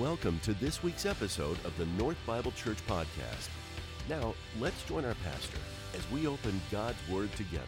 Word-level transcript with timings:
Welcome 0.00 0.40
to 0.44 0.54
this 0.54 0.82
week's 0.82 1.04
episode 1.04 1.58
of 1.62 1.76
the 1.76 1.84
North 2.02 2.16
Bible 2.24 2.52
Church 2.52 2.78
Podcast. 2.86 3.50
Now, 4.08 4.34
let's 4.58 4.82
join 4.84 5.04
our 5.04 5.14
pastor 5.22 5.58
as 5.94 6.10
we 6.10 6.26
open 6.26 6.58
God's 6.70 6.96
Word 7.10 7.30
together. 7.32 7.66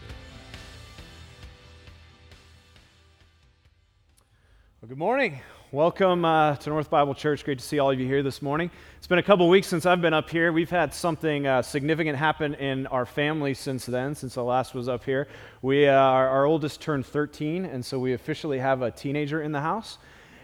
Well, 4.81 4.89
good 4.89 4.97
morning. 4.97 5.41
Welcome 5.73 6.25
uh, 6.25 6.57
to 6.57 6.71
North 6.71 6.89
Bible 6.89 7.15
Church. 7.15 7.45
Great 7.45 7.59
to 7.59 7.65
see 7.67 7.79
all 7.79 7.91
of 7.91 8.01
you 8.01 8.07
here 8.07 8.23
this 8.23 8.41
morning. 8.41 8.71
It's 8.97 9.07
been 9.07 9.19
a 9.19 9.23
couple 9.23 9.47
weeks 9.51 9.67
since 9.67 9.85
I've 9.85 10.01
been 10.01 10.15
up 10.15 10.31
here. 10.31 10.55
We've 10.55 10.71
had 10.71 10.95
something 10.95 11.47
uh, 11.47 11.61
significant 11.61 12.17
happen 12.17 12.55
in 12.55 12.87
our 12.87 13.05
family 13.05 13.53
since 13.53 13.85
then, 13.85 14.15
since 14.15 14.39
I 14.39 14.41
last 14.41 14.73
was 14.73 14.89
up 14.89 15.05
here. 15.05 15.29
We, 15.61 15.87
uh, 15.87 15.93
our, 15.93 16.31
our 16.31 16.47
oldest 16.47 16.81
turned 16.81 17.05
13, 17.05 17.67
and 17.67 17.85
so 17.85 17.99
we 17.99 18.15
officially 18.15 18.59
have 18.59 18.81
a 18.81 18.91
teenager 18.91 19.43
in 19.43 19.53
the 19.53 19.61
house 19.61 19.99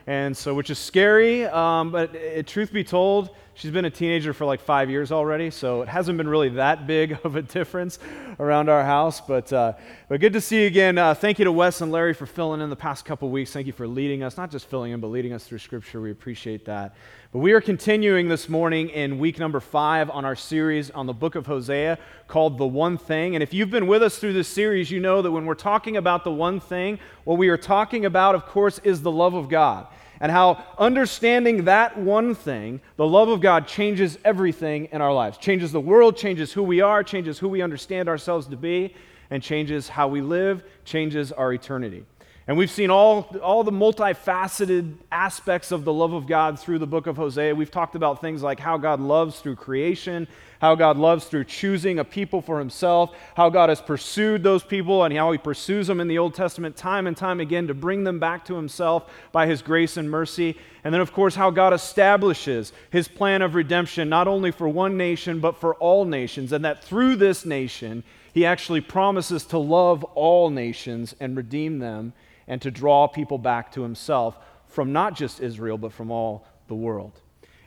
and 0.09 0.35
so 0.35 0.55
which 0.55 0.71
is 0.71 0.79
scary 0.79 1.45
um, 1.45 1.91
but 1.91 2.15
it, 2.15 2.47
truth 2.47 2.73
be 2.73 2.83
told 2.83 3.29
she's 3.53 3.71
been 3.71 3.85
a 3.85 3.91
teenager 3.91 4.33
for 4.33 4.47
like 4.47 4.59
five 4.59 4.89
years 4.89 5.13
already 5.13 5.51
so 5.51 5.83
it 5.83 5.89
hasn't 5.89 6.17
been 6.17 6.29
really 6.29 6.49
that 6.49 6.87
big 6.87 7.19
of 7.25 7.37
a 7.37 7.43
difference 7.43 7.99
around 8.41 8.71
our 8.71 8.83
house 8.83 9.21
but, 9.21 9.53
uh, 9.53 9.75
but 10.09 10.19
good 10.19 10.33
to 10.33 10.41
see 10.41 10.63
you 10.63 10.67
again. 10.67 10.97
Uh, 10.97 11.13
thank 11.13 11.39
you 11.39 11.45
to 11.45 11.53
wes 11.53 11.83
and 11.83 11.93
larry 11.93 12.15
for 12.15 12.25
filling 12.25 12.63
in 12.63 12.71
the 12.71 12.77
past 12.77 13.05
couple 13.05 13.29
weeks. 13.29 13.53
Thank 13.53 13.67
you 13.67 13.73
for 13.75 13.87
leading 13.87 14.23
us 14.23 14.39
not 14.39 14.51
just 14.51 14.67
filling 14.71 14.93
in 14.93 15.01
but 15.01 15.09
leading 15.09 15.35
us 15.35 15.45
through 15.45 15.59
scripture. 15.59 16.01
We 16.01 16.11
appreciate 16.11 16.65
that 16.65 16.97
but 17.31 17.41
we 17.41 17.53
are 17.53 17.61
continuing 17.61 18.27
this 18.29 18.49
morning 18.49 18.89
in 18.89 19.19
week 19.19 19.39
number 19.39 19.61
five 19.61 20.09
on 20.09 20.25
our 20.25 20.35
series 20.35 20.91
on 20.91 21.05
the 21.05 21.13
book 21.13 21.35
of 21.35 21.45
hosea 21.45 21.99
called 22.27 22.57
the 22.57 22.67
one 22.67 22.97
thing 22.97 23.35
and 23.35 23.43
if 23.43 23.53
you've 23.53 23.71
been 23.71 23.87
with 23.87 24.03
us 24.03 24.19
through 24.19 24.33
this 24.33 24.49
series 24.49 24.91
you 24.91 24.99
know 24.99 25.21
that 25.21 25.31
when 25.31 25.45
we're 25.45 25.55
talking 25.55 25.99
about 25.99 26.25
the 26.25 26.33
one 26.33 26.59
thing 26.59 26.99
what 27.25 27.37
we 27.37 27.51
are 27.51 27.59
talking 27.59 28.07
about 28.07 28.35
of 28.35 28.47
course 28.47 28.79
is 28.79 29.03
the 29.03 29.11
love 29.11 29.35
of 29.35 29.51
god 29.51 29.87
and 30.21 30.33
how 30.33 30.65
understanding 30.79 31.67
that 31.67 31.97
one 31.97 32.35
thing, 32.35 32.81
the 32.97 33.07
love 33.07 33.29
of 33.29 33.41
God, 33.41 33.69
changes 33.69 34.19
everything 34.25 34.89
in 34.91 35.01
our 35.01 35.13
lives. 35.13 35.39
Changes 35.39 35.71
the 35.71 35.81
world, 35.81 36.17
changes 36.17 36.53
who 36.53 36.65
we 36.65 36.81
are, 36.81 37.05
changes 37.05 37.39
who 37.39 37.49
we 37.49 37.63
understand 37.63 38.09
ourselves 38.09 38.49
to 38.49 38.57
be, 38.57 38.95
and 39.31 39.41
changes 39.41 39.89
how 39.89 40.09
we 40.09 40.21
live, 40.21 40.65
changes 40.85 41.31
our 41.31 41.53
eternity. 41.53 42.05
And 42.49 42.57
we've 42.57 42.71
seen 42.71 42.89
all, 42.89 43.37
all 43.43 43.63
the 43.63 43.71
multifaceted 43.71 44.95
aspects 45.13 45.71
of 45.71 45.85
the 45.85 45.93
love 45.93 46.15
of 46.15 46.27
God 46.27 46.59
through 46.59 46.79
the 46.79 46.87
book 46.87 47.07
of 47.07 47.19
Hosea. 47.19 47.55
We've 47.55 47.71
talked 47.71 47.95
about 47.95 48.23
things 48.23 48.43
like 48.43 48.59
how 48.59 48.79
God 48.79 49.01
loves 49.01 49.39
through 49.39 49.57
creation, 49.57 50.27
how 50.61 50.75
God 50.75 50.97
loves 50.97 51.27
through 51.27 51.45
choosing 51.45 51.99
a 51.99 52.05
people 52.05 52.43
for 52.43 52.59
himself, 52.59 53.15
how 53.35 53.49
God 53.49 53.69
has 53.69 53.81
pursued 53.81 54.43
those 54.43 54.63
people, 54.63 55.05
and 55.05 55.17
how 55.17 55.31
he 55.33 55.39
pursues 55.39 55.87
them 55.87 56.01
in 56.01 56.09
the 56.09 56.19
Old 56.19 56.35
Testament 56.35 56.77
time 56.77 57.07
and 57.07 57.17
time 57.17 57.41
again 57.41 57.67
to 57.69 57.75
bring 57.75 58.05
them 58.05 58.19
back 58.19 58.45
to 58.47 58.55
himself 58.55 59.11
by 59.33 59.47
his 59.47 59.63
grace 59.63 59.97
and 59.97 60.11
mercy. 60.11 60.57
And 60.85 60.93
then, 60.93 61.01
of 61.01 61.13
course, 61.13 61.35
how 61.35 61.51
God 61.51 61.73
establishes 61.73 62.73
his 62.91 63.09
plan 63.09 63.43
of 63.43 63.55
redemption 63.55 64.09
not 64.09 64.29
only 64.29 64.51
for 64.51 64.69
one 64.69 64.97
nation, 64.97 65.41
but 65.41 65.57
for 65.57 65.75
all 65.77 66.05
nations, 66.05 66.53
and 66.53 66.65
that 66.65 66.83
through 66.83 67.17
this 67.17 67.45
nation, 67.45 68.03
he 68.33 68.45
actually 68.45 68.81
promises 68.81 69.45
to 69.47 69.59
love 69.59 70.05
all 70.05 70.51
nations 70.51 71.15
and 71.21 71.37
redeem 71.37 71.79
them 71.79 72.13
and 72.47 72.63
to 72.63 72.71
draw 72.71 73.07
people 73.07 73.39
back 73.39 73.73
to 73.73 73.83
himself 73.83 74.39
from 74.67 74.93
not 74.93 75.15
just 75.15 75.41
Israel, 75.41 75.79
but 75.79 75.93
from 75.93 76.11
all 76.11 76.47
the 76.67 76.75
world. 76.75 77.21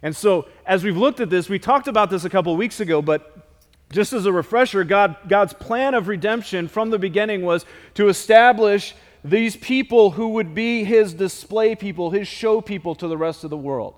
And 0.03 0.15
so, 0.15 0.47
as 0.65 0.83
we've 0.83 0.97
looked 0.97 1.19
at 1.19 1.29
this, 1.29 1.47
we 1.47 1.59
talked 1.59 1.87
about 1.87 2.09
this 2.09 2.25
a 2.25 2.29
couple 2.29 2.55
weeks 2.57 2.79
ago, 2.79 3.01
but 3.01 3.47
just 3.91 4.13
as 4.13 4.25
a 4.25 4.31
refresher, 4.31 4.83
God, 4.83 5.15
God's 5.27 5.53
plan 5.53 5.93
of 5.93 6.07
redemption 6.07 6.67
from 6.67 6.89
the 6.89 6.99
beginning 6.99 7.43
was 7.43 7.65
to 7.95 8.07
establish 8.07 8.95
these 9.23 9.55
people 9.55 10.11
who 10.11 10.29
would 10.29 10.55
be 10.55 10.83
his 10.83 11.13
display 11.13 11.75
people, 11.75 12.09
his 12.09 12.27
show 12.27 12.61
people 12.61 12.95
to 12.95 13.07
the 13.07 13.17
rest 13.17 13.43
of 13.43 13.49
the 13.49 13.57
world. 13.57 13.93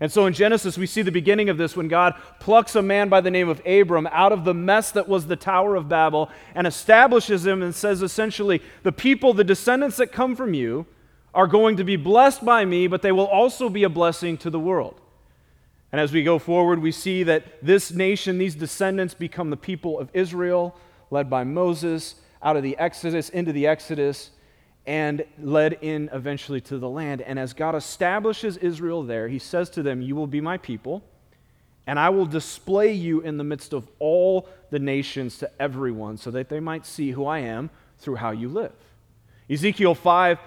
And 0.00 0.12
so 0.12 0.26
in 0.26 0.32
Genesis, 0.32 0.78
we 0.78 0.86
see 0.86 1.02
the 1.02 1.10
beginning 1.10 1.48
of 1.48 1.58
this 1.58 1.76
when 1.76 1.88
God 1.88 2.14
plucks 2.38 2.76
a 2.76 2.82
man 2.82 3.08
by 3.08 3.20
the 3.20 3.32
name 3.32 3.48
of 3.48 3.60
Abram 3.66 4.06
out 4.12 4.30
of 4.30 4.44
the 4.44 4.54
mess 4.54 4.92
that 4.92 5.08
was 5.08 5.26
the 5.26 5.34
Tower 5.34 5.74
of 5.74 5.88
Babel 5.88 6.30
and 6.54 6.68
establishes 6.68 7.44
him 7.44 7.62
and 7.62 7.74
says 7.74 8.00
essentially, 8.00 8.62
the 8.84 8.92
people, 8.92 9.34
the 9.34 9.42
descendants 9.42 9.96
that 9.96 10.12
come 10.12 10.36
from 10.36 10.54
you, 10.54 10.86
are 11.34 11.48
going 11.48 11.76
to 11.76 11.84
be 11.84 11.96
blessed 11.96 12.44
by 12.44 12.64
me, 12.64 12.86
but 12.86 13.02
they 13.02 13.12
will 13.12 13.26
also 13.26 13.68
be 13.68 13.82
a 13.82 13.88
blessing 13.88 14.36
to 14.38 14.50
the 14.50 14.60
world. 14.60 15.00
And 15.90 16.00
as 16.00 16.12
we 16.12 16.22
go 16.22 16.38
forward, 16.38 16.80
we 16.80 16.92
see 16.92 17.22
that 17.22 17.44
this 17.62 17.90
nation, 17.90 18.38
these 18.38 18.54
descendants, 18.54 19.14
become 19.14 19.50
the 19.50 19.56
people 19.56 19.98
of 19.98 20.10
Israel, 20.12 20.76
led 21.10 21.30
by 21.30 21.44
Moses 21.44 22.16
out 22.42 22.56
of 22.56 22.62
the 22.62 22.76
Exodus 22.78 23.30
into 23.30 23.52
the 23.52 23.66
Exodus 23.66 24.30
and 24.86 25.24
led 25.38 25.74
in 25.82 26.08
eventually 26.12 26.60
to 26.62 26.78
the 26.78 26.88
land. 26.88 27.20
And 27.20 27.38
as 27.38 27.52
God 27.52 27.74
establishes 27.74 28.56
Israel 28.56 29.02
there, 29.02 29.28
he 29.28 29.38
says 29.38 29.68
to 29.70 29.82
them, 29.82 30.00
You 30.00 30.16
will 30.16 30.26
be 30.26 30.40
my 30.40 30.56
people, 30.56 31.02
and 31.86 31.98
I 31.98 32.08
will 32.08 32.26
display 32.26 32.92
you 32.92 33.20
in 33.20 33.36
the 33.36 33.44
midst 33.44 33.72
of 33.72 33.86
all 33.98 34.48
the 34.70 34.78
nations 34.78 35.38
to 35.38 35.50
everyone, 35.60 36.16
so 36.16 36.30
that 36.30 36.48
they 36.48 36.60
might 36.60 36.86
see 36.86 37.10
who 37.10 37.26
I 37.26 37.40
am 37.40 37.70
through 37.98 38.16
how 38.16 38.30
you 38.30 38.48
live. 38.48 38.72
Ezekiel 39.50 39.94
5. 39.94 40.38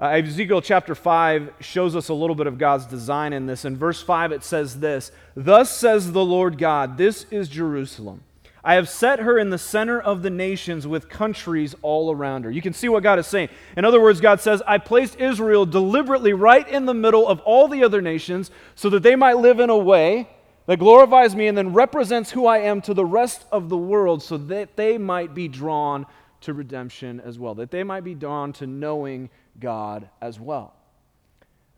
Uh, 0.00 0.06
Ezekiel 0.06 0.62
chapter 0.62 0.94
5 0.94 1.54
shows 1.58 1.96
us 1.96 2.08
a 2.08 2.14
little 2.14 2.36
bit 2.36 2.46
of 2.46 2.56
God's 2.56 2.86
design 2.86 3.32
in 3.32 3.46
this. 3.46 3.64
In 3.64 3.76
verse 3.76 4.00
5, 4.00 4.30
it 4.30 4.44
says 4.44 4.78
this 4.78 5.10
Thus 5.34 5.76
says 5.76 6.12
the 6.12 6.24
Lord 6.24 6.56
God, 6.56 6.96
This 6.96 7.26
is 7.32 7.48
Jerusalem 7.48 8.22
I 8.62 8.74
have 8.74 8.88
set 8.88 9.20
her 9.20 9.38
in 9.38 9.50
the 9.50 9.58
center 9.58 10.00
of 10.00 10.22
the 10.22 10.30
nations 10.30 10.86
with 10.86 11.08
countries 11.08 11.74
all 11.82 12.12
around 12.12 12.44
her. 12.44 12.50
You 12.50 12.62
can 12.62 12.74
see 12.74 12.88
what 12.88 13.02
God 13.02 13.18
is 13.18 13.26
saying. 13.26 13.48
In 13.76 13.84
other 13.84 14.00
words, 14.00 14.20
God 14.20 14.40
says, 14.40 14.62
I 14.66 14.78
placed 14.78 15.18
Israel 15.18 15.66
deliberately 15.66 16.32
right 16.32 16.68
in 16.68 16.84
the 16.84 16.94
middle 16.94 17.26
of 17.26 17.40
all 17.40 17.66
the 17.66 17.82
other 17.82 18.02
nations 18.02 18.50
so 18.74 18.90
that 18.90 19.02
they 19.02 19.16
might 19.16 19.38
live 19.38 19.58
in 19.58 19.70
a 19.70 19.78
way 19.78 20.28
that 20.66 20.78
glorifies 20.78 21.34
me 21.34 21.46
and 21.46 21.56
then 21.56 21.72
represents 21.72 22.30
who 22.30 22.46
I 22.46 22.58
am 22.58 22.82
to 22.82 22.94
the 22.94 23.06
rest 23.06 23.46
of 23.50 23.68
the 23.68 23.76
world 23.76 24.22
so 24.22 24.36
that 24.36 24.76
they 24.76 24.98
might 24.98 25.34
be 25.34 25.48
drawn 25.48 26.06
to 26.42 26.52
redemption 26.52 27.20
as 27.20 27.38
well, 27.38 27.54
that 27.56 27.70
they 27.70 27.82
might 27.82 28.04
be 28.04 28.14
drawn 28.14 28.52
to 28.54 28.66
knowing 28.66 29.30
God 29.60 30.08
as 30.20 30.38
well. 30.38 30.74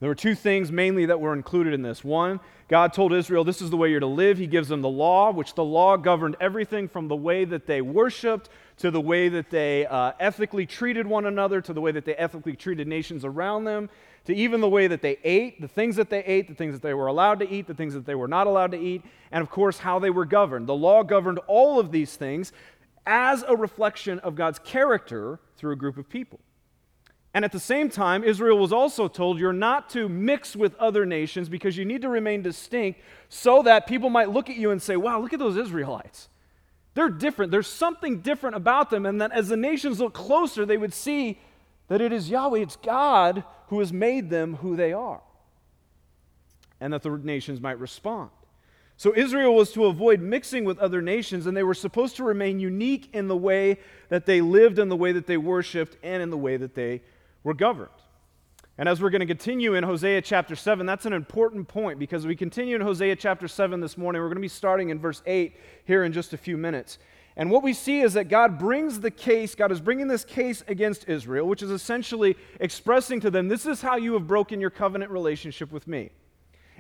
There 0.00 0.08
were 0.08 0.14
two 0.14 0.34
things 0.34 0.72
mainly 0.72 1.06
that 1.06 1.20
were 1.20 1.34
included 1.34 1.74
in 1.74 1.82
this. 1.82 2.02
One, 2.02 2.41
God 2.68 2.94
told 2.94 3.12
Israel, 3.12 3.44
This 3.44 3.60
is 3.60 3.68
the 3.68 3.76
way 3.76 3.91
you're 3.91 4.00
to 4.00 4.06
live. 4.06 4.38
He 4.38 4.46
gives 4.46 4.68
them 4.68 4.80
the 4.80 4.88
law, 4.88 5.30
which 5.30 5.54
the 5.54 5.64
law 5.64 5.98
governed 5.98 6.36
everything 6.41 6.88
from 6.88 7.06
the 7.06 7.16
way 7.16 7.44
that 7.44 7.66
they 7.66 7.82
worshiped 7.82 8.48
to 8.78 8.91
the 8.91 9.00
way 9.00 9.28
that 9.28 9.50
they 9.50 9.84
uh, 9.84 10.12
ethically 10.18 10.64
treated 10.64 11.06
one 11.06 11.26
another, 11.26 11.60
to 11.60 11.74
the 11.74 11.82
way 11.82 11.92
that 11.92 12.06
they 12.06 12.14
ethically 12.14 12.56
treated 12.56 12.88
nations 12.88 13.26
around 13.26 13.64
them, 13.64 13.91
to 14.24 14.34
even 14.34 14.62
the 14.62 14.68
way 14.68 14.86
that 14.86 15.02
they 15.02 15.18
ate, 15.22 15.60
the 15.60 15.68
things 15.68 15.97
that 15.97 16.08
they 16.08 16.24
ate, 16.24 16.48
the 16.48 16.54
things 16.54 16.72
that 16.72 16.80
they 16.80 16.94
were 16.94 17.06
allowed 17.06 17.38
to 17.41 17.50
eat, 17.50 17.66
the 17.66 17.74
things 17.74 17.92
that 17.92 18.06
they 18.06 18.14
were 18.14 18.28
not 18.28 18.47
allowed 18.47 18.72
to 18.72 18.78
eat, 18.78 19.02
and 19.32 19.42
of 19.42 19.50
course, 19.50 19.78
how 19.78 19.98
they 19.98 20.08
were 20.08 20.24
governed. 20.24 20.66
The 20.66 20.74
law 20.74 21.02
governed 21.02 21.41
all 21.47 21.78
of 21.78 21.92
these 21.92 22.16
things 22.16 22.54
as 23.06 23.44
a 23.47 23.54
reflection 23.54 24.18
of 24.20 24.34
God's 24.34 24.58
character 24.58 25.41
through 25.58 25.72
a 25.72 25.76
group 25.76 25.98
of 25.98 26.08
people. 26.08 26.41
And 27.32 27.44
at 27.44 27.52
the 27.52 27.60
same 27.60 27.91
time, 27.91 28.24
Israel 28.24 28.58
was 28.58 28.72
also 28.72 29.06
told 29.06 29.38
you're 29.38 29.52
not 29.52 29.88
to 29.91 30.08
mix 30.08 30.56
with 30.56 30.74
other 30.76 31.06
nations 31.06 31.48
because 31.48 31.76
you 31.76 31.84
need 31.84 32.02
to 32.02 32.08
remain 32.08 32.42
distinct 32.42 33.00
so 33.28 33.62
that 33.62 33.86
people 33.86 34.10
might 34.10 34.30
look 34.30 34.50
at 34.50 34.56
you 34.56 34.72
and 34.72 34.82
say, 34.82 34.96
wow, 34.96 35.20
look 35.20 35.32
at 35.32 35.38
those 35.38 35.56
Israelites. 35.56 36.28
They're 36.94 37.08
different. 37.08 37.52
There's 37.52 37.68
something 37.68 38.20
different 38.20 38.56
about 38.56 38.91
them. 38.91 39.06
And 39.06 39.20
that 39.20 39.30
as 39.30 39.48
the 39.48 39.56
nations 39.56 40.00
look 40.00 40.12
closer, 40.12 40.66
they 40.66 40.76
would 40.76 40.92
see 40.92 41.38
that 41.86 42.00
it 42.00 42.12
is 42.12 42.30
Yahweh, 42.30 42.60
it's 42.60 42.76
God 42.76 43.44
who 43.68 43.78
has 43.78 43.92
made 43.92 44.28
them 44.28 44.56
who 44.56 44.74
they 44.74 44.92
are. 44.92 45.20
And 46.80 46.92
that 46.92 47.02
the 47.02 47.10
nations 47.10 47.60
might 47.60 47.78
respond. 47.78 48.30
So 48.97 49.14
Israel 49.16 49.54
was 49.54 49.72
to 49.72 49.86
avoid 49.86 50.20
mixing 50.20 50.64
with 50.64 50.78
other 50.78 51.00
nations, 51.00 51.47
and 51.47 51.56
they 51.56 51.62
were 51.62 51.74
supposed 51.74 52.16
to 52.16 52.24
remain 52.24 52.60
unique 52.60 53.08
in 53.14 53.28
the 53.28 53.36
way 53.36 53.78
that 54.08 54.26
they 54.26 54.41
lived, 54.41 54.78
in 54.78 54.88
the 54.88 54.97
way 54.97 55.12
that 55.12 55.26
they 55.26 55.36
worshiped, 55.36 55.97
and 56.02 56.22
in 56.22 56.30
the 56.30 56.36
way 56.36 56.56
that 56.56 56.74
they 56.74 57.00
were 57.44 57.54
governed. 57.54 57.90
And 58.78 58.88
as 58.88 59.02
we're 59.02 59.10
going 59.10 59.20
to 59.20 59.26
continue 59.26 59.74
in 59.74 59.84
Hosea 59.84 60.22
chapter 60.22 60.56
7, 60.56 60.86
that's 60.86 61.04
an 61.04 61.12
important 61.12 61.68
point 61.68 61.98
because 61.98 62.26
we 62.26 62.34
continue 62.34 62.76
in 62.76 62.80
Hosea 62.80 63.16
chapter 63.16 63.47
7 63.47 63.80
this 63.80 63.98
morning. 63.98 64.22
We're 64.22 64.28
going 64.28 64.36
to 64.36 64.41
be 64.41 64.48
starting 64.48 64.88
in 64.88 64.98
verse 64.98 65.22
8 65.26 65.54
here 65.84 66.03
in 66.04 66.12
just 66.12 66.32
a 66.32 66.38
few 66.38 66.56
minutes. 66.56 66.98
And 67.36 67.50
what 67.50 67.62
we 67.62 67.74
see 67.74 68.00
is 68.00 68.15
that 68.15 68.28
God 68.28 68.59
brings 68.59 69.00
the 69.00 69.10
case, 69.10 69.54
God 69.54 69.70
is 69.70 69.80
bringing 69.80 70.09
this 70.09 70.24
case 70.24 70.65
against 70.66 71.09
Israel, 71.09 71.47
which 71.47 71.62
is 71.62 71.70
essentially 71.70 72.36
expressing 72.59 73.20
to 73.20 73.30
them, 73.30 73.48
This 73.48 73.66
is 73.66 73.82
how 73.82 73.97
you 73.97 74.15
have 74.15 74.26
broken 74.26 74.60
your 74.60 74.70
covenant 74.70 75.10
relationship 75.10 75.70
with 75.70 75.86
me. 75.86 76.10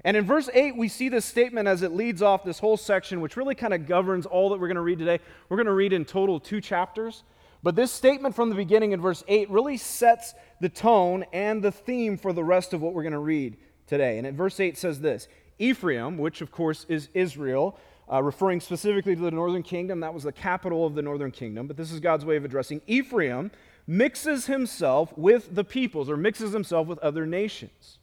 And 0.04 0.16
in 0.16 0.24
verse 0.24 0.48
8, 0.52 0.76
we 0.76 0.88
see 0.88 1.08
this 1.10 1.26
statement 1.26 1.68
as 1.68 1.82
it 1.82 1.92
leads 1.92 2.22
off 2.22 2.44
this 2.44 2.58
whole 2.58 2.78
section, 2.78 3.20
which 3.20 3.36
really 3.36 3.54
kind 3.54 3.74
of 3.74 3.86
governs 3.86 4.24
all 4.24 4.48
that 4.50 4.58
we're 4.58 4.68
going 4.68 4.76
to 4.76 4.80
read 4.80 4.98
today. 4.98 5.18
We're 5.48 5.58
going 5.58 5.66
to 5.66 5.72
read 5.74 5.92
in 5.92 6.06
total 6.06 6.40
two 6.40 6.60
chapters. 6.60 7.24
But 7.62 7.76
this 7.76 7.92
statement 7.92 8.34
from 8.34 8.48
the 8.48 8.54
beginning 8.54 8.92
in 8.92 9.00
verse 9.00 9.22
8 9.28 9.50
really 9.50 9.76
sets 9.76 10.34
the 10.60 10.68
tone 10.68 11.24
and 11.32 11.62
the 11.62 11.72
theme 11.72 12.16
for 12.16 12.32
the 12.32 12.44
rest 12.44 12.72
of 12.72 12.80
what 12.80 12.94
we're 12.94 13.02
going 13.02 13.12
to 13.12 13.18
read 13.18 13.56
today. 13.86 14.18
And 14.18 14.26
at 14.26 14.34
verse 14.34 14.58
8 14.58 14.78
says 14.78 15.00
this 15.00 15.28
Ephraim, 15.58 16.16
which 16.16 16.40
of 16.40 16.50
course 16.50 16.86
is 16.88 17.08
Israel, 17.12 17.78
uh, 18.10 18.22
referring 18.22 18.60
specifically 18.60 19.14
to 19.14 19.22
the 19.22 19.30
northern 19.30 19.62
kingdom, 19.62 20.00
that 20.00 20.14
was 20.14 20.24
the 20.24 20.32
capital 20.32 20.86
of 20.86 20.94
the 20.94 21.02
northern 21.02 21.30
kingdom, 21.30 21.66
but 21.66 21.76
this 21.76 21.92
is 21.92 22.00
God's 22.00 22.24
way 22.24 22.36
of 22.36 22.44
addressing 22.44 22.80
Ephraim, 22.86 23.50
mixes 23.86 24.46
himself 24.46 25.16
with 25.16 25.54
the 25.54 25.64
peoples 25.64 26.08
or 26.08 26.16
mixes 26.16 26.52
himself 26.52 26.86
with 26.86 26.98
other 27.00 27.26
nations. 27.26 27.98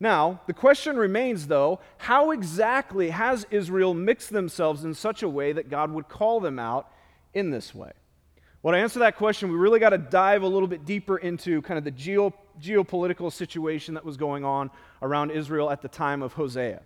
Now, 0.00 0.40
the 0.46 0.52
question 0.52 0.96
remains, 0.96 1.46
though, 1.46 1.80
how 1.98 2.32
exactly 2.32 3.10
has 3.10 3.46
Israel 3.50 3.94
mixed 3.94 4.30
themselves 4.30 4.84
in 4.84 4.92
such 4.92 5.22
a 5.22 5.28
way 5.28 5.52
that 5.52 5.70
God 5.70 5.92
would 5.92 6.08
call 6.08 6.40
them 6.40 6.58
out 6.58 6.90
in 7.32 7.50
this 7.50 7.74
way? 7.74 7.92
Well, 8.64 8.72
to 8.72 8.78
answer 8.78 9.00
that 9.00 9.16
question, 9.16 9.50
we 9.50 9.56
really 9.56 9.78
got 9.78 9.90
to 9.90 9.98
dive 9.98 10.42
a 10.42 10.48
little 10.48 10.66
bit 10.66 10.86
deeper 10.86 11.18
into 11.18 11.60
kind 11.60 11.76
of 11.76 11.84
the 11.84 11.90
geo, 11.90 12.32
geopolitical 12.58 13.30
situation 13.30 13.92
that 13.92 14.06
was 14.06 14.16
going 14.16 14.42
on 14.42 14.70
around 15.02 15.32
Israel 15.32 15.70
at 15.70 15.82
the 15.82 15.88
time 15.88 16.22
of 16.22 16.32
Hosea. 16.32 16.80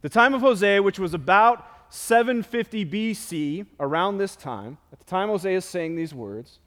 The 0.00 0.08
time 0.08 0.34
of 0.34 0.40
Hosea, 0.40 0.82
which 0.82 0.98
was 0.98 1.14
about 1.14 1.64
750 1.90 2.86
BC, 2.86 3.66
around 3.78 4.18
this 4.18 4.34
time, 4.34 4.78
at 4.92 4.98
the 4.98 5.04
time 5.04 5.28
Hosea 5.28 5.58
is 5.58 5.64
saying 5.64 5.94
these 5.94 6.12
words, 6.12 6.58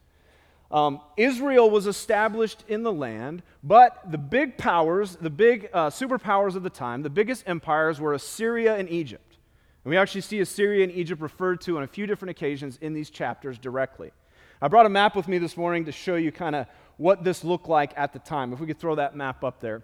um, 0.71 1.01
Israel 1.17 1.69
was 1.69 1.85
established 1.85 2.63
in 2.69 2.83
the 2.83 2.93
land, 2.93 3.43
but 3.61 4.09
the 4.09 4.17
big 4.17 4.57
powers, 4.57 5.17
the 5.17 5.29
big 5.29 5.69
uh, 5.73 5.89
superpowers 5.89 6.55
of 6.55 6.63
the 6.63 6.69
time, 6.69 7.01
the 7.01 7.09
biggest 7.09 7.43
empires 7.45 7.99
were 7.99 8.13
Assyria 8.13 8.77
and 8.77 8.89
Egypt. 8.89 9.35
And 9.83 9.89
we 9.89 9.97
actually 9.97 10.21
see 10.21 10.39
Assyria 10.39 10.85
and 10.85 10.93
Egypt 10.93 11.21
referred 11.21 11.59
to 11.61 11.75
on 11.75 11.83
a 11.83 11.87
few 11.87 12.07
different 12.07 12.29
occasions 12.29 12.77
in 12.79 12.93
these 12.93 13.09
chapters 13.09 13.59
directly. 13.59 14.13
I 14.61 14.67
brought 14.67 14.85
a 14.85 14.89
map 14.89 15.15
with 15.15 15.27
me 15.27 15.37
this 15.37 15.57
morning 15.57 15.85
to 15.85 15.91
show 15.91 16.15
you 16.15 16.31
kind 16.31 16.55
of 16.55 16.67
what 16.97 17.23
this 17.23 17.43
looked 17.43 17.67
like 17.67 17.91
at 17.97 18.13
the 18.13 18.19
time. 18.19 18.53
If 18.53 18.59
we 18.59 18.67
could 18.67 18.79
throw 18.79 18.95
that 18.95 19.15
map 19.15 19.43
up 19.43 19.59
there. 19.59 19.83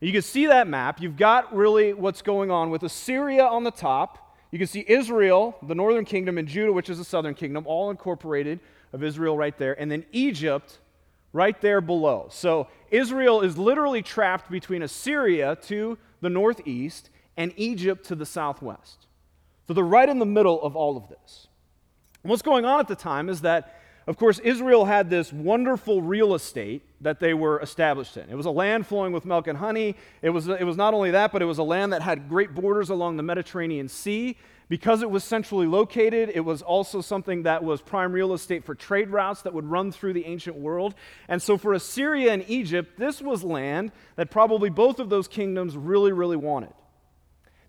You 0.00 0.12
can 0.12 0.22
see 0.22 0.46
that 0.46 0.68
map. 0.68 1.00
You've 1.00 1.16
got 1.16 1.54
really 1.54 1.92
what's 1.92 2.22
going 2.22 2.50
on 2.50 2.70
with 2.70 2.82
Assyria 2.82 3.44
on 3.44 3.64
the 3.64 3.70
top. 3.70 4.36
You 4.50 4.58
can 4.58 4.68
see 4.68 4.84
Israel, 4.86 5.56
the 5.62 5.74
northern 5.74 6.04
kingdom, 6.04 6.38
and 6.38 6.46
Judah, 6.46 6.72
which 6.72 6.88
is 6.88 6.98
the 6.98 7.04
southern 7.04 7.34
kingdom, 7.34 7.66
all 7.66 7.90
incorporated 7.90 8.60
of 8.92 9.02
Israel 9.02 9.36
right 9.36 9.56
there. 9.58 9.78
And 9.78 9.90
then 9.90 10.04
Egypt 10.12 10.78
right 11.32 11.60
there 11.60 11.80
below. 11.80 12.28
So 12.30 12.68
Israel 12.90 13.42
is 13.42 13.58
literally 13.58 14.02
trapped 14.02 14.50
between 14.50 14.82
Assyria 14.82 15.56
to 15.64 15.98
the 16.20 16.30
northeast 16.30 17.10
and 17.36 17.52
Egypt 17.56 18.06
to 18.06 18.14
the 18.14 18.24
southwest. 18.24 19.06
So 19.66 19.74
they're 19.74 19.84
right 19.84 20.08
in 20.08 20.18
the 20.18 20.26
middle 20.26 20.62
of 20.62 20.76
all 20.76 20.96
of 20.96 21.08
this. 21.08 21.48
And 22.22 22.30
what's 22.30 22.42
going 22.42 22.64
on 22.64 22.80
at 22.80 22.88
the 22.88 22.96
time 22.96 23.28
is 23.28 23.42
that 23.42 23.75
of 24.06 24.16
course, 24.16 24.38
Israel 24.38 24.84
had 24.84 25.10
this 25.10 25.32
wonderful 25.32 26.00
real 26.00 26.34
estate 26.34 26.82
that 27.00 27.18
they 27.18 27.34
were 27.34 27.60
established 27.60 28.16
in. 28.16 28.30
It 28.30 28.36
was 28.36 28.46
a 28.46 28.50
land 28.50 28.86
flowing 28.86 29.12
with 29.12 29.24
milk 29.24 29.48
and 29.48 29.58
honey. 29.58 29.96
It 30.22 30.30
was, 30.30 30.46
it 30.46 30.62
was 30.62 30.76
not 30.76 30.94
only 30.94 31.10
that, 31.10 31.32
but 31.32 31.42
it 31.42 31.46
was 31.46 31.58
a 31.58 31.64
land 31.64 31.92
that 31.92 32.02
had 32.02 32.28
great 32.28 32.54
borders 32.54 32.88
along 32.88 33.16
the 33.16 33.24
Mediterranean 33.24 33.88
Sea. 33.88 34.36
Because 34.68 35.02
it 35.02 35.10
was 35.10 35.22
centrally 35.22 35.66
located, 35.66 36.30
it 36.34 36.40
was 36.40 36.60
also 36.60 37.00
something 37.00 37.44
that 37.44 37.62
was 37.62 37.80
prime 37.80 38.12
real 38.12 38.32
estate 38.32 38.64
for 38.64 38.74
trade 38.74 39.10
routes 39.10 39.42
that 39.42 39.54
would 39.54 39.64
run 39.64 39.92
through 39.92 40.12
the 40.12 40.26
ancient 40.26 40.56
world. 40.56 40.94
And 41.28 41.40
so 41.40 41.56
for 41.56 41.72
Assyria 41.72 42.32
and 42.32 42.44
Egypt, 42.48 42.98
this 42.98 43.22
was 43.22 43.44
land 43.44 43.92
that 44.16 44.28
probably 44.30 44.68
both 44.68 44.98
of 44.98 45.08
those 45.08 45.28
kingdoms 45.28 45.76
really, 45.76 46.12
really 46.12 46.36
wanted. 46.36 46.72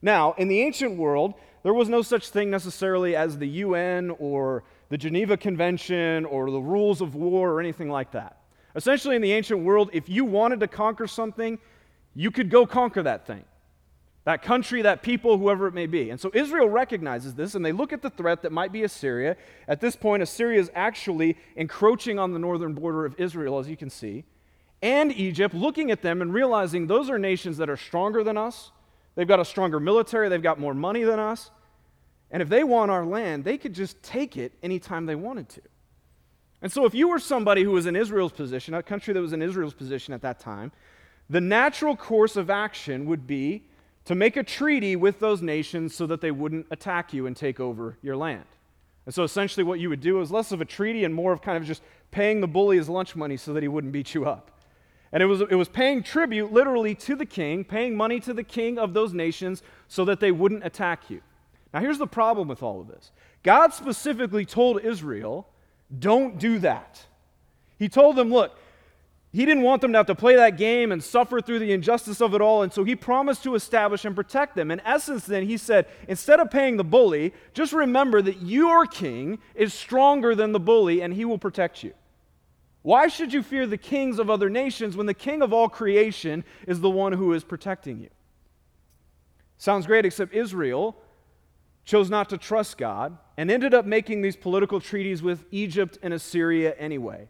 Now, 0.01 0.33
in 0.39 0.47
the 0.47 0.61
ancient 0.61 0.97
world, 0.97 1.35
there 1.61 1.73
was 1.73 1.89
no 1.89 2.01
such 2.01 2.29
thing 2.29 2.49
necessarily 2.49 3.15
as 3.15 3.37
the 3.37 3.47
UN 3.47 4.09
or 4.17 4.63
the 4.89 4.97
Geneva 4.97 5.37
Convention 5.37 6.25
or 6.25 6.49
the 6.49 6.59
rules 6.59 7.01
of 7.01 7.15
war 7.15 7.51
or 7.51 7.59
anything 7.59 7.89
like 7.89 8.11
that. 8.11 8.37
Essentially, 8.75 9.15
in 9.15 9.21
the 9.21 9.33
ancient 9.33 9.61
world, 9.61 9.89
if 9.93 10.07
you 10.07 10.23
wanted 10.23 10.59
to 10.59 10.67
conquer 10.67 11.07
something, 11.07 11.57
you 12.13 12.31
could 12.31 12.49
go 12.49 12.65
conquer 12.65 13.03
that 13.03 13.25
thing. 13.25 13.43
That 14.25 14.41
country, 14.41 14.81
that 14.81 15.03
people, 15.03 15.37
whoever 15.37 15.67
it 15.67 15.73
may 15.73 15.85
be. 15.85 16.09
And 16.09 16.19
so 16.19 16.29
Israel 16.33 16.67
recognizes 16.67 17.33
this 17.33 17.55
and 17.55 17.65
they 17.65 17.71
look 17.71 17.93
at 17.93 18.01
the 18.01 18.09
threat 18.09 18.41
that 18.41 18.51
might 18.51 18.73
be 18.73 18.83
Assyria. 18.83 19.37
At 19.67 19.79
this 19.79 19.95
point, 19.95 20.21
Assyria 20.21 20.59
is 20.59 20.69
actually 20.75 21.37
encroaching 21.55 22.19
on 22.19 22.33
the 22.33 22.39
northern 22.39 22.73
border 22.73 23.05
of 23.05 23.15
Israel, 23.17 23.57
as 23.57 23.69
you 23.69 23.77
can 23.77 23.89
see, 23.89 24.25
and 24.81 25.11
Egypt, 25.13 25.55
looking 25.55 25.91
at 25.91 26.01
them 26.01 26.21
and 26.21 26.33
realizing 26.33 26.87
those 26.87 27.09
are 27.09 27.17
nations 27.17 27.57
that 27.57 27.69
are 27.69 27.77
stronger 27.77 28.23
than 28.23 28.37
us. 28.37 28.71
They've 29.15 29.27
got 29.27 29.39
a 29.39 29.45
stronger 29.45 29.79
military, 29.79 30.29
they've 30.29 30.41
got 30.41 30.59
more 30.59 30.73
money 30.73 31.03
than 31.03 31.19
us. 31.19 31.49
And 32.31 32.41
if 32.41 32.49
they 32.49 32.63
want 32.63 32.91
our 32.91 33.05
land, 33.05 33.43
they 33.43 33.57
could 33.57 33.73
just 33.73 34.01
take 34.03 34.37
it 34.37 34.53
anytime 34.61 35.05
they 35.05 35.15
wanted 35.15 35.49
to. 35.49 35.61
And 36.61 36.71
so, 36.71 36.85
if 36.85 36.93
you 36.93 37.07
were 37.07 37.19
somebody 37.19 37.63
who 37.63 37.71
was 37.71 37.85
in 37.85 37.95
Israel's 37.95 38.31
position, 38.31 38.73
a 38.73 38.81
country 38.81 39.13
that 39.13 39.21
was 39.21 39.33
in 39.33 39.41
Israel's 39.41 39.75
position 39.75 40.13
at 40.13 40.21
that 40.23 40.39
time, 40.39 40.71
the 41.29 41.41
natural 41.41 41.95
course 41.95 42.35
of 42.35 42.49
action 42.49 43.05
would 43.05 43.27
be 43.27 43.63
to 44.05 44.15
make 44.15 44.37
a 44.37 44.43
treaty 44.43 44.95
with 44.95 45.19
those 45.19 45.41
nations 45.41 45.93
so 45.93 46.07
that 46.07 46.21
they 46.21 46.31
wouldn't 46.31 46.65
attack 46.71 47.13
you 47.13 47.27
and 47.27 47.35
take 47.35 47.59
over 47.59 47.97
your 48.01 48.15
land. 48.15 48.45
And 49.05 49.13
so, 49.13 49.23
essentially, 49.23 49.63
what 49.63 49.79
you 49.79 49.89
would 49.89 50.01
do 50.01 50.19
is 50.19 50.31
less 50.31 50.51
of 50.51 50.59
a 50.59 50.65
treaty 50.65 51.03
and 51.03 51.13
more 51.13 51.31
of 51.31 51.41
kind 51.41 51.57
of 51.57 51.65
just 51.65 51.83
paying 52.09 52.41
the 52.41 52.47
bully 52.47 52.77
his 52.77 52.89
lunch 52.89 53.15
money 53.15 53.37
so 53.37 53.53
that 53.53 53.61
he 53.61 53.69
wouldn't 53.69 53.93
beat 53.93 54.13
you 54.15 54.25
up. 54.25 54.51
And 55.11 55.23
it 55.23 55.27
was, 55.27 55.41
it 55.41 55.55
was 55.55 55.69
paying 55.69 56.03
tribute 56.03 56.51
literally 56.51 56.95
to 56.95 57.15
the 57.15 57.25
king, 57.25 57.63
paying 57.63 57.95
money 57.95 58.19
to 58.21 58.33
the 58.33 58.43
king 58.43 58.77
of 58.77 58.93
those 58.93 59.13
nations 59.13 59.63
so 59.87 60.03
that 60.05 60.19
they 60.19 60.31
wouldn't 60.31 60.65
attack 60.65 61.09
you. 61.09 61.21
Now, 61.73 61.81
here's 61.81 61.97
the 61.97 62.07
problem 62.07 62.47
with 62.47 62.63
all 62.63 62.81
of 62.81 62.87
this 62.87 63.11
God 63.43 63.73
specifically 63.73 64.45
told 64.45 64.81
Israel, 64.83 65.47
don't 65.97 66.37
do 66.37 66.59
that. 66.59 67.05
He 67.77 67.89
told 67.89 68.15
them, 68.15 68.31
look, 68.31 68.57
he 69.31 69.45
didn't 69.45 69.63
want 69.63 69.81
them 69.81 69.91
to 69.91 69.99
have 69.99 70.07
to 70.07 70.15
play 70.15 70.35
that 70.35 70.57
game 70.57 70.91
and 70.91 71.03
suffer 71.03 71.41
through 71.41 71.59
the 71.59 71.71
injustice 71.71 72.21
of 72.21 72.33
it 72.33 72.41
all, 72.41 72.63
and 72.63 72.73
so 72.73 72.83
he 72.83 72.95
promised 72.95 73.43
to 73.43 73.55
establish 73.55 74.05
and 74.05 74.15
protect 74.15 74.55
them. 74.55 74.71
In 74.71 74.79
essence, 74.81 75.25
then, 75.25 75.45
he 75.45 75.57
said, 75.57 75.85
instead 76.07 76.39
of 76.39 76.49
paying 76.49 76.77
the 76.77 76.83
bully, 76.83 77.33
just 77.53 77.73
remember 77.73 78.21
that 78.21 78.41
your 78.41 78.85
king 78.85 79.37
is 79.53 79.73
stronger 79.73 80.33
than 80.33 80.53
the 80.53 80.59
bully, 80.59 81.01
and 81.01 81.13
he 81.13 81.25
will 81.25 81.37
protect 81.37 81.83
you. 81.83 81.93
Why 82.81 83.09
should 83.09 83.33
you 83.33 83.43
fear 83.43 83.67
the 83.67 83.77
kings 83.77 84.17
of 84.17 84.29
other 84.29 84.49
nations 84.49 84.95
when 84.95 85.07
the 85.07 85.13
king 85.13 85.41
of 85.41 85.51
all 85.51 85.67
creation 85.67 86.45
is 86.65 86.79
the 86.79 86.89
one 86.89 87.11
who 87.11 87.33
is 87.33 87.43
protecting 87.43 87.99
you? 87.99 88.09
Sounds 89.57 89.85
great, 89.85 90.05
except 90.05 90.33
Israel 90.33 90.95
chose 91.87 92.09
not 92.09 92.27
to 92.29 92.37
trust 92.37 92.77
God, 92.77 93.17
and 93.37 93.49
ended 93.49 93.73
up 93.73 93.85
making 93.85 94.21
these 94.21 94.35
political 94.35 94.81
treaties 94.81 95.23
with 95.23 95.45
Egypt 95.51 95.97
and 96.03 96.13
Assyria 96.13 96.75
anyway. 96.77 97.29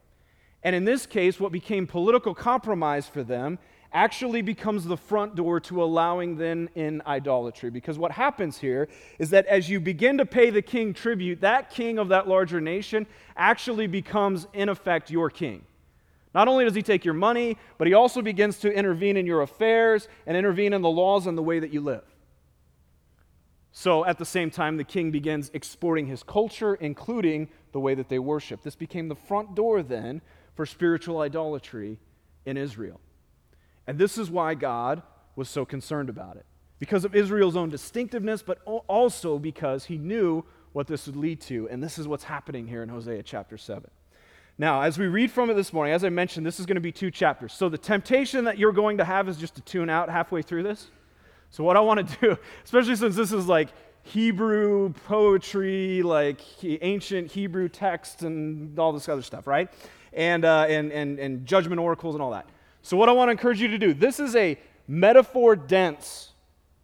And 0.63 0.75
in 0.75 0.83
this 0.83 1.05
case, 1.05 1.39
what 1.39 1.51
became 1.51 1.85
political 1.85 2.33
compromise 2.33 3.07
for 3.07 3.23
them 3.23 3.59
actually 3.93 4.41
becomes 4.41 4.83
the 4.85 4.97
front 4.97 5.35
door 5.35 5.59
to 5.59 5.81
allowing 5.83 6.37
them 6.37 6.69
in 6.73 7.03
idolatry. 7.05 7.69
Because 7.69 7.99
what 7.99 8.11
happens 8.11 8.57
here 8.57 8.89
is 9.19 9.29
that 9.29 9.45
as 9.45 9.69
you 9.69 9.79
begin 9.79 10.17
to 10.17 10.25
pay 10.25 10.49
the 10.49 10.63
king 10.63 10.91
tribute, 10.91 11.39
that 11.41 11.69
king 11.69 11.99
of 11.99 12.09
that 12.09 12.27
larger 12.27 12.59
nation 12.59 13.05
actually 13.37 13.85
becomes, 13.85 14.47
in 14.53 14.69
effect, 14.69 15.11
your 15.11 15.29
king. 15.29 15.63
Not 16.33 16.47
only 16.47 16.65
does 16.65 16.75
he 16.75 16.81
take 16.81 17.05
your 17.05 17.13
money, 17.13 17.57
but 17.77 17.85
he 17.85 17.93
also 17.93 18.23
begins 18.23 18.57
to 18.59 18.73
intervene 18.73 19.17
in 19.17 19.27
your 19.27 19.43
affairs 19.43 20.07
and 20.25 20.35
intervene 20.35 20.73
in 20.73 20.81
the 20.81 20.89
laws 20.89 21.27
and 21.27 21.37
the 21.37 21.43
way 21.43 21.59
that 21.59 21.71
you 21.71 21.79
live. 21.79 22.03
So 23.79 24.03
at 24.05 24.17
the 24.17 24.25
same 24.25 24.49
time, 24.49 24.77
the 24.77 24.83
king 24.83 25.11
begins 25.11 25.51
exporting 25.53 26.07
his 26.07 26.23
culture, 26.23 26.73
including 26.73 27.47
the 27.73 27.79
way 27.79 27.93
that 27.93 28.09
they 28.09 28.17
worship. 28.17 28.63
This 28.63 28.75
became 28.75 29.07
the 29.07 29.13
front 29.13 29.53
door 29.53 29.83
then 29.83 30.23
for 30.55 30.65
spiritual 30.65 31.19
idolatry 31.19 31.99
in 32.43 32.57
Israel. 32.57 32.99
And 33.85 33.99
this 33.99 34.17
is 34.17 34.31
why 34.31 34.55
God 34.55 35.03
was 35.35 35.47
so 35.47 35.63
concerned 35.63 36.09
about 36.09 36.37
it. 36.37 36.47
Because 36.79 37.05
of 37.05 37.13
Israel's 37.13 37.55
own 37.55 37.69
distinctiveness, 37.69 38.41
but 38.41 38.63
also 38.65 39.37
because 39.37 39.85
he 39.85 39.99
knew 39.99 40.43
what 40.73 40.87
this 40.87 41.05
would 41.05 41.15
lead 41.15 41.39
to. 41.41 41.69
And 41.69 41.83
this 41.83 41.99
is 41.99 42.07
what's 42.07 42.23
happening 42.23 42.65
here 42.65 42.81
in 42.81 42.89
Hosea 42.89 43.21
chapter 43.21 43.59
7. 43.59 43.91
Now, 44.57 44.81
as 44.81 44.97
we 44.97 45.05
read 45.05 45.29
from 45.29 45.51
it 45.51 45.53
this 45.53 45.71
morning, 45.71 45.93
as 45.93 46.03
I 46.03 46.09
mentioned, 46.09 46.47
this 46.47 46.59
is 46.59 46.65
going 46.65 46.77
to 46.77 46.81
be 46.81 46.91
two 46.91 47.11
chapters. 47.11 47.53
So 47.53 47.69
the 47.69 47.77
temptation 47.77 48.45
that 48.45 48.57
you're 48.57 48.71
going 48.71 48.97
to 48.97 49.05
have 49.05 49.29
is 49.29 49.37
just 49.37 49.53
to 49.53 49.61
tune 49.61 49.91
out 49.91 50.09
halfway 50.09 50.41
through 50.41 50.63
this. 50.63 50.89
So, 51.49 51.63
what 51.63 51.77
I 51.77 51.79
want 51.79 52.07
to 52.07 52.17
do, 52.21 52.37
especially 52.63 52.95
since 52.95 53.15
this 53.15 53.31
is 53.31 53.47
like 53.47 53.69
Hebrew 54.03 54.93
poetry, 55.05 56.01
like 56.01 56.41
ancient 56.63 57.31
Hebrew 57.31 57.69
text, 57.69 58.23
and 58.23 58.77
all 58.79 58.93
this 58.93 59.09
other 59.09 59.21
stuff, 59.21 59.47
right? 59.47 59.69
And, 60.13 60.45
uh, 60.45 60.65
and, 60.67 60.91
and, 60.91 61.19
and 61.19 61.45
judgment 61.45 61.79
oracles 61.79 62.15
and 62.15 62.21
all 62.21 62.31
that. 62.31 62.47
So, 62.81 62.95
what 62.97 63.09
I 63.09 63.11
want 63.11 63.27
to 63.27 63.31
encourage 63.31 63.61
you 63.61 63.67
to 63.69 63.77
do 63.77 63.93
this 63.93 64.19
is 64.19 64.35
a 64.35 64.57
metaphor 64.87 65.55
dense 65.55 66.31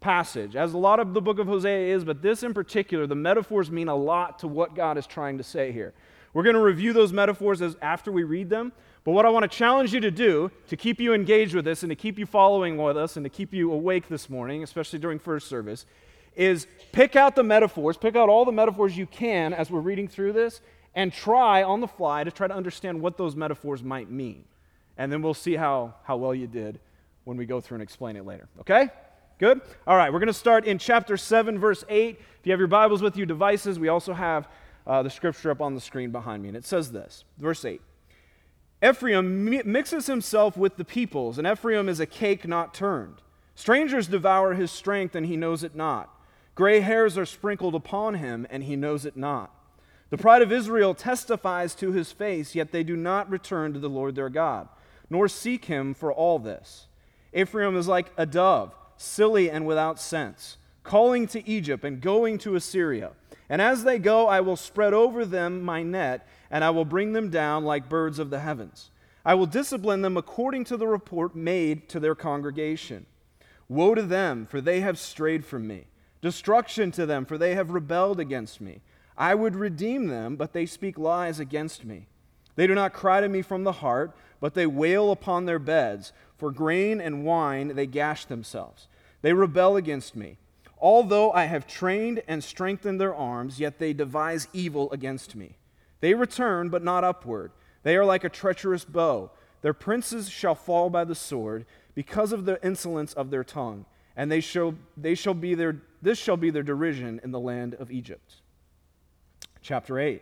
passage, 0.03 0.57
as 0.57 0.73
a 0.73 0.77
lot 0.77 0.99
of 0.99 1.13
the 1.13 1.21
book 1.21 1.39
of 1.39 1.47
Hosea 1.47 1.95
is, 1.95 2.03
but 2.03 2.21
this 2.21 2.43
in 2.43 2.53
particular, 2.53 3.07
the 3.07 3.15
metaphors 3.15 3.71
mean 3.71 3.87
a 3.87 3.95
lot 3.95 4.39
to 4.39 4.47
what 4.47 4.75
God 4.75 4.97
is 4.97 5.07
trying 5.07 5.37
to 5.37 5.43
say 5.43 5.71
here. 5.71 5.93
We're 6.33 6.43
going 6.43 6.55
to 6.55 6.61
review 6.61 6.91
those 6.93 7.13
metaphors 7.13 7.61
as, 7.61 7.77
after 7.81 8.11
we 8.11 8.23
read 8.23 8.49
them, 8.49 8.73
but 9.03 9.11
what 9.11 9.25
I 9.25 9.29
want 9.29 9.43
to 9.43 9.57
challenge 9.57 9.93
you 9.93 9.99
to 9.99 10.11
do 10.11 10.49
to 10.67 10.77
keep 10.77 10.99
you 10.99 11.13
engaged 11.13 11.53
with 11.53 11.65
this 11.65 11.83
and 11.83 11.89
to 11.89 11.95
keep 11.95 12.17
you 12.17 12.25
following 12.25 12.77
with 12.77 12.97
us 12.97 13.17
and 13.17 13.25
to 13.25 13.29
keep 13.29 13.53
you 13.53 13.71
awake 13.73 14.07
this 14.07 14.29
morning, 14.29 14.63
especially 14.63 14.99
during 14.99 15.19
first 15.19 15.47
service, 15.47 15.85
is 16.35 16.67
pick 16.91 17.15
out 17.15 17.35
the 17.35 17.43
metaphors, 17.43 17.97
pick 17.97 18.15
out 18.15 18.29
all 18.29 18.45
the 18.45 18.51
metaphors 18.51 18.97
you 18.97 19.05
can 19.05 19.53
as 19.53 19.69
we're 19.69 19.81
reading 19.81 20.07
through 20.07 20.33
this, 20.33 20.61
and 20.95 21.11
try 21.11 21.63
on 21.63 21.81
the 21.81 21.87
fly 21.87 22.23
to 22.23 22.31
try 22.31 22.47
to 22.47 22.53
understand 22.53 23.01
what 23.01 23.17
those 23.17 23.35
metaphors 23.35 23.83
might 23.83 24.09
mean. 24.09 24.45
And 24.97 25.11
then 25.11 25.21
we'll 25.21 25.33
see 25.33 25.55
how, 25.55 25.95
how 26.03 26.17
well 26.17 26.33
you 26.33 26.47
did 26.47 26.79
when 27.23 27.35
we 27.35 27.45
go 27.45 27.59
through 27.59 27.75
and 27.75 27.83
explain 27.83 28.15
it 28.15 28.25
later. 28.25 28.47
Okay? 28.59 28.89
Good? 29.39 29.61
All 29.87 29.97
right, 29.97 30.13
we're 30.13 30.19
going 30.19 30.27
to 30.27 30.33
start 30.33 30.65
in 30.65 30.77
chapter 30.77 31.17
7, 31.17 31.59
verse 31.59 31.83
8. 31.89 32.19
If 32.19 32.45
you 32.45 32.51
have 32.51 32.59
your 32.59 32.67
Bibles 32.67 33.01
with 33.01 33.17
you, 33.17 33.25
devices, 33.25 33.79
we 33.79 33.87
also 33.87 34.13
have 34.13 34.47
uh, 34.85 35.01
the 35.03 35.09
scripture 35.09 35.51
up 35.51 35.61
on 35.61 35.73
the 35.73 35.81
screen 35.81 36.11
behind 36.11 36.43
me. 36.43 36.49
And 36.49 36.57
it 36.57 36.65
says 36.65 36.91
this, 36.91 37.25
verse 37.37 37.65
8. 37.65 37.81
Ephraim 38.83 39.45
mixes 39.65 40.07
himself 40.07 40.57
with 40.57 40.75
the 40.75 40.83
peoples, 40.83 41.37
and 41.37 41.47
Ephraim 41.47 41.87
is 41.87 41.99
a 41.99 42.05
cake 42.05 42.47
not 42.47 42.73
turned. 42.73 43.21
Strangers 43.55 44.07
devour 44.07 44.53
his 44.55 44.71
strength, 44.71 45.15
and 45.15 45.25
he 45.25 45.37
knows 45.37 45.63
it 45.63 45.75
not. 45.75 46.09
Gray 46.55 46.81
hairs 46.81 47.17
are 47.17 47.25
sprinkled 47.25 47.75
upon 47.75 48.15
him, 48.15 48.45
and 48.49 48.63
he 48.63 48.75
knows 48.75 49.05
it 49.05 49.15
not. 49.15 49.51
The 50.09 50.17
pride 50.17 50.41
of 50.41 50.51
Israel 50.51 50.93
testifies 50.93 51.73
to 51.75 51.91
his 51.91 52.11
face, 52.11 52.55
yet 52.55 52.71
they 52.71 52.83
do 52.83 52.95
not 52.95 53.29
return 53.29 53.73
to 53.73 53.79
the 53.79 53.89
Lord 53.89 54.15
their 54.15 54.29
God, 54.29 54.67
nor 55.09 55.27
seek 55.27 55.65
him 55.65 55.93
for 55.93 56.11
all 56.11 56.37
this. 56.37 56.87
Ephraim 57.33 57.75
is 57.77 57.87
like 57.87 58.11
a 58.17 58.25
dove, 58.25 58.75
silly 58.97 59.49
and 59.49 59.65
without 59.65 59.99
sense, 59.99 60.57
calling 60.83 61.25
to 61.27 61.47
Egypt 61.49 61.83
and 61.83 62.01
going 62.01 62.37
to 62.39 62.55
Assyria. 62.55 63.11
And 63.49 63.61
as 63.61 63.83
they 63.83 63.97
go, 63.97 64.27
I 64.27 64.41
will 64.41 64.55
spread 64.55 64.93
over 64.93 65.25
them 65.25 65.61
my 65.61 65.83
net, 65.83 66.27
and 66.53 66.63
I 66.63 66.69
will 66.69 66.85
bring 66.85 67.13
them 67.13 67.31
down 67.31 67.65
like 67.65 67.89
birds 67.89 68.19
of 68.19 68.29
the 68.29 68.39
heavens. 68.39 68.91
I 69.25 69.33
will 69.33 69.47
discipline 69.47 70.03
them 70.03 70.15
according 70.15 70.65
to 70.65 70.77
the 70.77 70.85
report 70.87 71.35
made 71.35 71.89
to 71.89 71.99
their 71.99 72.13
congregation. 72.13 73.07
Woe 73.67 73.95
to 73.95 74.03
them, 74.03 74.45
for 74.45 74.61
they 74.61 74.81
have 74.81 74.99
strayed 74.99 75.45
from 75.45 75.65
me. 75.65 75.85
Destruction 76.21 76.91
to 76.91 77.07
them, 77.07 77.25
for 77.25 77.39
they 77.39 77.55
have 77.55 77.71
rebelled 77.71 78.19
against 78.19 78.61
me. 78.61 78.81
I 79.17 79.33
would 79.33 79.55
redeem 79.55 80.07
them, 80.07 80.35
but 80.35 80.53
they 80.53 80.67
speak 80.67 80.99
lies 80.99 81.39
against 81.39 81.85
me. 81.85 82.05
They 82.55 82.67
do 82.67 82.75
not 82.75 82.93
cry 82.93 83.19
to 83.19 83.27
me 83.27 83.41
from 83.41 83.63
the 83.63 83.71
heart, 83.71 84.15
but 84.39 84.53
they 84.53 84.67
wail 84.67 85.11
upon 85.11 85.45
their 85.45 85.57
beds. 85.57 86.13
For 86.37 86.51
grain 86.51 87.01
and 87.01 87.25
wine 87.25 87.69
they 87.69 87.87
gash 87.87 88.25
themselves. 88.25 88.87
They 89.23 89.33
rebel 89.33 89.75
against 89.75 90.15
me. 90.15 90.37
Although 90.77 91.31
I 91.31 91.45
have 91.45 91.65
trained 91.65 92.21
and 92.27 92.43
strengthened 92.43 93.01
their 93.01 93.15
arms, 93.15 93.59
yet 93.59 93.79
they 93.79 93.93
devise 93.93 94.47
evil 94.53 94.91
against 94.91 95.35
me. 95.35 95.55
They 96.03 96.15
return, 96.15 96.67
but 96.67 96.83
not 96.83 97.05
upward. 97.05 97.53
They 97.83 97.95
are 97.95 98.03
like 98.03 98.25
a 98.25 98.29
treacherous 98.29 98.83
bow. 98.83 99.31
Their 99.61 99.73
princes 99.73 100.29
shall 100.29 100.53
fall 100.53 100.89
by 100.89 101.05
the 101.05 101.15
sword 101.15 101.65
because 101.95 102.33
of 102.33 102.43
the 102.43 102.61
insolence 102.61 103.13
of 103.13 103.29
their 103.29 103.45
tongue, 103.45 103.85
and 104.17 104.29
they 104.29 104.41
shall, 104.41 104.75
they 104.97 105.15
shall 105.15 105.33
be 105.33 105.55
their, 105.55 105.81
this 106.01 106.19
shall 106.19 106.35
be 106.35 106.49
their 106.49 106.61
derision 106.61 107.21
in 107.23 107.31
the 107.31 107.39
land 107.39 107.75
of 107.75 107.89
Egypt. 107.89 108.41
Chapter 109.61 109.97
8 109.97 110.21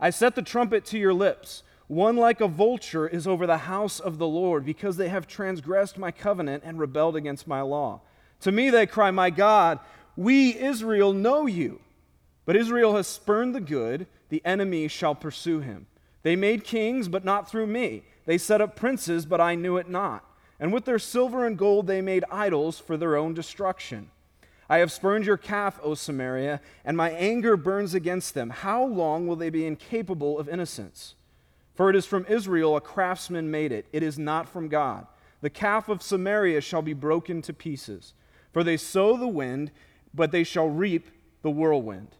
I 0.00 0.08
set 0.08 0.36
the 0.36 0.40
trumpet 0.40 0.86
to 0.86 0.98
your 0.98 1.12
lips. 1.12 1.64
One 1.86 2.16
like 2.16 2.40
a 2.40 2.48
vulture 2.48 3.06
is 3.06 3.26
over 3.26 3.46
the 3.46 3.58
house 3.58 4.00
of 4.00 4.16
the 4.16 4.26
Lord, 4.26 4.64
because 4.64 4.96
they 4.96 5.10
have 5.10 5.26
transgressed 5.26 5.98
my 5.98 6.12
covenant 6.12 6.62
and 6.64 6.78
rebelled 6.78 7.14
against 7.14 7.46
my 7.46 7.60
law. 7.60 8.00
To 8.40 8.52
me 8.52 8.70
they 8.70 8.86
cry, 8.86 9.10
My 9.10 9.28
God, 9.28 9.80
we, 10.16 10.58
Israel, 10.58 11.12
know 11.12 11.44
you. 11.44 11.78
But 12.46 12.56
Israel 12.56 12.96
has 12.96 13.06
spurned 13.06 13.54
the 13.54 13.60
good, 13.60 14.06
the 14.30 14.42
enemy 14.44 14.88
shall 14.88 15.14
pursue 15.14 15.60
him. 15.60 15.86
They 16.22 16.36
made 16.36 16.64
kings, 16.64 17.08
but 17.08 17.24
not 17.24 17.50
through 17.50 17.66
me. 17.66 18.02
They 18.26 18.38
set 18.38 18.60
up 18.60 18.76
princes, 18.76 19.26
but 19.26 19.40
I 19.40 19.54
knew 19.54 19.76
it 19.76 19.88
not. 19.88 20.24
And 20.58 20.72
with 20.72 20.84
their 20.84 20.98
silver 20.98 21.46
and 21.46 21.56
gold 21.56 21.86
they 21.86 22.00
made 22.00 22.24
idols 22.30 22.78
for 22.78 22.96
their 22.96 23.16
own 23.16 23.34
destruction. 23.34 24.10
I 24.68 24.78
have 24.78 24.92
spurned 24.92 25.26
your 25.26 25.36
calf, 25.36 25.80
O 25.82 25.94
Samaria, 25.94 26.60
and 26.84 26.96
my 26.96 27.10
anger 27.10 27.56
burns 27.56 27.92
against 27.92 28.34
them. 28.34 28.50
How 28.50 28.84
long 28.84 29.26
will 29.26 29.36
they 29.36 29.50
be 29.50 29.66
incapable 29.66 30.38
of 30.38 30.48
innocence? 30.48 31.14
For 31.74 31.90
it 31.90 31.96
is 31.96 32.06
from 32.06 32.26
Israel 32.28 32.76
a 32.76 32.80
craftsman 32.80 33.50
made 33.50 33.72
it, 33.72 33.86
it 33.92 34.02
is 34.02 34.18
not 34.18 34.48
from 34.48 34.68
God. 34.68 35.06
The 35.40 35.50
calf 35.50 35.88
of 35.88 36.02
Samaria 36.02 36.60
shall 36.60 36.82
be 36.82 36.92
broken 36.92 37.42
to 37.42 37.54
pieces. 37.54 38.12
For 38.52 38.62
they 38.62 38.76
sow 38.76 39.16
the 39.16 39.26
wind, 39.26 39.70
but 40.12 40.30
they 40.30 40.44
shall 40.44 40.68
reap 40.68 41.08
the 41.42 41.50
whirlwind. 41.50 42.16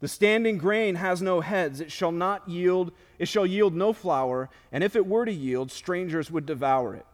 The 0.00 0.08
standing 0.08 0.58
grain 0.58 0.94
has 0.94 1.20
no 1.20 1.40
heads, 1.40 1.80
it 1.80 1.90
shall 1.90 2.12
not 2.12 2.48
yield, 2.48 2.92
it 3.18 3.26
shall 3.26 3.46
yield 3.46 3.74
no 3.74 3.92
flour, 3.92 4.48
and 4.70 4.84
if 4.84 4.94
it 4.94 5.06
were 5.06 5.24
to 5.24 5.32
yield, 5.32 5.72
strangers 5.72 6.30
would 6.30 6.46
devour 6.46 6.94
it. 6.94 7.06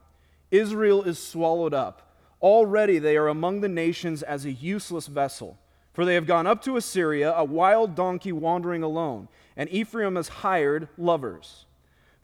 Israel 0.50 1.02
is 1.02 1.18
swallowed 1.18 1.72
up. 1.72 2.14
Already 2.42 2.98
they 2.98 3.16
are 3.16 3.28
among 3.28 3.62
the 3.62 3.68
nations 3.68 4.22
as 4.22 4.44
a 4.44 4.52
useless 4.52 5.06
vessel. 5.06 5.58
For 5.94 6.04
they 6.04 6.14
have 6.14 6.26
gone 6.26 6.46
up 6.46 6.60
to 6.64 6.76
Assyria, 6.76 7.32
a 7.34 7.44
wild 7.44 7.94
donkey 7.94 8.32
wandering 8.32 8.82
alone, 8.82 9.28
and 9.56 9.70
Ephraim 9.70 10.16
has 10.16 10.28
hired 10.28 10.88
lovers. 10.98 11.66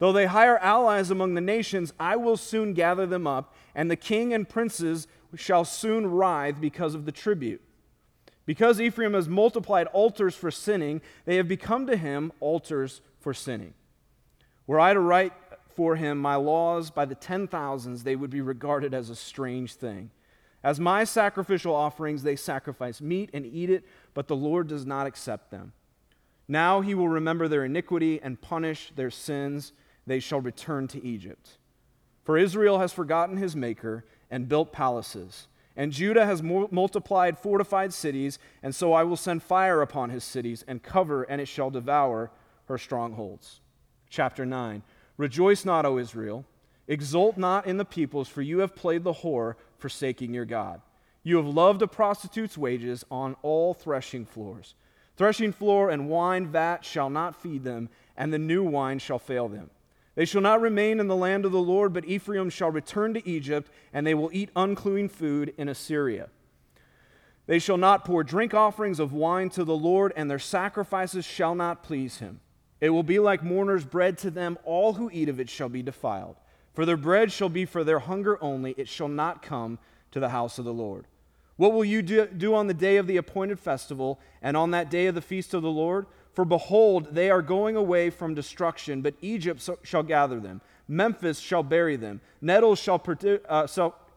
Though 0.01 0.13
they 0.13 0.27
hire 0.27 0.59
allies 0.59 1.11
among 1.11 1.35
the 1.35 1.41
nations, 1.41 1.93
I 1.99 2.17
will 2.17 2.37
soon 2.37 2.75
gather 2.75 3.07
them 3.07 3.27
up, 3.27 3.55
and 3.75 3.91
the 3.91 3.97
king 3.97 4.35
and 4.35 4.49
princes 4.49 5.07
shall 5.37 5.65
soon 5.65 6.07
writhe 6.09 6.61
because 6.61 6.95
of 6.95 7.05
the 7.05 7.13
tribute. 7.13 7.63
Because 8.47 8.81
Ephraim 8.81 9.15
has 9.15 9.29
multiplied 9.29 9.87
altars 9.89 10.35
for 10.35 10.51
sinning, 10.51 11.03
they 11.25 11.37
have 11.37 11.49
become 11.49 11.87
to 11.87 11.97
him 11.97 12.33
altars 12.41 13.01
for 13.21 13.33
sinning. 13.35 13.75
Were 14.67 14.81
I 14.81 14.95
to 14.95 15.01
write 15.01 15.33
for 15.77 15.97
him 15.97 16.19
my 16.19 16.35
laws 16.35 16.91
by 16.91 17.05
the 17.05 17.15
ten 17.15 17.47
thousands, 17.47 18.03
they 18.03 18.17
would 18.17 18.31
be 18.31 18.41
regarded 18.41 18.93
as 18.93 19.11
a 19.11 19.17
strange 19.17 19.75
thing. 19.75 20.11
As 20.63 20.79
my 20.79 21.05
sacrificial 21.05 21.75
offerings, 21.75 22.23
they 22.23 22.37
sacrifice 22.37 23.01
meat 23.01 23.31
and 23.33 23.47
eat 23.47 23.71
it, 23.71 23.85
but 24.13 24.29
the 24.29 24.37
Lord 24.37 24.69
does 24.69 24.85
not 24.85 25.07
accept 25.07 25.51
them. 25.51 25.73
Now 26.49 26.81
he 26.81 26.95
will 26.95 27.09
remember 27.09 27.49
their 27.49 27.65
iniquity 27.65 28.21
and 28.21 28.41
punish 28.41 28.93
their 28.95 29.11
sins. 29.11 29.73
They 30.07 30.21
shall 30.21 30.41
return 30.41 30.89
to 30.89 31.05
Egypt. 31.05 31.59
For 32.25 32.37
Israel 32.37 32.81
has 32.81 32.93
forgotten 32.93 33.37
his 33.37 33.57
Maker 33.57 34.05
and 34.31 34.49
built 34.49 34.73
palaces. 34.73 35.47
And 35.77 35.93
Judah 35.93 36.27
has 36.27 36.43
multiplied 36.43 37.39
fortified 37.39 37.95
cities, 37.95 38.39
and 38.63 38.75
so 38.75 38.93
I 38.93 39.05
will 39.05 39.17
send 39.17 39.43
fire 39.43 39.83
upon 39.83 40.11
his 40.11 40.25
cities 40.25 40.65
and 40.67 40.83
cover, 40.83 41.23
and 41.23 41.41
it 41.41 41.47
shall 41.47 41.71
devour 41.71 42.31
her 42.67 42.79
strongholds. 42.79 43.61
Chapter 44.09 44.45
9 44.45 44.83
Rejoice 45.17 45.65
not, 45.65 45.85
O 45.87 45.99
Israel. 45.99 46.45
Exult 46.89 47.37
not 47.37 47.67
in 47.67 47.77
the 47.77 47.85
peoples, 47.85 48.29
for 48.29 48.43
you 48.43 48.59
have 48.59 48.75
played 48.75 49.05
the 49.05 49.13
whore, 49.13 49.55
forsaking 49.79 50.35
your 50.35 50.45
God. 50.45 50.81
You 51.23 51.37
have 51.37 51.47
loved 51.47 51.83
a 51.83 51.87
prostitute's 51.87 52.59
wages 52.59 53.05
on 53.11 53.37
all 53.43 53.75
threshing 53.75 54.25
floors. 54.25 54.75
Threshing 55.17 55.53
floor 55.53 55.91
and 55.91 56.09
wine 56.09 56.47
vat 56.47 56.85
shall 56.85 57.11
not 57.11 57.41
feed 57.41 57.63
them, 57.63 57.91
and 58.17 58.33
the 58.33 58.39
new 58.39 58.65
wine 58.65 58.99
shall 58.99 59.19
fail 59.19 59.49
them. 59.49 59.71
They 60.21 60.27
shall 60.27 60.43
not 60.43 60.61
remain 60.61 61.01
in 61.01 61.09
the 61.09 61.17
land 61.17 61.47
of 61.47 61.53
the 61.53 61.63
Lord, 61.63 61.95
but 61.95 62.05
Ephraim 62.05 62.51
shall 62.51 62.71
return 62.71 63.15
to 63.15 63.27
Egypt, 63.27 63.73
and 63.91 64.07
they 64.07 64.13
will 64.13 64.29
eat 64.35 64.51
unclean 64.55 65.09
food 65.09 65.55
in 65.57 65.67
Assyria. 65.67 66.29
They 67.47 67.59
shall 67.59 67.79
not 67.79 68.05
pour 68.05 68.23
drink 68.23 68.53
offerings 68.53 69.01
of 69.01 69.15
wine 69.15 69.49
to 69.49 69.65
the 69.65 69.75
Lord, 69.75 70.13
and 70.15 70.31
their 70.31 70.39
sacrifices 70.39 71.25
shall 71.25 71.55
not 71.55 71.83
please 71.83 72.19
him. 72.19 72.41
It 72.83 72.91
will 72.91 73.03
be 73.03 73.19
like 73.19 73.43
mourners' 73.43 73.87
bread 73.87 74.19
to 74.19 74.31
them. 74.31 74.59
All 74.65 74.93
who 74.93 75.09
eat 75.11 75.31
of 75.31 75.41
it 75.41 75.49
shall 75.49 75.71
be 75.71 75.83
defiled. 75.83 76.37
For 76.75 76.85
their 76.85 76.99
bread 76.99 77.33
shall 77.33 77.49
be 77.49 77.65
for 77.65 77.83
their 77.83 78.01
hunger 78.01 78.37
only. 78.45 78.75
It 78.77 78.89
shall 78.89 79.09
not 79.09 79.41
come 79.41 79.79
to 80.11 80.21
the 80.21 80.29
house 80.29 80.59
of 80.59 80.67
the 80.67 80.75
Lord. 80.75 81.07
What 81.57 81.73
will 81.73 81.85
you 81.87 82.03
do, 82.03 82.55
on 82.55 82.67
the 82.67 82.75
day 82.75 82.99
of 82.99 83.07
the 83.07 83.17
appointed 83.17 83.59
festival, 83.59 84.21
and 84.43 84.55
on 84.55 84.73
that 84.73 84.91
day 84.91 85.07
of 85.07 85.15
the 85.15 85.23
feast 85.23 85.55
of 85.55 85.63
the 85.63 85.71
Lord? 85.71 86.05
For 86.33 86.45
behold, 86.45 87.15
they 87.15 87.31
are 87.31 87.43
going 87.43 87.77
away 87.77 88.11
from 88.11 88.35
destruction, 88.35 89.03
but 89.03 89.15
Egypt 89.21 89.69
shall 89.83 90.03
gather 90.03 90.39
them. 90.39 90.61
Memphis 90.87 91.39
shall 91.39 91.63
bury 91.63 91.97
them. 91.97 92.21
Nettles 92.41 92.79
shall, 92.79 93.03
uh, 93.49 93.67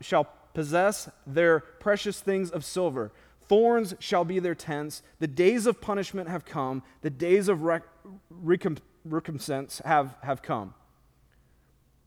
shall, 0.02 0.28
possess 0.54 1.10
their 1.26 1.60
precious 1.60 2.22
things 2.22 2.52
of 2.52 2.64
silver. 2.64 3.12
Thorns 3.42 3.96
shall 4.00 4.24
be 4.24 4.38
their 4.38 4.54
tents. 4.54 5.02
The 5.20 5.28
days 5.28 5.66
of 5.66 5.82
punishment 5.82 6.30
have 6.30 6.46
come. 6.46 6.84
The 7.02 7.10
days 7.10 7.48
of 7.48 7.64
rec- 7.64 7.88
recompense 8.30 9.82
have, 9.84 10.16
have 10.22 10.44
come. 10.44 10.76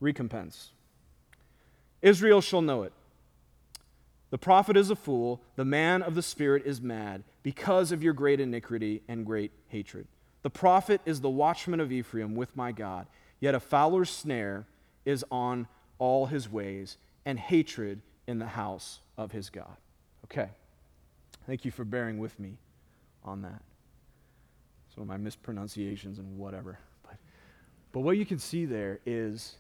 Recompense. 0.00 0.70
Israel 2.02 2.40
shall 2.40 2.62
know 2.62 2.84
it. 2.84 2.92
The 4.30 4.38
prophet 4.38 4.76
is 4.76 4.90
a 4.90 4.97
fool, 4.97 5.40
the 5.54 5.64
man 5.64 6.02
of 6.02 6.14
the 6.14 6.23
Spirit 6.23 6.64
is 6.66 6.80
mad, 6.80 7.23
because 7.42 7.92
of 7.92 8.02
your 8.02 8.12
great 8.12 8.40
iniquity 8.40 9.02
and 9.06 9.25
great 9.25 9.52
hatred. 9.68 10.09
The 10.42 10.50
prophet 10.50 11.00
is 11.04 11.21
the 11.21 11.30
watchman 11.30 11.80
of 11.80 11.92
Ephraim 11.92 12.35
with 12.35 12.56
my 12.56 12.73
God, 12.73 13.06
yet 13.40 13.54
a 13.54 13.61
fowler's 13.61 14.11
snare 14.11 14.66
is 15.04 15.25
on 15.30 15.68
all 15.99 16.26
his 16.26 16.50
ways, 16.50 16.99
and 17.25 17.38
hatred 17.38 18.00
in 18.26 18.38
the 18.38 18.47
house 18.47 19.00
of 19.16 19.33
his 19.33 19.49
God. 19.50 19.76
Okay. 20.25 20.50
Thank 21.47 21.64
you 21.64 21.71
for 21.71 21.85
bearing 21.85 22.18
with 22.18 22.38
me 22.40 22.59
on 23.25 23.42
that. 23.42 23.62
Some 24.95 25.02
of 25.02 25.09
my 25.09 25.16
mispronunciations 25.16 26.18
and 26.18 26.38
whatever. 26.38 26.78
But, 27.04 27.16
but 27.92 28.00
what 28.00 28.16
you 28.16 28.26
can 28.26 28.38
see 28.38 28.64
there 28.64 28.99
is 29.06 29.56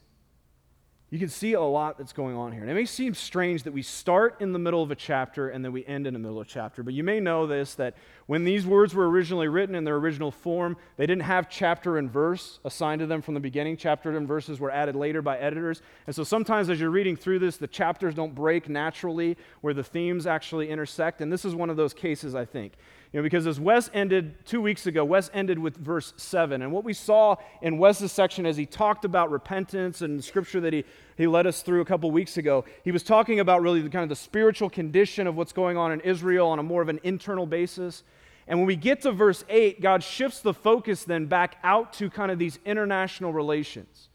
you 1.10 1.20
can 1.20 1.28
see 1.28 1.52
a 1.52 1.60
lot 1.60 1.98
that's 1.98 2.12
going 2.12 2.34
on 2.34 2.50
here. 2.50 2.62
And 2.62 2.70
it 2.70 2.74
may 2.74 2.84
seem 2.84 3.14
strange 3.14 3.62
that 3.62 3.72
we 3.72 3.82
start 3.82 4.40
in 4.40 4.52
the 4.52 4.58
middle 4.58 4.82
of 4.82 4.90
a 4.90 4.96
chapter 4.96 5.50
and 5.50 5.64
then 5.64 5.70
we 5.70 5.86
end 5.86 6.04
in 6.04 6.12
the 6.12 6.18
middle 6.18 6.40
of 6.40 6.46
a 6.48 6.50
chapter, 6.50 6.82
but 6.82 6.94
you 6.94 7.04
may 7.04 7.20
know 7.20 7.46
this 7.46 7.76
that 7.76 7.94
when 8.26 8.42
these 8.42 8.66
words 8.66 8.92
were 8.92 9.08
originally 9.08 9.46
written 9.46 9.76
in 9.76 9.84
their 9.84 9.96
original 9.96 10.32
form, 10.32 10.76
they 10.96 11.06
didn't 11.06 11.22
have 11.22 11.48
chapter 11.48 11.98
and 11.98 12.10
verse 12.10 12.58
assigned 12.64 12.98
to 12.98 13.06
them 13.06 13.22
from 13.22 13.34
the 13.34 13.40
beginning. 13.40 13.76
Chapter 13.76 14.16
and 14.16 14.26
verses 14.26 14.58
were 14.58 14.70
added 14.70 14.96
later 14.96 15.22
by 15.22 15.38
editors. 15.38 15.80
And 16.08 16.16
so 16.16 16.24
sometimes 16.24 16.68
as 16.70 16.80
you're 16.80 16.90
reading 16.90 17.14
through 17.14 17.38
this, 17.38 17.56
the 17.56 17.68
chapters 17.68 18.16
don't 18.16 18.34
break 18.34 18.68
naturally 18.68 19.36
where 19.60 19.74
the 19.74 19.84
themes 19.84 20.26
actually 20.26 20.70
intersect. 20.70 21.20
And 21.20 21.32
this 21.32 21.44
is 21.44 21.54
one 21.54 21.70
of 21.70 21.76
those 21.76 21.94
cases, 21.94 22.34
I 22.34 22.44
think. 22.44 22.72
You 23.12 23.20
know, 23.20 23.22
because 23.22 23.46
as 23.46 23.60
Wes 23.60 23.88
ended 23.94 24.34
two 24.44 24.60
weeks 24.60 24.86
ago, 24.86 25.04
Wes 25.04 25.30
ended 25.32 25.58
with 25.58 25.76
verse 25.76 26.12
7. 26.16 26.60
And 26.60 26.72
what 26.72 26.84
we 26.84 26.92
saw 26.92 27.36
in 27.62 27.78
Wes's 27.78 28.12
section 28.12 28.44
as 28.44 28.56
he 28.56 28.66
talked 28.66 29.04
about 29.04 29.30
repentance 29.30 30.02
and 30.02 30.22
scripture 30.22 30.60
that 30.60 30.72
he, 30.72 30.84
he 31.16 31.26
led 31.26 31.46
us 31.46 31.62
through 31.62 31.80
a 31.80 31.84
couple 31.84 32.10
weeks 32.10 32.36
ago, 32.36 32.64
he 32.84 32.90
was 32.90 33.02
talking 33.02 33.40
about 33.40 33.62
really 33.62 33.80
the 33.80 33.88
kind 33.88 34.02
of 34.02 34.08
the 34.08 34.16
spiritual 34.16 34.68
condition 34.68 35.26
of 35.26 35.36
what's 35.36 35.52
going 35.52 35.76
on 35.76 35.92
in 35.92 36.00
Israel 36.00 36.48
on 36.48 36.58
a 36.58 36.62
more 36.62 36.82
of 36.82 36.88
an 36.88 37.00
internal 37.04 37.46
basis. 37.46 38.02
And 38.48 38.58
when 38.58 38.66
we 38.66 38.76
get 38.76 39.02
to 39.02 39.12
verse 39.12 39.44
8, 39.48 39.80
God 39.80 40.02
shifts 40.02 40.40
the 40.40 40.54
focus 40.54 41.04
then 41.04 41.26
back 41.26 41.56
out 41.62 41.92
to 41.94 42.10
kind 42.10 42.30
of 42.30 42.38
these 42.38 42.58
international 42.64 43.32
relations. 43.32 44.08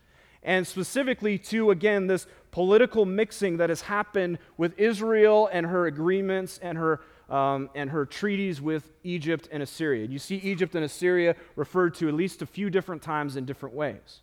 And 0.44 0.66
specifically 0.66 1.38
to, 1.38 1.72
again, 1.72 2.08
this 2.08 2.28
political 2.52 3.06
mixing 3.06 3.58
that 3.58 3.70
has 3.70 3.82
happened 3.82 4.40
with 4.58 4.78
Israel 4.80 5.50
and 5.52 5.66
her 5.66 5.86
agreements 5.86 6.60
and 6.62 6.78
her, 6.78 7.02
um, 7.32 7.70
and 7.74 7.90
her 7.90 8.06
treaties 8.06 8.62
with 8.62 8.92
Egypt 9.04 9.48
and 9.52 9.64
Assyria. 9.64 10.06
You 10.06 10.20
see 10.20 10.36
Egypt 10.36 10.76
and 10.76 10.84
Assyria 10.84 11.36
referred 11.56 11.96
to 11.96 12.10
at 12.10 12.14
least 12.14 12.42
a 12.42 12.46
few 12.46 12.70
different 12.70 13.02
times 13.02 13.38
in 13.38 13.46
different 13.46 13.74
ways. 13.74 14.20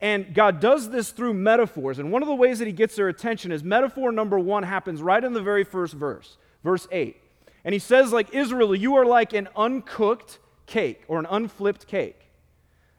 And 0.00 0.32
God 0.32 0.60
does 0.60 0.90
this 0.90 1.10
through 1.10 1.34
metaphors. 1.34 1.98
And 1.98 2.12
one 2.12 2.22
of 2.22 2.28
the 2.28 2.34
ways 2.34 2.60
that 2.60 2.66
He 2.66 2.72
gets 2.72 2.94
their 2.94 3.08
attention 3.08 3.50
is 3.50 3.64
metaphor 3.64 4.12
number 4.12 4.38
one 4.38 4.62
happens 4.62 5.02
right 5.02 5.22
in 5.22 5.32
the 5.32 5.42
very 5.42 5.64
first 5.64 5.94
verse, 5.94 6.36
verse 6.62 6.86
8. 6.92 7.16
And 7.64 7.72
He 7.72 7.80
says, 7.80 8.12
like 8.12 8.32
Israel, 8.32 8.74
you 8.74 8.94
are 8.94 9.04
like 9.04 9.32
an 9.32 9.48
uncooked 9.56 10.38
cake 10.66 11.02
or 11.08 11.18
an 11.18 11.26
unflipped 11.28 11.88
cake. 11.88 12.17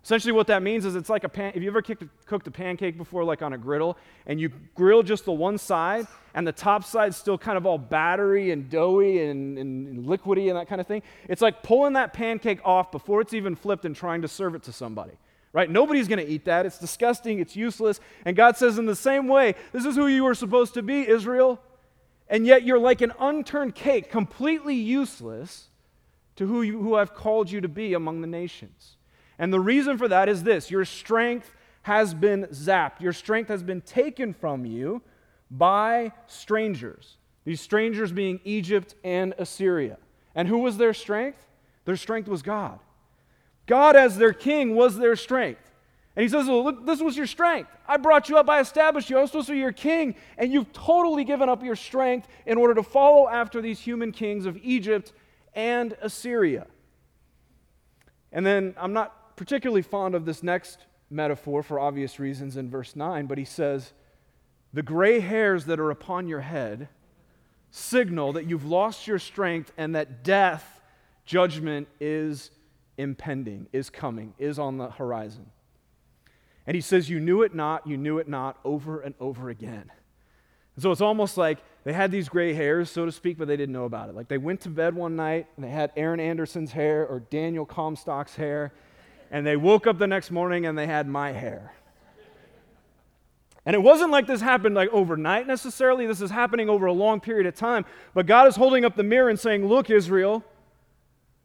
Essentially, 0.04 0.32
what 0.32 0.48
that 0.48 0.64
means 0.64 0.86
is 0.86 0.96
it's 0.96 1.10
like 1.10 1.24
a 1.24 1.30
pan. 1.30 1.54
Have 1.54 1.62
you 1.62 1.70
ever 1.70 1.82
cooked 1.82 2.04
a, 2.04 2.10
cooked 2.26 2.48
a 2.48 2.52
pancake 2.52 2.98
before, 2.98 3.24
like 3.24 3.42
on 3.42 3.54
a 3.54 3.58
griddle, 3.58 3.98
and 4.26 4.40
you 4.40 4.50
grill 4.74 5.04
just 5.04 5.26
the 5.26 5.32
one 5.32 5.58
side, 5.58 6.08
and 6.34 6.48
the 6.48 6.54
top 6.54 6.86
side's 6.86 7.18
still 7.18 7.38
kind 7.38 7.58
of 7.58 7.66
all 7.66 7.78
battery 7.78 8.52
and 8.52 8.70
doughy 8.70 9.24
and, 9.24 9.58
and, 9.58 9.88
and 9.88 10.06
liquidy 10.06 10.48
and 10.48 10.58
that 10.58 10.68
kind 10.70 10.80
of 10.80 10.88
thing? 10.88 11.04
It's 11.28 11.42
like 11.42 11.64
pulling 11.64 11.94
that 11.94 12.14
pancake 12.14 12.60
off 12.64 12.92
before 12.92 13.20
it's 13.20 13.34
even 13.34 13.56
flipped 13.56 13.84
and 13.86 13.96
trying 13.96 14.22
to 14.22 14.28
serve 14.28 14.56
it 14.56 14.64
to 14.64 14.74
somebody 14.74 15.14
right? 15.52 15.70
Nobody's 15.70 16.08
going 16.08 16.24
to 16.24 16.32
eat 16.32 16.46
that. 16.46 16.68
It's 16.68 16.78
disgusting. 16.78 17.40
It's 17.40 17.56
useless. 17.56 18.00
And 18.24 18.36
God 18.36 18.56
says, 18.56 18.78
in 18.78 18.86
the 18.86 18.96
same 18.96 19.28
way, 19.28 19.56
this 19.72 19.84
is 19.84 19.96
who 19.96 20.08
you 20.08 20.28
are 20.28 20.36
supposed 20.36 20.76
to 20.76 20.84
be, 20.84 21.08
Israel. 21.08 21.60
And 22.28 22.46
yet 22.46 22.64
you're 22.64 22.80
like 22.80 23.02
an 23.02 23.14
unturned 23.20 23.74
cake, 23.74 24.12
completely 24.12 24.76
useless 24.76 25.70
to 26.36 26.46
who, 26.46 26.62
you, 26.62 26.80
who 26.80 26.96
I've 26.96 27.16
called 27.16 27.50
you 27.50 27.62
to 27.62 27.68
be 27.68 27.94
among 27.94 28.22
the 28.22 28.28
nations. 28.28 28.98
And 29.40 29.54
the 29.54 29.60
reason 29.60 29.98
for 29.98 30.10
that 30.10 30.30
is 30.30 30.44
this 30.44 30.70
your 30.70 30.86
strength 30.86 31.56
has 31.84 32.14
been 32.14 32.46
zapped, 32.48 33.00
your 33.00 33.14
strength 33.14 33.48
has 33.48 33.64
been 33.64 33.82
taken 33.82 34.34
from 34.34 34.66
you 34.66 35.02
by 35.50 36.12
strangers. 36.28 37.18
These 37.46 37.62
strangers 37.62 38.12
being 38.12 38.42
Egypt 38.44 38.94
and 39.04 39.34
Assyria. 39.40 39.98
And 40.36 40.48
who 40.48 40.60
was 40.60 40.78
their 40.78 40.94
strength? 40.94 41.44
Their 41.86 41.96
strength 41.96 42.28
was 42.28 42.44
God. 42.44 42.80
God, 43.66 43.96
as 43.96 44.18
their 44.18 44.34
king, 44.34 44.76
was 44.76 44.98
their 44.98 45.16
strength. 45.16 45.62
And 46.16 46.24
he 46.24 46.30
says, 46.30 46.48
well, 46.48 46.64
Look, 46.64 46.86
this 46.86 47.02
was 47.02 47.16
your 47.16 47.26
strength. 47.26 47.72
I 47.88 47.98
brought 47.98 48.30
you 48.30 48.38
up, 48.38 48.50
I 48.50 48.60
established 48.60 49.10
you. 49.10 49.18
I 49.18 49.22
was 49.22 49.32
supposed 49.32 49.48
to 49.48 49.54
be 49.54 49.60
your 49.60 49.72
king, 49.72 50.16
and 50.38 50.52
you've 50.52 50.72
totally 50.74 51.24
given 51.24 51.50
up 51.50 51.64
your 51.64 51.76
strength 51.76 52.28
in 52.46 52.58
order 52.58 52.74
to 52.76 52.84
follow 52.84 53.30
after 53.30 53.62
these 53.62 53.80
human 53.80 54.12
kings 54.12 54.46
of 54.46 54.58
Egypt 54.62 55.14
and 55.56 55.96
Assyria. 56.02 56.68
And 58.32 58.46
then 58.46 58.76
I'm 58.78 58.94
not 58.94 59.19
particularly 59.40 59.82
fond 59.82 60.16
of 60.16 60.26
this 60.26 60.44
next 60.44 60.86
metaphor 61.10 61.64
for 61.64 61.80
obvious 61.80 62.20
reasons 62.20 62.58
in 62.58 62.70
verse 62.70 62.94
9, 62.94 63.26
but 63.26 63.38
he 63.38 63.46
says, 63.46 63.94
The 64.74 64.84
gray 64.84 65.22
hairs 65.22 65.64
that 65.66 65.80
are 65.80 65.92
upon 65.92 66.28
your 66.28 66.42
head 66.42 66.90
signal 67.72 68.34
that 68.34 68.50
you've 68.50 68.66
lost 68.66 69.08
your 69.08 69.18
strength 69.18 69.72
and 69.78 69.96
that 69.96 70.26
death, 70.26 70.82
judgment, 71.26 71.88
is 72.02 72.52
impending, 72.98 73.68
is 73.72 73.90
coming, 73.90 74.34
is 74.38 74.60
on 74.60 74.78
the 74.78 74.90
horizon. 74.90 75.46
And 76.68 76.76
he 76.76 76.82
says, 76.82 77.10
You 77.10 77.22
knew 77.22 77.42
it 77.44 77.56
not, 77.56 77.88
you 77.88 77.96
knew 77.96 78.18
it 78.18 78.28
not, 78.28 78.60
over 78.66 79.00
and 79.00 79.16
over 79.22 79.50
again. 79.50 79.90
And 80.76 80.84
so 80.84 80.92
it's 80.92 81.00
almost 81.00 81.38
like 81.38 81.60
they 81.86 81.94
had 81.94 82.12
these 82.12 82.28
gray 82.28 82.54
hairs, 82.54 82.92
so 82.92 83.06
to 83.06 83.12
speak, 83.14 83.38
but 83.38 83.48
they 83.48 83.56
didn't 83.56 83.72
know 83.72 83.86
about 83.86 84.10
it. 84.10 84.16
Like 84.16 84.28
they 84.28 84.38
went 84.38 84.60
to 84.62 84.70
bed 84.70 84.96
one 84.96 85.16
night 85.16 85.48
and 85.56 85.64
they 85.64 85.70
had 85.70 85.94
Aaron 85.96 86.20
Anderson's 86.20 86.74
hair 86.74 87.08
or 87.08 87.22
Daniel 87.22 87.66
Comstock's 87.66 88.36
hair, 88.36 88.74
and 89.32 89.46
they 89.46 89.56
woke 89.56 89.88
up 89.88 89.98
the 89.98 90.08
next 90.08 90.32
morning 90.32 90.66
and 90.66 90.78
they 90.78 90.88
had 90.88 91.08
my 91.08 91.32
hair. 91.32 91.74
And 93.66 93.76
it 93.76 93.80
wasn't 93.80 94.10
like 94.10 94.26
this 94.26 94.42
happened 94.42 94.74
like 94.74 94.90
overnight 94.90 95.46
necessarily. 95.46 96.08
This 96.08 96.22
is 96.22 96.32
happening 96.32 96.70
over 96.70 96.86
a 96.86 96.94
long 96.94 97.20
period 97.20 97.46
of 97.46 97.56
time. 97.56 97.86
But 98.14 98.26
God 98.26 98.48
is 98.48 98.56
holding 98.56 98.86
up 98.86 98.96
the 98.96 99.04
mirror 99.04 99.30
and 99.30 99.40
saying, 99.40 99.68
Look, 99.68 99.90
Israel, 99.90 100.44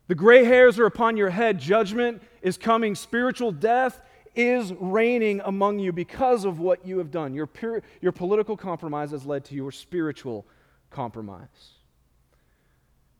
the 0.06 0.14
gray 0.14 0.44
hairs 0.44 0.78
are 0.78 0.86
upon 0.86 1.16
your 1.16 1.30
head. 1.30 1.58
Judgment 1.58 2.22
is 2.40 2.56
coming. 2.56 2.94
Spiritual 2.94 3.52
death 3.52 4.00
is 4.34 4.72
reigning 4.80 5.40
among 5.44 5.78
you 5.78 5.92
because 5.92 6.44
of 6.44 6.60
what 6.60 6.86
you 6.86 6.98
have 6.98 7.10
done. 7.10 7.34
Your, 7.34 7.46
pure, 7.46 7.82
your 8.00 8.12
political 8.12 8.56
compromise 8.56 9.10
has 9.10 9.26
led 9.26 9.44
to 9.46 9.54
your 9.54 9.72
spiritual 9.72 10.46
compromise. 10.90 11.74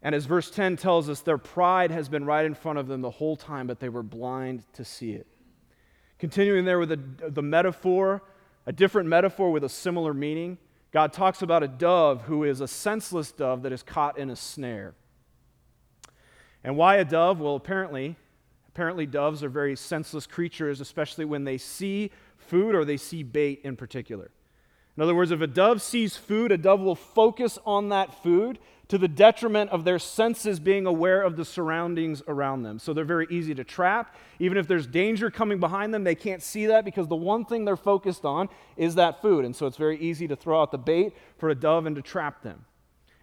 And 0.05 0.15
as 0.15 0.27
verse 0.27 0.51
10 0.51 0.77
tells 0.77 1.09
us, 1.09 1.23
their 1.23 1.39
pride 1.39 1.91
has 1.91 2.11
been 2.11 2.27
right 2.27 2.45
in 2.45 2.55
front 2.55 2.79
of 2.79 2.87
them 2.87 3.01
the 3.01 3.11
whole 3.11 3.37
time, 3.37 3.67
but 3.67 3.81
they 3.81 3.89
were 3.89 4.03
blind 4.03 4.63
to 4.75 4.85
see 4.85 5.13
it. 5.13 5.27
Continuing 6.19 6.67
there 6.67 6.79
with 6.79 6.91
the, 6.91 7.31
the 7.31 7.43
metaphor, 7.43 8.23
a 8.67 8.73
different 8.73 9.09
metaphor 9.09 9.51
with 9.51 9.65
a 9.65 9.69
similar 9.69 10.13
meaning, 10.13 10.59
God 10.93 11.15
talks 11.15 11.41
about 11.41 11.63
a 11.63 11.69
dove 11.69 12.23
who 12.23 12.45
is 12.45 12.61
a 12.61 12.69
senseless 12.69 13.33
dove 13.33 13.63
that 13.63 13.73
is 13.73 13.83
caught 13.83 14.19
in 14.19 14.29
a 14.29 14.37
snare. 14.37 14.95
And 16.63 16.77
why 16.77 16.97
a 16.97 17.05
dove? 17.05 17.41
Well, 17.41 17.57
apparently, 17.57 18.17
apparently 18.69 19.07
doves 19.07 19.43
are 19.43 19.49
very 19.49 19.75
senseless 19.75 20.27
creatures, 20.27 20.83
especially 20.83 21.25
when 21.25 21.45
they 21.45 21.57
see 21.57 22.11
food 22.37 22.75
or 22.75 22.85
they 22.85 22.99
see 22.99 23.23
bait 23.23 23.63
in 23.65 23.75
particular. 23.75 24.31
In 24.97 25.03
other 25.03 25.15
words, 25.15 25.31
if 25.31 25.41
a 25.41 25.47
dove 25.47 25.83
sees 25.83 26.17
food, 26.17 26.53
a 26.53 26.59
dove 26.59 26.81
will 26.81 26.95
focus 26.95 27.59
on 27.67 27.89
that 27.89 28.23
food 28.23 28.59
to 28.89 28.99
the 28.99 29.09
detriment 29.09 29.71
of 29.71 29.85
their 29.85 29.99
senses 29.99 30.61
being 30.61 30.87
aware 30.87 31.23
of 31.23 31.37
the 31.37 31.45
surroundings 31.45 32.23
around 32.29 32.63
them. 32.63 32.79
So 32.79 32.93
they're 32.93 33.05
very 33.05 33.27
easy 33.31 33.55
to 33.55 33.65
trap. 33.65 34.15
Even 34.39 34.59
if 34.59 34.69
there's 34.69 34.87
danger 34.87 35.31
coming 35.31 35.59
behind 35.59 35.93
them, 35.93 36.05
they 36.05 36.15
can't 36.15 36.43
see 36.43 36.67
that 36.67 36.85
because 36.85 37.09
the 37.09 37.17
one 37.17 37.45
thing 37.45 37.65
they're 37.65 37.77
focused 37.77 38.25
on 38.25 38.49
is 38.77 38.95
that 38.97 39.23
food. 39.23 39.45
And 39.45 39.57
so 39.57 39.67
it's 39.67 39.79
very 39.79 39.99
easy 39.99 40.29
to 40.29 40.37
throw 40.37 40.61
out 40.61 40.71
the 40.71 40.79
bait 40.79 41.15
for 41.39 41.49
a 41.49 41.55
dove 41.55 41.87
and 41.87 41.97
to 41.97 42.03
trap 42.03 42.43
them. 42.43 42.67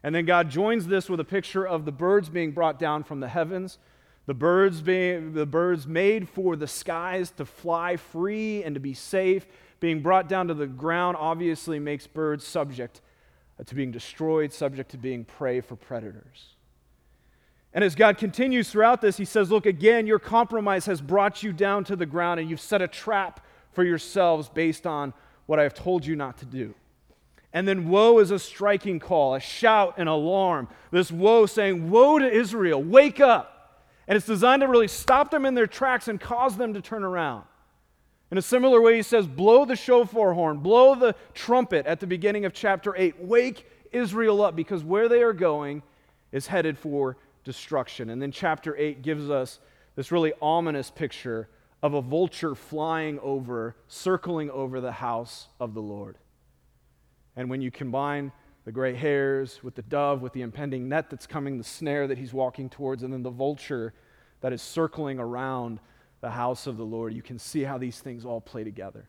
And 0.04 0.16
then 0.16 0.26
God 0.26 0.50
joins 0.50 0.88
this 0.88 1.10
with 1.10 1.20
a 1.20 1.26
picture 1.26 1.66
of 1.66 1.86
the 1.86 1.92
birds 1.92 2.28
being 2.28 2.52
brought 2.52 2.80
down 2.80 3.04
from 3.04 3.20
the 3.20 3.28
heavens, 3.28 3.78
the 4.26 4.34
birds 4.34 4.82
being 4.82 5.34
the 5.34 5.46
birds 5.46 5.88
made 5.88 6.28
for 6.28 6.56
the 6.56 6.68
skies 6.68 7.32
to 7.32 7.46
fly 7.46 7.98
free 7.98 8.64
and 8.64 8.76
to 8.76 8.82
be 8.82 8.94
safe, 8.94 9.46
being 9.82 10.02
brought 10.02 10.30
down 10.30 10.48
to 10.48 10.54
the 10.54 10.68
ground 10.68 11.18
obviously 11.20 11.80
makes 11.80 12.08
birds 12.08 12.46
subject 12.46 13.02
uh, 13.60 13.64
to 13.66 13.76
being 13.76 13.92
destroyed, 13.92 14.54
subject 14.54 14.92
to 14.92 14.98
being 14.98 15.26
prey 15.26 15.60
for 15.60 15.76
predators. 15.76 16.54
And 17.74 17.84
as 17.84 17.96
God 17.96 18.18
continues 18.18 18.70
throughout 18.70 19.02
this, 19.02 19.18
he 19.18 19.26
says, 19.26 19.52
Look, 19.52 19.66
again, 19.66 20.08
your 20.08 20.20
compromise 20.20 20.86
has 20.86 21.02
brought 21.02 21.44
you 21.44 21.52
down 21.52 21.84
to 21.86 21.96
the 21.96 22.06
ground, 22.06 22.40
and 22.40 22.50
you've 22.50 22.62
set 22.62 22.82
a 22.82 22.88
trap 22.88 23.46
for 23.74 23.84
yourselves 23.84 24.50
based 24.50 24.86
on 24.86 25.14
what 25.48 25.60
I 25.60 25.64
have 25.64 25.74
told 25.74 26.06
you 26.06 26.16
not 26.16 26.38
to 26.38 26.46
do. 26.46 26.76
And 27.54 27.68
then 27.68 27.90
woe 27.90 28.20
is 28.20 28.32
a 28.32 28.40
striking 28.40 29.00
call, 29.00 29.36
a 29.36 29.40
shout, 29.40 29.98
an 29.98 30.08
alarm. 30.08 30.68
This 30.92 31.12
woe 31.12 31.46
saying, 31.48 31.90
Woe 31.90 32.20
to 32.20 32.32
Israel, 32.32 32.82
wake 32.82 33.20
up. 33.20 33.84
And 34.08 34.16
it's 34.16 34.28
designed 34.28 34.62
to 34.62 34.68
really 34.68 34.88
stop 34.88 35.32
them 35.32 35.46
in 35.46 35.56
their 35.56 35.68
tracks 35.68 36.08
and 36.08 36.20
cause 36.20 36.58
them 36.58 36.74
to 36.74 36.82
turn 36.82 37.04
around. 37.04 37.46
In 38.32 38.38
a 38.38 38.42
similar 38.42 38.80
way, 38.80 38.96
he 38.96 39.02
says, 39.02 39.28
Blow 39.28 39.66
the 39.66 39.76
shofar 39.76 40.34
horn, 40.34 40.60
blow 40.60 40.96
the 40.96 41.16
trumpet 41.34 41.86
at 41.86 42.00
the 42.00 42.08
beginning 42.08 42.46
of 42.46 42.54
chapter 42.54 42.96
8. 42.96 43.20
Wake 43.20 43.68
Israel 43.92 44.42
up 44.42 44.56
because 44.56 44.84
where 44.84 45.10
they 45.10 45.22
are 45.22 45.34
going 45.34 45.84
is 46.32 46.48
headed 46.48 46.78
for 46.78 47.18
destruction. 47.44 48.10
And 48.10 48.22
then 48.22 48.32
chapter 48.32 48.76
8 48.78 49.02
gives 49.02 49.30
us 49.30 49.60
this 49.96 50.12
really 50.12 50.32
ominous 50.42 50.90
picture 50.90 51.50
of 51.84 51.94
a 51.94 52.02
vulture 52.02 52.56
flying 52.56 53.20
over, 53.20 53.76
circling 53.88 54.50
over 54.50 54.80
the 54.80 54.94
house 54.94 55.48
of 55.60 55.74
the 55.74 55.82
Lord. 55.82 56.18
And 57.36 57.50
when 57.50 57.62
you 57.62 57.70
combine 57.70 58.32
the 58.64 58.72
gray 58.72 58.94
hairs 58.94 59.62
with 59.64 59.76
the 59.76 59.82
dove, 59.82 60.22
with 60.22 60.32
the 60.32 60.44
impending 60.44 60.88
net 60.88 61.10
that's 61.10 61.28
coming, 61.28 61.58
the 61.58 61.64
snare 61.64 62.08
that 62.08 62.18
he's 62.18 62.34
walking 62.34 62.70
towards, 62.70 63.04
and 63.04 63.12
then 63.12 63.24
the 63.24 63.30
vulture 63.30 63.94
that 64.42 64.54
is 64.54 64.62
circling 64.62 65.20
around 65.20 65.80
the 66.22 66.30
house 66.30 66.68
of 66.68 66.78
the 66.78 66.86
Lord, 66.86 67.14
you 67.14 67.22
can 67.22 67.40
see 67.40 67.64
how 67.64 67.78
these 67.78 68.00
things 68.00 68.26
all 68.26 68.42
play 68.42 68.64
together. 68.64 69.08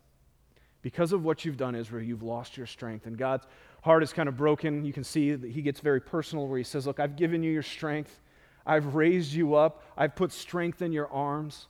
Because 0.80 1.12
of 1.12 1.24
what 1.24 1.44
you've 1.44 1.56
done, 1.56 1.74
Israel, 1.74 2.02
you've 2.04 2.22
lost 2.22 2.56
your 2.56 2.66
strength. 2.66 3.06
And 3.06 3.16
God's 3.16 3.46
heart 3.82 4.02
is 4.02 4.12
kind 4.12 4.28
of 4.28 4.36
broken. 4.36 4.84
You 4.84 4.92
can 4.92 5.04
see 5.04 5.32
that 5.32 5.50
he 5.50 5.62
gets 5.62 5.80
very 5.80 6.00
personal 6.00 6.48
where 6.48 6.58
he 6.58 6.64
says, 6.64 6.86
Look, 6.86 6.98
I've 6.98 7.14
given 7.14 7.42
you 7.42 7.52
your 7.52 7.62
strength. 7.62 8.20
I've 8.66 8.94
raised 8.94 9.32
you 9.32 9.54
up. 9.54 9.84
I've 9.96 10.16
put 10.16 10.32
strength 10.32 10.82
in 10.82 10.90
your 10.90 11.08
arms. 11.08 11.68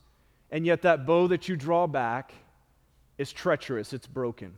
And 0.49 0.65
yet 0.65 0.81
that 0.83 1.05
bow 1.05 1.27
that 1.27 1.47
you 1.47 1.55
draw 1.55 1.85
back 1.85 2.33
is 3.17 3.31
treacherous, 3.31 3.93
it's 3.93 4.07
broken 4.07 4.55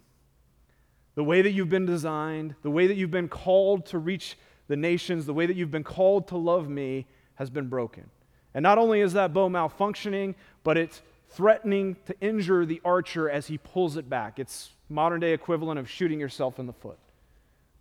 the 1.15 1.23
way 1.23 1.41
that 1.41 1.51
you've 1.51 1.69
been 1.69 1.85
designed, 1.85 2.55
the 2.61 2.69
way 2.69 2.87
that 2.87 2.95
you've 2.95 3.11
been 3.11 3.29
called 3.29 3.85
to 3.87 3.97
reach 3.97 4.37
the 4.67 4.75
nations, 4.75 5.25
the 5.25 5.33
way 5.33 5.45
that 5.45 5.55
you've 5.55 5.71
been 5.71 5.83
called 5.83 6.27
to 6.27 6.37
love 6.37 6.69
me 6.69 7.07
has 7.35 7.49
been 7.49 7.67
broken. 7.67 8.09
And 8.55 8.63
not 8.63 8.77
only 8.77 9.01
is 9.01 9.13
that 9.13 9.33
bow 9.33 9.49
malfunctioning, 9.49 10.33
but 10.63 10.77
it's 10.77 11.01
threatening 11.29 11.97
to 12.05 12.19
injure 12.21 12.65
the 12.65 12.81
archer 12.85 13.29
as 13.29 13.47
he 13.47 13.57
pulls 13.57 13.97
it 13.97 14.09
back. 14.09 14.39
It's 14.39 14.71
modern 14.89 15.19
day 15.19 15.33
equivalent 15.33 15.77
of 15.77 15.89
shooting 15.89 16.19
yourself 16.19 16.57
in 16.57 16.65
the 16.65 16.73
foot. 16.73 16.97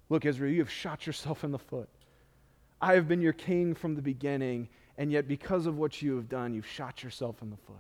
Look, 0.09 0.25
Israel, 0.25 0.53
you 0.53 0.59
have 0.59 0.71
shot 0.71 1.07
yourself 1.07 1.45
in 1.45 1.53
the 1.53 1.59
foot. 1.59 1.89
I 2.81 2.95
have 2.95 3.07
been 3.07 3.23
your 3.23 3.33
king 3.33 3.75
from 3.75 3.95
the 3.95 4.03
beginning, 4.03 4.69
and 4.99 5.13
yet 5.13 5.29
because 5.29 5.67
of 5.67 5.79
what 5.79 6.03
you 6.03 6.17
have 6.17 6.29
done, 6.29 6.53
you've 6.53 6.67
shot 6.67 7.05
yourself 7.05 7.41
in 7.41 7.51
the 7.51 7.57
foot. 7.57 7.77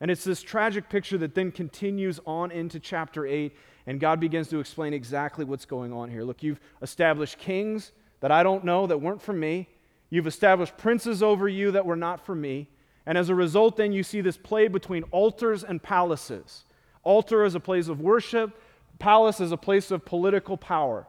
And 0.00 0.10
it's 0.10 0.24
this 0.24 0.42
tragic 0.42 0.88
picture 0.88 1.18
that 1.18 1.34
then 1.34 1.52
continues 1.52 2.20
on 2.24 2.50
into 2.50 2.80
chapter 2.80 3.26
8, 3.26 3.54
and 3.86 4.00
God 4.00 4.18
begins 4.18 4.48
to 4.48 4.60
explain 4.60 4.94
exactly 4.94 5.44
what's 5.44 5.66
going 5.66 5.92
on 5.92 6.10
here. 6.10 6.22
Look, 6.22 6.42
you've 6.42 6.60
established 6.80 7.38
kings 7.38 7.92
that 8.20 8.32
I 8.32 8.42
don't 8.42 8.64
know, 8.64 8.86
that 8.86 9.00
weren't 9.00 9.20
from 9.20 9.38
me. 9.38 9.68
You've 10.10 10.26
established 10.26 10.76
princes 10.76 11.22
over 11.22 11.48
you 11.48 11.70
that 11.72 11.86
were 11.86 11.96
not 11.96 12.24
for 12.24 12.34
me. 12.34 12.68
And 13.06 13.16
as 13.16 13.28
a 13.28 13.34
result, 13.34 13.76
then 13.76 13.92
you 13.92 14.02
see 14.02 14.20
this 14.20 14.36
play 14.36 14.68
between 14.68 15.02
altars 15.04 15.64
and 15.64 15.82
palaces. 15.82 16.64
Altar 17.02 17.44
is 17.44 17.54
a 17.54 17.60
place 17.60 17.88
of 17.88 18.00
worship, 18.00 18.60
palace 18.98 19.40
is 19.40 19.52
a 19.52 19.56
place 19.56 19.90
of 19.90 20.04
political 20.04 20.56
power. 20.56 21.06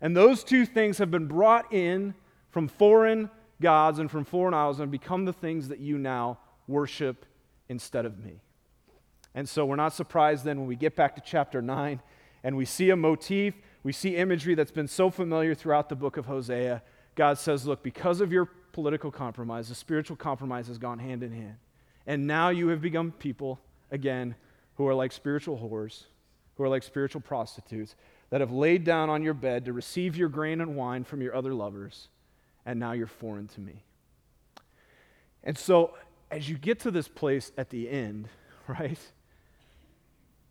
And 0.00 0.16
those 0.16 0.44
two 0.44 0.66
things 0.66 0.98
have 0.98 1.10
been 1.10 1.26
brought 1.26 1.72
in 1.72 2.14
from 2.50 2.68
foreign 2.68 3.30
gods 3.60 3.98
and 3.98 4.10
from 4.10 4.24
foreign 4.24 4.54
idols 4.54 4.80
and 4.80 4.90
become 4.90 5.24
the 5.24 5.32
things 5.32 5.68
that 5.68 5.80
you 5.80 5.98
now 5.98 6.38
worship 6.68 7.26
instead 7.68 8.04
of 8.04 8.22
me. 8.22 8.40
And 9.34 9.48
so 9.48 9.66
we're 9.66 9.76
not 9.76 9.92
surprised 9.92 10.44
then 10.44 10.58
when 10.58 10.68
we 10.68 10.76
get 10.76 10.94
back 10.94 11.16
to 11.16 11.22
chapter 11.24 11.60
9 11.60 12.00
and 12.44 12.56
we 12.56 12.64
see 12.64 12.90
a 12.90 12.96
motif, 12.96 13.54
we 13.82 13.92
see 13.92 14.16
imagery 14.16 14.54
that's 14.54 14.70
been 14.70 14.86
so 14.86 15.10
familiar 15.10 15.54
throughout 15.54 15.88
the 15.88 15.96
book 15.96 16.16
of 16.16 16.26
Hosea. 16.26 16.82
God 17.14 17.38
says, 17.38 17.66
Look, 17.66 17.82
because 17.82 18.20
of 18.20 18.32
your 18.32 18.46
political 18.72 19.10
compromise, 19.10 19.68
the 19.68 19.74
spiritual 19.74 20.16
compromise 20.16 20.68
has 20.68 20.78
gone 20.78 20.98
hand 20.98 21.22
in 21.22 21.32
hand. 21.32 21.56
And 22.06 22.26
now 22.26 22.50
you 22.50 22.68
have 22.68 22.80
become 22.80 23.12
people, 23.12 23.60
again, 23.90 24.34
who 24.76 24.86
are 24.86 24.94
like 24.94 25.12
spiritual 25.12 25.58
whores, 25.58 26.04
who 26.56 26.64
are 26.64 26.68
like 26.68 26.82
spiritual 26.82 27.20
prostitutes, 27.20 27.94
that 28.30 28.40
have 28.40 28.52
laid 28.52 28.84
down 28.84 29.10
on 29.10 29.22
your 29.22 29.34
bed 29.34 29.64
to 29.64 29.72
receive 29.72 30.16
your 30.16 30.28
grain 30.28 30.60
and 30.60 30.76
wine 30.76 31.04
from 31.04 31.22
your 31.22 31.34
other 31.34 31.54
lovers, 31.54 32.08
and 32.66 32.80
now 32.80 32.92
you're 32.92 33.06
foreign 33.06 33.46
to 33.48 33.60
me. 33.60 33.84
And 35.44 35.56
so 35.56 35.94
as 36.30 36.48
you 36.48 36.56
get 36.58 36.80
to 36.80 36.90
this 36.90 37.06
place 37.06 37.52
at 37.56 37.70
the 37.70 37.88
end, 37.88 38.28
right? 38.68 38.98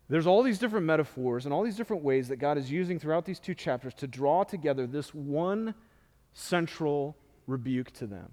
There's 0.08 0.26
all 0.26 0.42
these 0.42 0.58
different 0.58 0.86
metaphors 0.86 1.44
and 1.44 1.52
all 1.52 1.62
these 1.62 1.76
different 1.76 2.02
ways 2.02 2.28
that 2.28 2.36
God 2.36 2.58
is 2.58 2.70
using 2.70 2.98
throughout 2.98 3.24
these 3.24 3.40
two 3.40 3.54
chapters 3.54 3.94
to 3.94 4.06
draw 4.06 4.44
together 4.44 4.86
this 4.86 5.14
one 5.14 5.74
central 6.34 7.16
rebuke 7.46 7.90
to 7.92 8.06
them. 8.06 8.30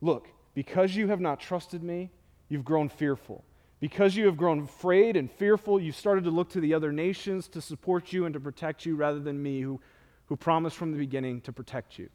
Look, 0.00 0.28
because 0.54 0.96
you 0.96 1.08
have 1.08 1.20
not 1.20 1.40
trusted 1.40 1.82
me, 1.82 2.10
you've 2.48 2.64
grown 2.64 2.88
fearful. 2.88 3.44
Because 3.78 4.16
you 4.16 4.24
have 4.24 4.38
grown 4.38 4.60
afraid 4.60 5.16
and 5.16 5.30
fearful, 5.30 5.78
you've 5.78 5.96
started 5.96 6.24
to 6.24 6.30
look 6.30 6.48
to 6.50 6.60
the 6.60 6.72
other 6.72 6.92
nations 6.92 7.46
to 7.48 7.60
support 7.60 8.12
you 8.12 8.24
and 8.24 8.32
to 8.32 8.40
protect 8.40 8.86
you 8.86 8.96
rather 8.96 9.20
than 9.20 9.42
me, 9.42 9.60
who, 9.60 9.80
who 10.26 10.36
promised 10.36 10.76
from 10.76 10.92
the 10.92 10.98
beginning 10.98 11.42
to 11.42 11.52
protect 11.52 11.98
you. 11.98 12.08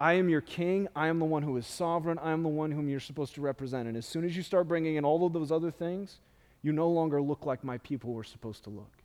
I 0.00 0.14
am 0.14 0.28
your 0.28 0.40
king. 0.40 0.88
I 0.96 1.08
am 1.08 1.18
the 1.18 1.26
one 1.26 1.42
who 1.42 1.56
is 1.58 1.66
sovereign. 1.66 2.18
I 2.18 2.32
am 2.32 2.42
the 2.42 2.48
one 2.48 2.70
whom 2.70 2.88
you're 2.88 2.98
supposed 2.98 3.34
to 3.34 3.40
represent. 3.40 3.88
And 3.88 3.96
as 3.96 4.06
soon 4.06 4.24
as 4.24 4.36
you 4.36 4.42
start 4.42 4.66
bringing 4.66 4.96
in 4.96 5.04
all 5.04 5.26
of 5.26 5.32
those 5.32 5.52
other 5.52 5.70
things, 5.70 6.18
you 6.62 6.72
no 6.72 6.88
longer 6.88 7.20
look 7.20 7.44
like 7.44 7.62
my 7.62 7.78
people 7.78 8.12
were 8.12 8.24
supposed 8.24 8.64
to 8.64 8.70
look. 8.70 9.01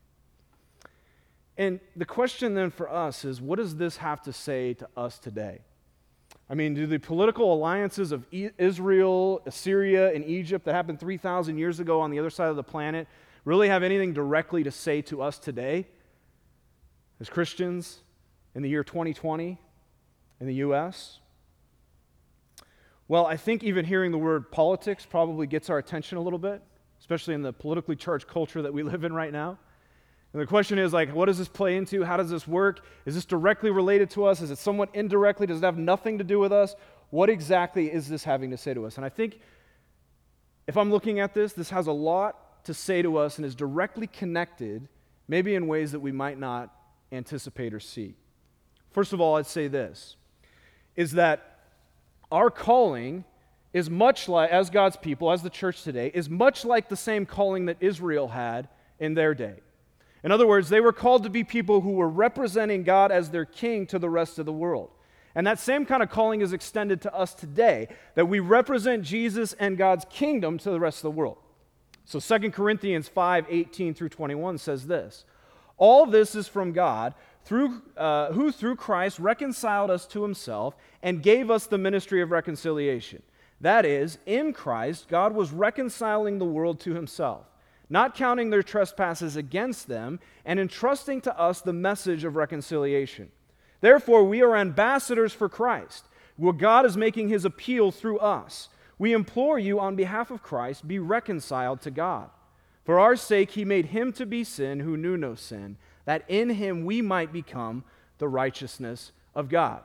And 1.57 1.79
the 1.95 2.05
question 2.05 2.53
then 2.53 2.69
for 2.69 2.91
us 2.91 3.25
is 3.25 3.41
what 3.41 3.57
does 3.57 3.75
this 3.75 3.97
have 3.97 4.21
to 4.23 4.33
say 4.33 4.73
to 4.75 4.87
us 4.95 5.17
today? 5.17 5.59
I 6.49 6.53
mean, 6.53 6.73
do 6.73 6.85
the 6.87 6.99
political 6.99 7.53
alliances 7.53 8.11
of 8.11 8.25
Israel, 8.31 9.41
Assyria, 9.45 10.13
and 10.13 10.23
Egypt 10.25 10.65
that 10.65 10.73
happened 10.73 10.99
3,000 10.99 11.57
years 11.57 11.79
ago 11.79 11.99
on 11.99 12.11
the 12.11 12.19
other 12.19 12.29
side 12.29 12.49
of 12.49 12.55
the 12.55 12.63
planet 12.63 13.07
really 13.43 13.69
have 13.69 13.83
anything 13.83 14.13
directly 14.13 14.63
to 14.63 14.71
say 14.71 15.01
to 15.03 15.21
us 15.21 15.39
today 15.39 15.87
as 17.19 17.29
Christians 17.29 18.01
in 18.55 18.61
the 18.61 18.69
year 18.69 18.83
2020? 18.83 19.57
in 20.39 20.47
the 20.47 20.55
U.S.? 20.55 21.19
Well, 23.07 23.25
I 23.25 23.37
think 23.37 23.63
even 23.63 23.85
hearing 23.85 24.11
the 24.11 24.17
word 24.17 24.51
politics 24.51 25.05
probably 25.05 25.47
gets 25.47 25.69
our 25.69 25.77
attention 25.77 26.17
a 26.17 26.21
little 26.21 26.39
bit, 26.39 26.61
especially 26.99 27.33
in 27.33 27.41
the 27.41 27.53
politically 27.53 27.95
charged 27.95 28.27
culture 28.27 28.61
that 28.61 28.73
we 28.73 28.83
live 28.91 29.03
in 29.03 29.13
right 29.13 29.31
now. 29.31 29.57
And 30.37 30.43
the 30.43 30.47
question 30.47 30.77
is 30.77 30.93
like, 30.93 31.15
what 31.15 31.25
does 31.25 31.39
this 31.39 31.47
play 31.47 31.77
into? 31.77 32.03
How 32.03 32.15
does 32.15 32.29
this 32.29 32.47
work? 32.47 32.85
Is 33.07 33.15
this 33.15 33.25
directly 33.25 33.71
related 33.71 34.11
to 34.11 34.25
us? 34.25 34.39
Is 34.39 34.51
it 34.51 34.59
somewhat 34.59 34.89
indirectly? 34.93 35.47
Does 35.47 35.63
it 35.63 35.65
have 35.65 35.79
nothing 35.79 36.19
to 36.19 36.23
do 36.23 36.37
with 36.37 36.51
us? 36.51 36.75
What 37.09 37.27
exactly 37.27 37.91
is 37.91 38.07
this 38.07 38.23
having 38.23 38.51
to 38.51 38.57
say 38.57 38.75
to 38.75 38.85
us? 38.85 38.97
And 38.97 39.03
I 39.03 39.09
think 39.09 39.39
if 40.67 40.77
I'm 40.77 40.91
looking 40.91 41.19
at 41.19 41.33
this, 41.33 41.53
this 41.53 41.71
has 41.71 41.87
a 41.87 41.91
lot 41.91 42.63
to 42.65 42.75
say 42.75 43.01
to 43.01 43.17
us 43.17 43.37
and 43.37 43.47
is 43.47 43.55
directly 43.55 44.05
connected, 44.05 44.87
maybe 45.27 45.55
in 45.55 45.65
ways 45.65 45.91
that 45.93 46.01
we 46.01 46.11
might 46.11 46.37
not 46.37 46.71
anticipate 47.11 47.73
or 47.73 47.79
see. 47.79 48.13
First 48.91 49.13
of 49.13 49.19
all, 49.19 49.37
I'd 49.37 49.47
say 49.47 49.67
this 49.67 50.17
is 50.95 51.13
that 51.13 51.61
our 52.31 52.51
calling 52.51 53.25
is 53.73 53.89
much 53.89 54.29
like, 54.29 54.51
as 54.51 54.69
God's 54.69 54.97
people, 54.97 55.31
as 55.31 55.41
the 55.41 55.49
church 55.49 55.81
today, 55.81 56.11
is 56.13 56.29
much 56.29 56.63
like 56.63 56.89
the 56.89 56.95
same 56.95 57.25
calling 57.25 57.65
that 57.65 57.77
Israel 57.79 58.27
had 58.27 58.69
in 58.99 59.15
their 59.15 59.33
day. 59.33 59.61
In 60.27 60.31
other 60.33 60.45
words, 60.45 60.67
they 60.67 60.81
were 60.81 60.91
called 60.91 61.23
to 61.23 61.29
be 61.29 61.45
people 61.45 61.79
who 61.79 61.91
were 61.91 62.09
representing 62.09 62.83
God 62.83 63.13
as 63.13 63.29
their 63.29 63.45
king 63.45 63.87
to 63.87 63.97
the 63.97 64.09
rest 64.09 64.37
of 64.37 64.45
the 64.45 64.51
world. 64.51 64.89
And 65.33 65.47
that 65.47 65.57
same 65.57 65.85
kind 65.85 66.03
of 66.03 66.09
calling 66.09 66.41
is 66.41 66.51
extended 66.51 66.99
to 67.03 67.15
us 67.15 67.33
today, 67.33 67.87
that 68.15 68.25
we 68.25 68.41
represent 68.41 69.03
Jesus 69.03 69.53
and 69.53 69.77
God's 69.77 70.03
kingdom 70.09 70.57
to 70.57 70.69
the 70.69 70.81
rest 70.81 70.97
of 70.97 71.03
the 71.03 71.11
world. 71.11 71.37
So 72.03 72.19
2 72.19 72.51
Corinthians 72.51 73.07
5 73.07 73.45
18 73.49 73.93
through 73.93 74.09
21 74.09 74.57
says 74.57 74.87
this 74.87 75.23
All 75.77 76.05
this 76.05 76.35
is 76.35 76.49
from 76.49 76.73
God 76.73 77.13
through, 77.45 77.81
uh, 77.95 78.33
who 78.33 78.51
through 78.51 78.75
Christ 78.75 79.19
reconciled 79.19 79.89
us 79.89 80.05
to 80.07 80.23
himself 80.23 80.75
and 81.01 81.23
gave 81.23 81.49
us 81.49 81.67
the 81.67 81.77
ministry 81.77 82.21
of 82.21 82.31
reconciliation. 82.31 83.23
That 83.61 83.85
is, 83.85 84.17
in 84.25 84.51
Christ, 84.51 85.07
God 85.07 85.33
was 85.33 85.53
reconciling 85.53 86.37
the 86.37 86.43
world 86.43 86.81
to 86.81 86.95
himself, 86.95 87.45
not 87.89 88.15
counting 88.15 88.49
their 88.49 88.63
trespasses 88.63 89.35
against 89.35 89.87
them, 89.87 90.19
and 90.45 90.59
entrusting 90.59 91.21
to 91.21 91.39
us 91.39 91.61
the 91.61 91.73
message 91.73 92.23
of 92.23 92.35
reconciliation. 92.35 93.31
Therefore, 93.81 94.23
we 94.23 94.41
are 94.41 94.55
ambassadors 94.55 95.33
for 95.33 95.49
Christ, 95.49 96.05
where 96.35 96.53
God 96.53 96.85
is 96.85 96.97
making 96.97 97.29
his 97.29 97.45
appeal 97.45 97.91
through 97.91 98.19
us. 98.19 98.69
We 98.99 99.13
implore 99.13 99.59
you, 99.59 99.79
on 99.79 99.95
behalf 99.95 100.31
of 100.31 100.43
Christ, 100.43 100.87
be 100.87 100.99
reconciled 100.99 101.81
to 101.81 101.91
God. 101.91 102.29
For 102.83 102.99
our 102.99 103.15
sake, 103.15 103.51
he 103.51 103.65
made 103.65 103.87
him 103.87 104.11
to 104.13 104.25
be 104.25 104.43
sin 104.43 104.79
who 104.79 104.97
knew 104.97 105.17
no 105.17 105.35
sin 105.35 105.77
that 106.07 106.23
in 106.29 106.51
him 106.51 106.85
we 106.85 107.01
might 107.01 107.33
become 107.33 107.83
the 108.17 108.29
righteousness 108.29 109.11
of 109.35 109.49
God. 109.49 109.81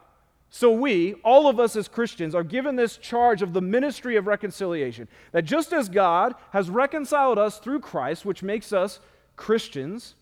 So, 0.54 0.70
we, 0.70 1.14
all 1.24 1.48
of 1.48 1.58
us 1.58 1.76
as 1.76 1.88
Christians, 1.88 2.34
are 2.34 2.44
given 2.44 2.76
this 2.76 2.98
charge 2.98 3.40
of 3.40 3.54
the 3.54 3.62
ministry 3.62 4.16
of 4.16 4.26
reconciliation. 4.26 5.08
That 5.32 5.46
just 5.46 5.72
as 5.72 5.88
God 5.88 6.34
has 6.50 6.68
reconciled 6.68 7.38
us 7.38 7.58
through 7.58 7.80
Christ, 7.80 8.26
which 8.26 8.42
makes 8.42 8.70
us 8.70 9.00
Christians, 9.34 10.14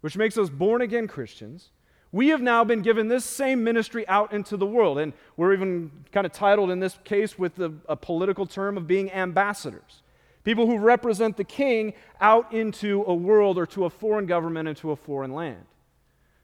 which 0.00 0.16
makes 0.16 0.36
us 0.36 0.50
born 0.50 0.82
again 0.82 1.06
Christians, 1.06 1.70
we 2.10 2.30
have 2.30 2.42
now 2.42 2.64
been 2.64 2.82
given 2.82 3.06
this 3.06 3.24
same 3.24 3.62
ministry 3.62 4.06
out 4.08 4.32
into 4.32 4.56
the 4.56 4.66
world. 4.66 4.98
And 4.98 5.12
we're 5.36 5.52
even 5.52 5.92
kind 6.10 6.26
of 6.26 6.32
titled 6.32 6.72
in 6.72 6.80
this 6.80 6.98
case 7.04 7.38
with 7.38 7.54
the, 7.54 7.72
a 7.88 7.94
political 7.94 8.46
term 8.46 8.76
of 8.76 8.88
being 8.88 9.12
ambassadors. 9.12 10.02
People 10.42 10.66
who 10.66 10.78
represent 10.78 11.36
the 11.36 11.44
king 11.44 11.94
out 12.20 12.52
into 12.52 13.04
a 13.06 13.14
world 13.14 13.56
or 13.56 13.66
to 13.66 13.84
a 13.84 13.90
foreign 13.90 14.26
government 14.26 14.66
and 14.66 14.76
to 14.78 14.90
a 14.90 14.96
foreign 14.96 15.32
land. 15.32 15.64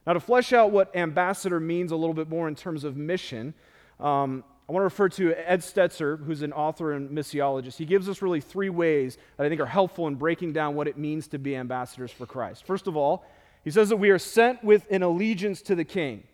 Now, 0.07 0.13
to 0.13 0.21
flesh 0.21 0.53
out 0.53 0.71
what 0.71 0.95
ambassador 0.95 1.59
means 1.59 1.91
a 1.91 1.97
little 1.97 2.15
bit 2.15 2.29
more 2.29 2.47
in 2.47 2.55
terms 2.55 2.85
of 2.85 2.97
mission, 2.97 3.55
um, 3.99 4.45
I 4.69 4.73
want 4.73 4.83
to 4.83 4.85
refer 4.85 5.09
to 5.11 5.33
Ed 5.33 5.61
Stetzer, 5.61 6.25
who's 6.25 6.43
an 6.43 6.53
author 6.53 6.93
and 6.93 7.11
missiologist. 7.11 7.77
He 7.77 7.85
gives 7.85 8.09
us 8.09 8.21
really 8.21 8.41
three 8.41 8.69
ways 8.69 9.17
that 9.37 9.47
I 9.47 9.49
think 9.49 9.61
are 9.61 9.67
helpful 9.67 10.09
in 10.09 10.17
breaking 10.17 10.53
down 10.53 10.75
what 10.75 10.89
it 10.89 10.99
means 10.99 11.29
to 11.29 11.39
be 11.39 11.55
ambassadors 11.55 12.11
for 12.11 12.27
Christ. 12.27 12.65
First 12.67 12.89
of 12.89 12.97
all, 12.97 13.25
he 13.63 13.71
says 13.71 13.89
that 13.89 13.97
we 13.97 14.11
are 14.11 14.19
sent 14.19 14.63
with 14.65 14.87
an 14.91 15.03
allegiance 15.03 15.63
to 15.63 15.75
the 15.75 15.85
king. 15.85 16.25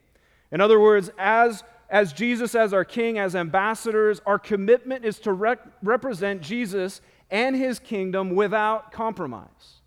In 0.51 0.61
other 0.61 0.81
words, 0.81 1.11
as, 1.19 1.63
as 1.91 2.13
Jesus, 2.13 2.55
as 2.55 2.73
our 2.73 2.85
king, 2.85 3.19
as 3.19 3.35
ambassadors, 3.37 4.21
our 4.27 4.39
commitment 4.39 5.05
is 5.05 5.19
to 5.21 5.33
rec- 5.33 5.67
represent 5.83 6.43
Jesus 6.43 7.01
and 7.31 7.57
his 7.57 7.79
kingdom 7.79 8.35
without 8.35 8.93
compromise. 8.93 9.82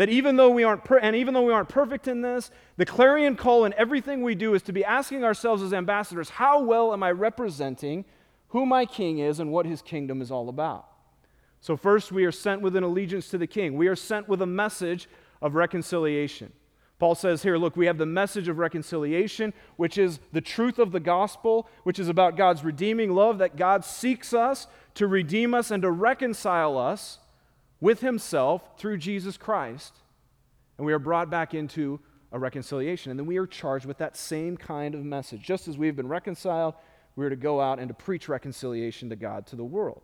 That 0.00 0.08
even 0.08 0.36
though 0.36 0.48
we 0.48 0.64
aren't 0.64 0.82
per- 0.82 0.96
and 0.96 1.14
even 1.14 1.34
though 1.34 1.42
we 1.42 1.52
aren't 1.52 1.68
perfect 1.68 2.08
in 2.08 2.22
this, 2.22 2.50
the 2.78 2.86
clarion 2.86 3.36
call 3.36 3.66
in 3.66 3.74
everything 3.74 4.22
we 4.22 4.34
do 4.34 4.54
is 4.54 4.62
to 4.62 4.72
be 4.72 4.82
asking 4.82 5.24
ourselves 5.24 5.62
as 5.62 5.74
ambassadors, 5.74 6.30
how 6.30 6.62
well 6.62 6.94
am 6.94 7.02
I 7.02 7.10
representing 7.10 8.06
who 8.48 8.64
my 8.64 8.86
king 8.86 9.18
is 9.18 9.40
and 9.40 9.52
what 9.52 9.66
his 9.66 9.82
kingdom 9.82 10.22
is 10.22 10.30
all 10.30 10.48
about? 10.48 10.86
So 11.60 11.76
first 11.76 12.12
we 12.12 12.24
are 12.24 12.32
sent 12.32 12.62
with 12.62 12.76
an 12.76 12.82
allegiance 12.82 13.28
to 13.28 13.36
the 13.36 13.46
king. 13.46 13.76
We 13.76 13.88
are 13.88 13.94
sent 13.94 14.26
with 14.26 14.40
a 14.40 14.46
message 14.46 15.06
of 15.42 15.54
reconciliation. 15.54 16.50
Paul 16.98 17.14
says 17.14 17.42
here, 17.42 17.58
look, 17.58 17.76
we 17.76 17.84
have 17.84 17.98
the 17.98 18.06
message 18.06 18.48
of 18.48 18.56
reconciliation, 18.56 19.52
which 19.76 19.98
is 19.98 20.18
the 20.32 20.40
truth 20.40 20.78
of 20.78 20.92
the 20.92 21.00
gospel, 21.00 21.68
which 21.82 21.98
is 21.98 22.08
about 22.08 22.38
God's 22.38 22.64
redeeming 22.64 23.12
love, 23.12 23.36
that 23.36 23.56
God 23.56 23.84
seeks 23.84 24.32
us 24.32 24.66
to 24.94 25.06
redeem 25.06 25.52
us 25.52 25.70
and 25.70 25.82
to 25.82 25.90
reconcile 25.90 26.78
us 26.78 27.18
with 27.80 28.00
himself 28.00 28.78
through 28.78 28.98
Jesus 28.98 29.36
Christ, 29.36 29.94
and 30.76 30.86
we 30.86 30.92
are 30.92 30.98
brought 30.98 31.30
back 31.30 31.54
into 31.54 32.00
a 32.32 32.38
reconciliation. 32.38 33.10
And 33.10 33.18
then 33.18 33.26
we 33.26 33.38
are 33.38 33.46
charged 33.46 33.86
with 33.86 33.98
that 33.98 34.16
same 34.16 34.56
kind 34.56 34.94
of 34.94 35.04
message. 35.04 35.42
Just 35.42 35.68
as 35.68 35.76
we 35.76 35.86
have 35.86 35.96
been 35.96 36.08
reconciled, 36.08 36.74
we 37.16 37.26
are 37.26 37.30
to 37.30 37.36
go 37.36 37.60
out 37.60 37.78
and 37.78 37.88
to 37.88 37.94
preach 37.94 38.28
reconciliation 38.28 39.10
to 39.10 39.16
God, 39.16 39.46
to 39.48 39.56
the 39.56 39.64
world. 39.64 40.02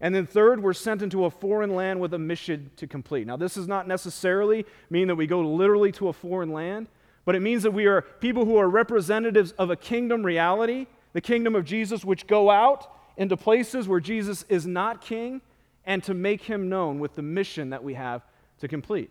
And 0.00 0.14
then, 0.14 0.26
third, 0.26 0.62
we're 0.62 0.74
sent 0.74 1.02
into 1.02 1.24
a 1.24 1.30
foreign 1.30 1.74
land 1.74 2.00
with 2.00 2.12
a 2.12 2.18
mission 2.18 2.70
to 2.76 2.86
complete. 2.86 3.26
Now, 3.26 3.36
this 3.36 3.54
does 3.54 3.68
not 3.68 3.88
necessarily 3.88 4.66
mean 4.90 5.08
that 5.08 5.14
we 5.14 5.26
go 5.26 5.40
literally 5.40 5.92
to 5.92 6.08
a 6.08 6.12
foreign 6.12 6.52
land, 6.52 6.88
but 7.24 7.34
it 7.34 7.40
means 7.40 7.62
that 7.62 7.70
we 7.70 7.86
are 7.86 8.02
people 8.02 8.44
who 8.44 8.56
are 8.56 8.68
representatives 8.68 9.52
of 9.52 9.70
a 9.70 9.76
kingdom 9.76 10.22
reality, 10.22 10.86
the 11.12 11.20
kingdom 11.20 11.54
of 11.54 11.64
Jesus, 11.64 12.04
which 12.04 12.26
go 12.26 12.50
out 12.50 12.90
into 13.16 13.36
places 13.36 13.88
where 13.88 14.00
Jesus 14.00 14.44
is 14.48 14.66
not 14.66 15.00
king 15.00 15.40
and 15.86 16.02
to 16.04 16.14
make 16.14 16.42
him 16.42 16.68
known 16.68 16.98
with 16.98 17.14
the 17.14 17.22
mission 17.22 17.70
that 17.70 17.82
we 17.82 17.94
have 17.94 18.22
to 18.58 18.68
complete. 18.68 19.10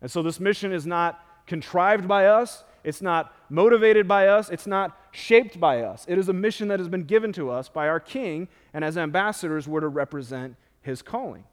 And 0.00 0.10
so, 0.10 0.22
this 0.22 0.38
mission 0.38 0.72
is 0.72 0.86
not 0.86 1.24
contrived 1.46 2.06
by 2.06 2.26
us, 2.26 2.64
it's 2.84 3.02
not 3.02 3.34
motivated 3.48 4.06
by 4.06 4.28
us, 4.28 4.50
it's 4.50 4.66
not 4.66 4.96
shaped 5.10 5.58
by 5.58 5.82
us. 5.82 6.04
It 6.08 6.18
is 6.18 6.28
a 6.28 6.32
mission 6.32 6.68
that 6.68 6.78
has 6.78 6.88
been 6.88 7.04
given 7.04 7.32
to 7.34 7.50
us 7.50 7.68
by 7.68 7.88
our 7.88 8.00
King, 8.00 8.48
and 8.72 8.84
as 8.84 8.96
ambassadors, 8.96 9.66
we're 9.66 9.80
to 9.80 9.88
represent 9.88 10.56
his 10.82 11.02
calling. 11.02 11.44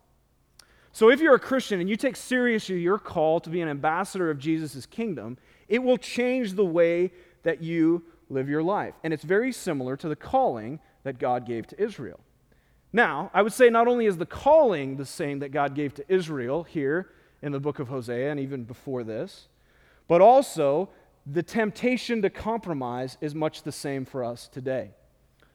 So, 0.91 1.09
if 1.09 1.19
you're 1.19 1.35
a 1.35 1.39
Christian 1.39 1.79
and 1.79 1.89
you 1.89 1.95
take 1.95 2.15
seriously 2.15 2.79
your 2.79 2.99
call 2.99 3.39
to 3.41 3.49
be 3.49 3.61
an 3.61 3.69
ambassador 3.69 4.29
of 4.29 4.39
Jesus' 4.39 4.85
kingdom, 4.85 5.37
it 5.67 5.83
will 5.83 5.97
change 5.97 6.53
the 6.53 6.65
way 6.65 7.11
that 7.43 7.61
you 7.61 8.03
live 8.29 8.49
your 8.49 8.63
life. 8.63 8.93
And 9.03 9.13
it's 9.13 9.23
very 9.23 9.51
similar 9.51 9.95
to 9.97 10.09
the 10.09 10.15
calling 10.15 10.79
that 11.03 11.19
God 11.19 11.45
gave 11.45 11.67
to 11.67 11.81
Israel. 11.81 12.19
Now, 12.97 13.29
I 13.31 13.43
would 13.43 13.53
say 13.53 13.69
not 13.69 13.87
only 13.87 14.07
is 14.07 14.17
the 14.17 14.25
calling 14.25 14.97
the 14.97 15.05
same 15.05 15.37
that 15.39 15.51
God 15.51 15.75
gave 15.75 15.93
to 15.93 16.05
Israel 16.11 16.63
here 16.63 17.11
in 17.43 17.51
the 17.51 17.59
book 17.59 17.77
of 17.77 17.89
Hosea 17.89 18.31
and 18.31 18.39
even 18.39 18.63
before 18.63 19.03
this, 19.03 19.49
but 20.07 20.19
also 20.19 20.89
the 21.23 21.43
temptation 21.43 22.23
to 22.23 22.31
compromise 22.31 23.15
is 23.21 23.35
much 23.35 23.61
the 23.61 23.71
same 23.71 24.03
for 24.03 24.23
us 24.23 24.47
today. 24.47 24.89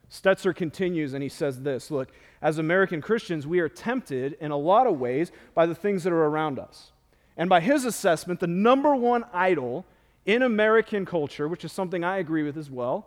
Stetzer 0.09 0.55
continues 0.55 1.13
and 1.13 1.21
he 1.21 1.27
says 1.27 1.59
this 1.59 1.91
Look, 1.91 2.13
as 2.41 2.59
American 2.59 3.01
Christians, 3.01 3.45
we 3.45 3.59
are 3.59 3.67
tempted 3.67 4.37
in 4.39 4.51
a 4.51 4.57
lot 4.57 4.87
of 4.87 4.97
ways 4.97 5.29
by 5.53 5.65
the 5.65 5.75
things 5.75 6.05
that 6.05 6.13
are 6.13 6.25
around 6.27 6.59
us. 6.59 6.93
And 7.35 7.49
by 7.49 7.59
his 7.59 7.83
assessment, 7.83 8.39
the 8.39 8.47
number 8.47 8.95
one 8.95 9.25
idol 9.33 9.85
in 10.25 10.43
American 10.43 11.05
culture, 11.05 11.49
which 11.49 11.65
is 11.65 11.73
something 11.73 12.05
I 12.05 12.19
agree 12.19 12.43
with 12.43 12.55
as 12.55 12.71
well, 12.71 13.05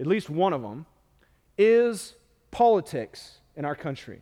at 0.00 0.08
least 0.08 0.28
one 0.28 0.52
of 0.52 0.62
them, 0.62 0.84
is 1.56 2.16
politics 2.50 3.38
in 3.56 3.64
our 3.64 3.74
country, 3.74 4.20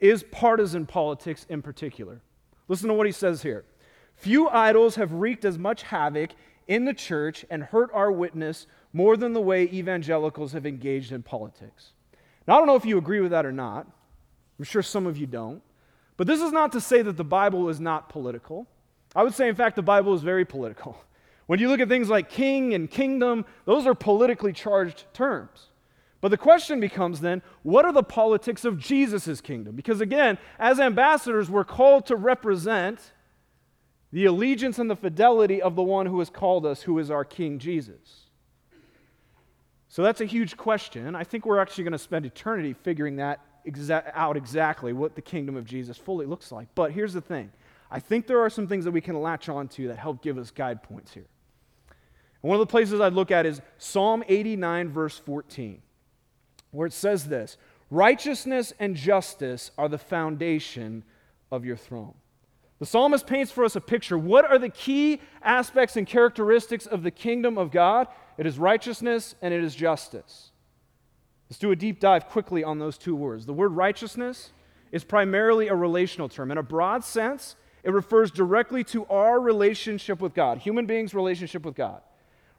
is 0.00 0.22
partisan 0.22 0.86
politics 0.86 1.46
in 1.48 1.62
particular. 1.62 2.20
Listen 2.68 2.88
to 2.88 2.94
what 2.94 3.06
he 3.06 3.12
says 3.12 3.42
here. 3.42 3.64
Few 4.14 4.48
idols 4.48 4.96
have 4.96 5.12
wreaked 5.12 5.44
as 5.44 5.58
much 5.58 5.82
havoc 5.82 6.30
in 6.68 6.84
the 6.84 6.94
church 6.94 7.44
and 7.50 7.62
hurt 7.62 7.90
our 7.92 8.12
witness 8.12 8.66
more 8.92 9.16
than 9.16 9.32
the 9.32 9.40
way 9.40 9.64
evangelicals 9.64 10.52
have 10.52 10.66
engaged 10.66 11.12
in 11.12 11.22
politics. 11.22 11.92
Now, 12.46 12.54
I 12.54 12.58
don't 12.58 12.66
know 12.66 12.76
if 12.76 12.84
you 12.84 12.98
agree 12.98 13.20
with 13.20 13.30
that 13.30 13.46
or 13.46 13.52
not. 13.52 13.86
I'm 14.58 14.64
sure 14.64 14.82
some 14.82 15.06
of 15.06 15.16
you 15.16 15.26
don't. 15.26 15.62
But 16.16 16.26
this 16.26 16.42
is 16.42 16.52
not 16.52 16.72
to 16.72 16.80
say 16.80 17.00
that 17.02 17.16
the 17.16 17.24
Bible 17.24 17.70
is 17.70 17.80
not 17.80 18.10
political. 18.10 18.66
I 19.16 19.22
would 19.22 19.34
say, 19.34 19.48
in 19.48 19.54
fact, 19.54 19.74
the 19.74 19.82
Bible 19.82 20.14
is 20.14 20.22
very 20.22 20.44
political. 20.44 20.96
When 21.46 21.58
you 21.58 21.68
look 21.68 21.80
at 21.80 21.88
things 21.88 22.08
like 22.08 22.30
king 22.30 22.74
and 22.74 22.88
kingdom, 22.88 23.44
those 23.64 23.84
are 23.84 23.94
politically 23.94 24.52
charged 24.52 25.12
terms. 25.12 25.69
But 26.20 26.30
the 26.30 26.36
question 26.36 26.80
becomes 26.80 27.20
then, 27.20 27.42
what 27.62 27.84
are 27.84 27.92
the 27.92 28.02
politics 28.02 28.64
of 28.64 28.78
Jesus' 28.78 29.40
kingdom? 29.40 29.74
Because 29.74 30.00
again, 30.00 30.38
as 30.58 30.78
ambassadors, 30.78 31.48
we're 31.48 31.64
called 31.64 32.06
to 32.06 32.16
represent 32.16 33.12
the 34.12 34.26
allegiance 34.26 34.78
and 34.78 34.90
the 34.90 34.96
fidelity 34.96 35.62
of 35.62 35.76
the 35.76 35.82
one 35.82 36.06
who 36.06 36.18
has 36.18 36.28
called 36.28 36.66
us, 36.66 36.82
who 36.82 36.98
is 36.98 37.10
our 37.10 37.24
King 37.24 37.58
Jesus. 37.58 38.26
So 39.88 40.02
that's 40.02 40.20
a 40.20 40.24
huge 40.26 40.56
question. 40.56 41.14
I 41.14 41.24
think 41.24 41.46
we're 41.46 41.58
actually 41.58 41.84
going 41.84 41.92
to 41.92 41.98
spend 41.98 42.26
eternity 42.26 42.74
figuring 42.74 43.16
that 43.16 43.40
exa- 43.66 44.10
out 44.14 44.36
exactly 44.36 44.92
what 44.92 45.14
the 45.14 45.22
kingdom 45.22 45.56
of 45.56 45.64
Jesus 45.64 45.96
fully 45.96 46.26
looks 46.26 46.52
like. 46.52 46.68
But 46.74 46.92
here's 46.92 47.12
the 47.12 47.20
thing 47.20 47.50
I 47.90 47.98
think 47.98 48.26
there 48.26 48.40
are 48.40 48.50
some 48.50 48.68
things 48.68 48.84
that 48.84 48.92
we 48.92 49.00
can 49.00 49.20
latch 49.20 49.48
on 49.48 49.68
to 49.68 49.88
that 49.88 49.98
help 49.98 50.22
give 50.22 50.38
us 50.38 50.50
guide 50.50 50.82
points 50.82 51.12
here. 51.12 51.26
One 52.40 52.54
of 52.54 52.60
the 52.60 52.70
places 52.70 53.00
I'd 53.00 53.12
look 53.12 53.30
at 53.30 53.46
is 53.46 53.60
Psalm 53.78 54.24
89, 54.26 54.90
verse 54.90 55.18
14, 55.18 55.82
where 56.70 56.86
it 56.86 56.92
says 56.92 57.26
this 57.26 57.56
Righteousness 57.90 58.72
and 58.78 58.94
justice 58.94 59.70
are 59.76 59.88
the 59.88 59.98
foundation 59.98 61.02
of 61.50 61.64
your 61.64 61.76
throne. 61.76 62.14
The 62.78 62.86
psalmist 62.86 63.26
paints 63.26 63.52
for 63.52 63.64
us 63.64 63.76
a 63.76 63.80
picture. 63.80 64.16
What 64.16 64.50
are 64.50 64.58
the 64.58 64.70
key 64.70 65.20
aspects 65.42 65.96
and 65.96 66.06
characteristics 66.06 66.86
of 66.86 67.02
the 67.02 67.10
kingdom 67.10 67.58
of 67.58 67.70
God? 67.70 68.06
It 68.38 68.46
is 68.46 68.58
righteousness 68.58 69.34
and 69.42 69.52
it 69.52 69.62
is 69.62 69.74
justice. 69.74 70.50
Let's 71.50 71.58
do 71.58 71.72
a 71.72 71.76
deep 71.76 72.00
dive 72.00 72.28
quickly 72.28 72.64
on 72.64 72.78
those 72.78 72.96
two 72.96 73.14
words. 73.14 73.44
The 73.44 73.52
word 73.52 73.72
righteousness 73.72 74.52
is 74.92 75.04
primarily 75.04 75.68
a 75.68 75.74
relational 75.74 76.28
term. 76.28 76.50
In 76.50 76.58
a 76.58 76.62
broad 76.62 77.04
sense, 77.04 77.56
it 77.82 77.90
refers 77.90 78.30
directly 78.30 78.84
to 78.84 79.04
our 79.06 79.40
relationship 79.40 80.20
with 80.20 80.32
God, 80.32 80.58
human 80.58 80.86
beings' 80.86 81.12
relationship 81.12 81.64
with 81.64 81.74
God. 81.74 82.00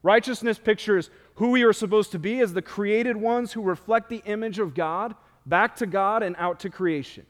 Righteousness 0.03 0.57
pictures 0.57 1.09
who 1.35 1.51
we 1.51 1.63
are 1.63 1.73
supposed 1.73 2.11
to 2.11 2.19
be 2.19 2.39
as 2.39 2.53
the 2.53 2.61
created 2.61 3.17
ones 3.17 3.53
who 3.53 3.61
reflect 3.61 4.09
the 4.09 4.23
image 4.25 4.59
of 4.59 4.73
God 4.73 5.15
back 5.45 5.75
to 5.77 5.85
God 5.85 6.23
and 6.23 6.35
out 6.37 6.59
to 6.61 6.69
creation. 6.69 7.25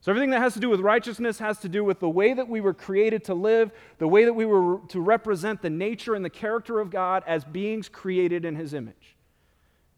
So, 0.00 0.10
everything 0.10 0.30
that 0.30 0.40
has 0.40 0.54
to 0.54 0.60
do 0.60 0.68
with 0.68 0.80
righteousness 0.80 1.38
has 1.38 1.58
to 1.60 1.68
do 1.68 1.84
with 1.84 2.00
the 2.00 2.08
way 2.08 2.34
that 2.34 2.48
we 2.48 2.60
were 2.60 2.74
created 2.74 3.22
to 3.24 3.34
live, 3.34 3.70
the 3.98 4.08
way 4.08 4.24
that 4.24 4.32
we 4.32 4.44
were 4.44 4.80
to 4.88 5.00
represent 5.00 5.62
the 5.62 5.70
nature 5.70 6.16
and 6.16 6.24
the 6.24 6.30
character 6.30 6.80
of 6.80 6.90
God 6.90 7.22
as 7.24 7.44
beings 7.44 7.88
created 7.88 8.44
in 8.44 8.56
His 8.56 8.74
image. 8.74 9.16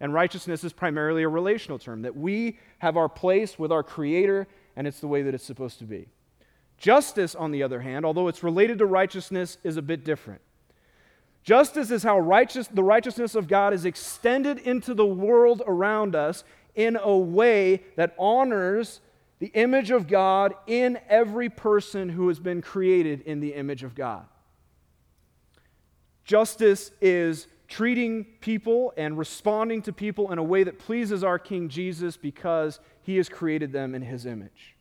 And 0.00 0.12
righteousness 0.12 0.62
is 0.62 0.74
primarily 0.74 1.22
a 1.22 1.28
relational 1.28 1.78
term, 1.78 2.02
that 2.02 2.14
we 2.14 2.58
have 2.80 2.98
our 2.98 3.08
place 3.08 3.58
with 3.58 3.72
our 3.72 3.82
Creator, 3.82 4.46
and 4.76 4.86
it's 4.86 5.00
the 5.00 5.08
way 5.08 5.22
that 5.22 5.34
it's 5.34 5.44
supposed 5.44 5.78
to 5.78 5.84
be. 5.84 6.08
Justice, 6.76 7.34
on 7.34 7.50
the 7.50 7.62
other 7.62 7.80
hand, 7.80 8.04
although 8.04 8.28
it's 8.28 8.42
related 8.42 8.78
to 8.80 8.86
righteousness, 8.86 9.56
is 9.64 9.78
a 9.78 9.82
bit 9.82 10.04
different. 10.04 10.42
Justice 11.44 11.90
is 11.90 12.02
how 12.02 12.18
righteous, 12.18 12.66
the 12.68 12.82
righteousness 12.82 13.34
of 13.34 13.46
God 13.46 13.74
is 13.74 13.84
extended 13.84 14.58
into 14.58 14.94
the 14.94 15.06
world 15.06 15.62
around 15.66 16.16
us 16.16 16.42
in 16.74 16.96
a 16.96 17.16
way 17.16 17.82
that 17.96 18.14
honors 18.18 19.02
the 19.40 19.48
image 19.48 19.90
of 19.90 20.08
God 20.08 20.54
in 20.66 20.98
every 21.06 21.50
person 21.50 22.08
who 22.08 22.28
has 22.28 22.40
been 22.40 22.62
created 22.62 23.20
in 23.22 23.40
the 23.40 23.52
image 23.52 23.82
of 23.82 23.94
God. 23.94 24.24
Justice 26.24 26.90
is 27.02 27.46
treating 27.68 28.24
people 28.40 28.94
and 28.96 29.18
responding 29.18 29.82
to 29.82 29.92
people 29.92 30.32
in 30.32 30.38
a 30.38 30.42
way 30.42 30.64
that 30.64 30.78
pleases 30.78 31.22
our 31.22 31.38
King 31.38 31.68
Jesus 31.68 32.16
because 32.16 32.80
he 33.02 33.18
has 33.18 33.28
created 33.28 33.70
them 33.70 33.94
in 33.94 34.00
his 34.00 34.24
image. 34.24 34.76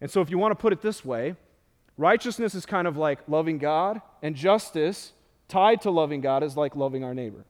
And 0.00 0.10
so, 0.10 0.20
if 0.20 0.28
you 0.28 0.38
want 0.38 0.50
to 0.50 0.60
put 0.60 0.72
it 0.72 0.82
this 0.82 1.04
way, 1.04 1.36
righteousness 1.96 2.56
is 2.56 2.66
kind 2.66 2.88
of 2.88 2.96
like 2.96 3.20
loving 3.28 3.58
God, 3.58 4.02
and 4.22 4.34
justice 4.34 5.12
tied 5.48 5.82
to 5.82 5.90
loving 5.90 6.20
God 6.20 6.42
is 6.42 6.56
like 6.56 6.76
loving 6.76 7.04
our 7.04 7.14
neighbor. 7.14 7.44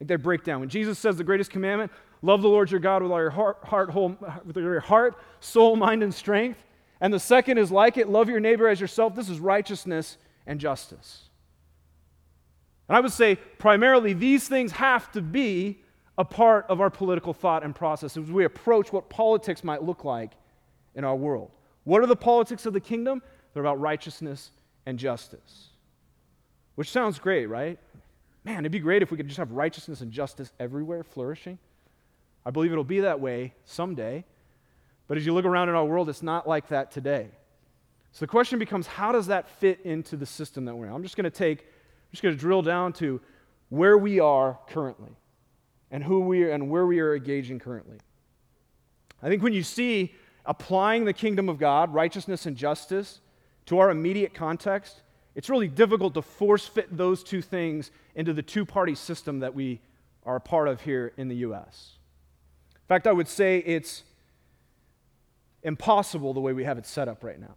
Like 0.00 0.08
they 0.08 0.16
break 0.16 0.44
down. 0.44 0.60
When 0.60 0.68
Jesus 0.68 0.98
says 0.98 1.16
the 1.16 1.24
greatest 1.24 1.50
commandment, 1.50 1.90
Love 2.24 2.40
the 2.40 2.48
Lord 2.48 2.70
your 2.70 2.80
God 2.80 3.02
with 3.02 3.12
all 3.12 3.20
your 3.20 3.28
heart, 3.28 3.58
heart, 3.64 3.90
whole, 3.90 4.16
with 4.46 4.56
your 4.56 4.80
heart, 4.80 5.14
soul, 5.40 5.76
mind, 5.76 6.02
and 6.02 6.14
strength. 6.14 6.58
And 7.02 7.12
the 7.12 7.20
second 7.20 7.58
is 7.58 7.70
like 7.70 7.98
it 7.98 8.08
love 8.08 8.30
your 8.30 8.40
neighbor 8.40 8.66
as 8.66 8.80
yourself. 8.80 9.14
This 9.14 9.28
is 9.28 9.38
righteousness 9.38 10.16
and 10.46 10.58
justice. 10.58 11.28
And 12.88 12.96
I 12.96 13.00
would 13.00 13.12
say 13.12 13.36
primarily 13.58 14.14
these 14.14 14.48
things 14.48 14.72
have 14.72 15.12
to 15.12 15.20
be 15.20 15.82
a 16.16 16.24
part 16.24 16.64
of 16.70 16.80
our 16.80 16.88
political 16.88 17.34
thought 17.34 17.62
and 17.62 17.74
process 17.74 18.16
as 18.16 18.30
we 18.30 18.46
approach 18.46 18.90
what 18.90 19.10
politics 19.10 19.62
might 19.62 19.82
look 19.82 20.02
like 20.02 20.32
in 20.94 21.04
our 21.04 21.16
world. 21.16 21.50
What 21.82 22.02
are 22.02 22.06
the 22.06 22.16
politics 22.16 22.64
of 22.64 22.72
the 22.72 22.80
kingdom? 22.80 23.20
They're 23.52 23.62
about 23.62 23.80
righteousness 23.80 24.50
and 24.86 24.98
justice. 24.98 25.68
Which 26.74 26.90
sounds 26.90 27.18
great, 27.18 27.46
right? 27.46 27.78
Man, 28.44 28.60
it'd 28.60 28.72
be 28.72 28.78
great 28.78 29.02
if 29.02 29.10
we 29.10 29.16
could 29.16 29.26
just 29.26 29.38
have 29.38 29.52
righteousness 29.52 30.00
and 30.00 30.10
justice 30.10 30.52
everywhere 30.60 31.02
flourishing. 31.02 31.58
I 32.44 32.50
believe 32.50 32.72
it'll 32.72 32.84
be 32.84 33.00
that 33.00 33.20
way 33.20 33.54
someday. 33.64 34.24
But 35.06 35.18
as 35.18 35.26
you 35.26 35.32
look 35.32 35.44
around 35.44 35.68
in 35.68 35.74
our 35.74 35.84
world, 35.84 36.08
it's 36.08 36.22
not 36.22 36.48
like 36.48 36.68
that 36.68 36.90
today. 36.90 37.28
So 38.12 38.20
the 38.20 38.28
question 38.28 38.58
becomes 38.58 38.86
how 38.86 39.12
does 39.12 39.26
that 39.26 39.48
fit 39.48 39.80
into 39.84 40.16
the 40.16 40.26
system 40.26 40.64
that 40.66 40.74
we're 40.74 40.86
in? 40.86 40.92
I'm 40.92 41.02
just 41.02 41.16
going 41.16 41.24
to 41.24 41.30
take, 41.30 41.60
I'm 41.60 42.10
just 42.12 42.22
going 42.22 42.34
to 42.34 42.40
drill 42.40 42.62
down 42.62 42.92
to 42.94 43.20
where 43.70 43.98
we 43.98 44.20
are 44.20 44.58
currently 44.68 45.16
and 45.90 46.04
who 46.04 46.20
we 46.20 46.44
are 46.44 46.50
and 46.50 46.70
where 46.70 46.86
we 46.86 47.00
are 47.00 47.16
engaging 47.16 47.58
currently. 47.58 47.98
I 49.22 49.28
think 49.28 49.42
when 49.42 49.52
you 49.52 49.62
see 49.62 50.14
applying 50.44 51.04
the 51.04 51.12
kingdom 51.12 51.48
of 51.48 51.58
God, 51.58 51.94
righteousness 51.94 52.46
and 52.46 52.56
justice, 52.56 53.20
to 53.66 53.78
our 53.78 53.90
immediate 53.90 54.34
context, 54.34 55.00
it's 55.34 55.50
really 55.50 55.68
difficult 55.68 56.14
to 56.14 56.22
force 56.22 56.66
fit 56.66 56.96
those 56.96 57.22
two 57.22 57.42
things 57.42 57.90
into 58.14 58.32
the 58.32 58.42
two 58.42 58.64
party 58.64 58.94
system 58.94 59.40
that 59.40 59.54
we 59.54 59.80
are 60.24 60.36
a 60.36 60.40
part 60.40 60.68
of 60.68 60.80
here 60.80 61.12
in 61.16 61.28
the 61.28 61.36
U.S. 61.36 61.92
In 62.74 62.86
fact, 62.88 63.06
I 63.06 63.12
would 63.12 63.28
say 63.28 63.58
it's, 63.58 64.04
impossible 65.64 66.34
the 66.34 66.40
way 66.40 66.52
we 66.52 66.64
have 66.64 66.78
it 66.78 66.86
set 66.86 67.08
up 67.08 67.24
right 67.24 67.40
now. 67.40 67.56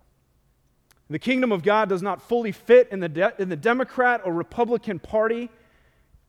The 1.09 1.19
kingdom 1.19 1.51
of 1.51 1.61
God 1.61 1.89
does 1.89 2.01
not 2.01 2.21
fully 2.21 2.51
fit 2.51 2.89
in 2.91 2.99
the, 2.99 3.09
de- 3.09 3.33
in 3.37 3.49
the 3.49 3.55
Democrat 3.55 4.21
or 4.25 4.33
Republican 4.33 4.99
Party. 4.99 5.49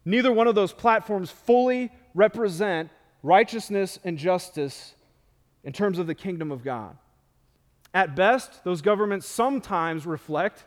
Neither 0.04 0.30
one 0.32 0.46
of 0.46 0.54
those 0.54 0.72
platforms 0.72 1.30
fully 1.30 1.90
represent 2.14 2.90
righteousness 3.22 3.98
and 4.04 4.18
justice 4.18 4.94
in 5.64 5.72
terms 5.72 5.98
of 5.98 6.06
the 6.06 6.14
kingdom 6.14 6.52
of 6.52 6.62
God. 6.62 6.96
At 7.94 8.14
best, 8.14 8.62
those 8.64 8.82
governments 8.82 9.26
sometimes 9.26 10.06
reflect, 10.06 10.64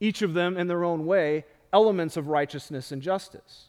each 0.00 0.22
of 0.22 0.34
them 0.34 0.56
in 0.56 0.66
their 0.68 0.84
own 0.84 1.06
way, 1.06 1.44
elements 1.72 2.16
of 2.16 2.28
righteousness 2.28 2.92
and 2.92 3.02
justice. 3.02 3.66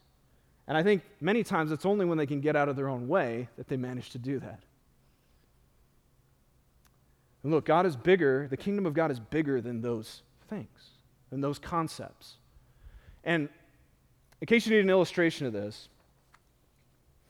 And 0.67 0.77
I 0.77 0.83
think 0.83 1.01
many 1.19 1.43
times 1.43 1.71
it's 1.71 1.85
only 1.85 2.05
when 2.05 2.17
they 2.17 2.27
can 2.27 2.41
get 2.41 2.55
out 2.55 2.69
of 2.69 2.75
their 2.75 2.89
own 2.89 3.07
way 3.07 3.49
that 3.57 3.67
they 3.67 3.77
manage 3.77 4.11
to 4.11 4.19
do 4.19 4.39
that. 4.39 4.61
And 7.43 7.51
look, 7.51 7.65
God 7.65 7.85
is 7.85 7.95
bigger, 7.95 8.47
the 8.49 8.57
kingdom 8.57 8.85
of 8.85 8.93
God 8.93 9.11
is 9.11 9.19
bigger 9.19 9.61
than 9.61 9.81
those 9.81 10.21
things, 10.49 10.89
than 11.29 11.41
those 11.41 11.57
concepts. 11.57 12.35
And 13.23 13.49
in 14.41 14.45
case 14.45 14.65
you 14.65 14.73
need 14.73 14.83
an 14.83 14.89
illustration 14.89 15.47
of 15.47 15.53
this, 15.53 15.89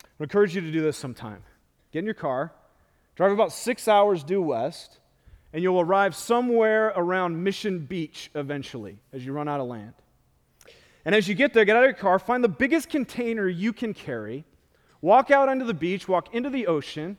I 0.04 0.24
encourage 0.24 0.54
you 0.54 0.62
to 0.62 0.72
do 0.72 0.82
this 0.82 0.98
sometime. 0.98 1.44
Get 1.92 2.00
in 2.00 2.06
your 2.06 2.14
car, 2.14 2.52
drive 3.16 3.32
about 3.32 3.54
six 3.54 3.88
hours 3.88 4.24
due 4.24 4.42
west, 4.42 4.99
and 5.54 5.64
you'll 5.64 5.80
arrive 5.80 6.16
somewhere 6.16 6.94
around 6.96 7.44
Mission 7.44 7.80
Beach 7.80 8.30
eventually 8.36 9.00
as 9.14 9.26
you 9.26 9.34
run 9.34 9.48
out 9.48 9.60
of 9.60 9.68
land. 9.68 9.94
And 11.06 11.16
as 11.16 11.28
you 11.28 11.36
get 11.36 11.54
there, 11.54 11.66
get 11.66 11.76
out 11.76 11.84
of 11.84 11.88
your 11.88 11.94
car, 11.94 12.20
find 12.20 12.44
the 12.44 12.50
biggest 12.50 12.90
container 12.90 13.48
you 13.48 13.74
can 13.74 13.94
carry, 13.94 14.46
walk 15.02 15.32
out 15.32 15.50
onto 15.50 15.66
the 15.66 15.74
beach, 15.74 16.08
walk 16.08 16.34
into 16.36 16.50
the 16.50 16.68
ocean 16.68 17.18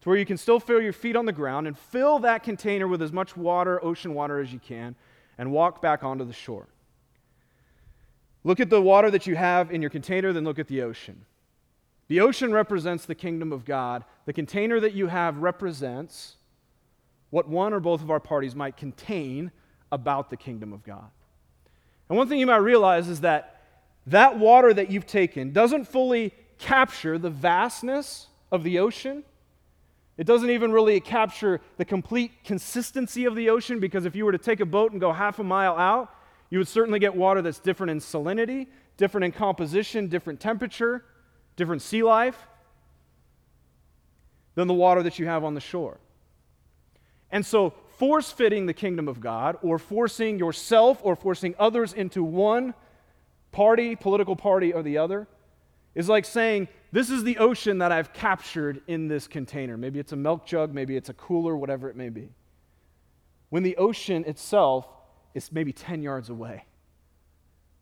to 0.00 0.08
where 0.08 0.18
you 0.18 0.26
can 0.26 0.36
still 0.36 0.60
feel 0.60 0.80
your 0.80 0.92
feet 0.92 1.16
on 1.16 1.26
the 1.26 1.32
ground, 1.32 1.66
and 1.66 1.78
fill 1.78 2.20
that 2.20 2.42
container 2.42 2.88
with 2.88 3.02
as 3.02 3.12
much 3.12 3.36
water, 3.36 3.84
ocean 3.84 4.14
water, 4.14 4.40
as 4.40 4.52
you 4.52 4.58
can, 4.58 4.94
and 5.36 5.50
walk 5.50 5.82
back 5.82 6.02
onto 6.04 6.24
the 6.24 6.32
shore. 6.32 6.68
Look 8.44 8.60
at 8.60 8.70
the 8.70 8.80
water 8.80 9.10
that 9.10 9.26
you 9.26 9.36
have 9.36 9.72
in 9.72 9.80
your 9.80 9.90
container, 9.90 10.32
then 10.32 10.44
look 10.44 10.58
at 10.58 10.68
the 10.68 10.82
ocean. 10.82 11.24
The 12.06 12.20
ocean 12.20 12.52
represents 12.52 13.04
the 13.04 13.14
kingdom 13.14 13.52
of 13.52 13.64
God. 13.64 14.04
The 14.24 14.32
container 14.32 14.80
that 14.80 14.94
you 14.94 15.08
have 15.08 15.38
represents 15.38 16.37
what 17.30 17.48
one 17.48 17.72
or 17.72 17.80
both 17.80 18.02
of 18.02 18.10
our 18.10 18.20
parties 18.20 18.54
might 18.54 18.76
contain 18.76 19.50
about 19.92 20.30
the 20.30 20.36
kingdom 20.36 20.72
of 20.72 20.82
God. 20.82 21.10
And 22.08 22.16
one 22.16 22.28
thing 22.28 22.38
you 22.38 22.46
might 22.46 22.56
realize 22.56 23.08
is 23.08 23.20
that 23.20 23.62
that 24.06 24.38
water 24.38 24.72
that 24.72 24.90
you've 24.90 25.06
taken 25.06 25.52
doesn't 25.52 25.86
fully 25.86 26.32
capture 26.58 27.18
the 27.18 27.30
vastness 27.30 28.28
of 28.50 28.62
the 28.62 28.78
ocean. 28.78 29.22
It 30.16 30.26
doesn't 30.26 30.50
even 30.50 30.72
really 30.72 30.98
capture 31.00 31.60
the 31.76 31.84
complete 31.84 32.32
consistency 32.44 33.26
of 33.26 33.36
the 33.36 33.50
ocean 33.50 33.78
because 33.78 34.04
if 34.06 34.16
you 34.16 34.24
were 34.24 34.32
to 34.32 34.38
take 34.38 34.60
a 34.60 34.66
boat 34.66 34.92
and 34.92 35.00
go 35.00 35.12
half 35.12 35.38
a 35.38 35.44
mile 35.44 35.76
out, 35.76 36.12
you 36.50 36.58
would 36.58 36.68
certainly 36.68 36.98
get 36.98 37.14
water 37.14 37.42
that's 37.42 37.60
different 37.60 37.90
in 37.90 37.98
salinity, 37.98 38.66
different 38.96 39.26
in 39.26 39.32
composition, 39.32 40.08
different 40.08 40.40
temperature, 40.40 41.04
different 41.56 41.82
sea 41.82 42.02
life 42.02 42.48
than 44.54 44.66
the 44.66 44.74
water 44.74 45.02
that 45.02 45.18
you 45.18 45.26
have 45.26 45.44
on 45.44 45.54
the 45.54 45.60
shore. 45.60 46.00
And 47.30 47.44
so, 47.44 47.74
force 47.98 48.30
fitting 48.30 48.66
the 48.66 48.74
kingdom 48.74 49.08
of 49.08 49.20
God, 49.20 49.56
or 49.62 49.78
forcing 49.78 50.38
yourself 50.38 51.00
or 51.02 51.16
forcing 51.16 51.54
others 51.58 51.92
into 51.92 52.22
one 52.22 52.74
party, 53.52 53.96
political 53.96 54.36
party, 54.36 54.72
or 54.72 54.82
the 54.82 54.98
other, 54.98 55.26
is 55.94 56.08
like 56.08 56.24
saying, 56.24 56.68
This 56.92 57.10
is 57.10 57.24
the 57.24 57.38
ocean 57.38 57.78
that 57.78 57.92
I've 57.92 58.12
captured 58.12 58.82
in 58.86 59.08
this 59.08 59.26
container. 59.26 59.76
Maybe 59.76 59.98
it's 59.98 60.12
a 60.12 60.16
milk 60.16 60.46
jug, 60.46 60.72
maybe 60.72 60.96
it's 60.96 61.08
a 61.08 61.14
cooler, 61.14 61.56
whatever 61.56 61.90
it 61.90 61.96
may 61.96 62.08
be. 62.08 62.30
When 63.50 63.62
the 63.62 63.76
ocean 63.76 64.24
itself 64.26 64.86
is 65.34 65.50
maybe 65.52 65.72
10 65.72 66.02
yards 66.02 66.30
away. 66.30 66.64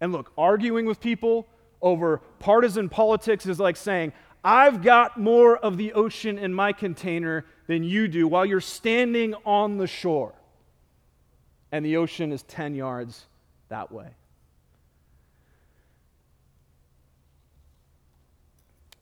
And 0.01 0.13
look, 0.13 0.33
arguing 0.37 0.87
with 0.87 1.01
people 1.01 1.47
over 1.81 2.19
partisan 2.39 2.89
politics 2.89 3.47
is 3.47 3.59
like 3.59 3.77
saying, 3.77 4.13
I've 4.45 4.83
got 4.83 5.19
more 5.19 5.57
of 5.57 5.77
the 5.77 5.93
ocean 5.93 6.39
in 6.39 6.55
my 6.55 6.73
container 6.73 7.45
than 7.67 7.85
you 7.85 8.09
do 8.09 8.29
while 8.29 8.47
you're 8.47 8.61
standing 8.61 9.35
on 9.45 9.79
the 9.79 9.87
shore. 9.87 10.35
And 11.73 11.85
the 11.85 11.97
ocean 11.97 12.33
is 12.33 12.43
10 12.45 12.75
yards 12.75 13.27
that 13.69 13.91
way. 13.91 14.09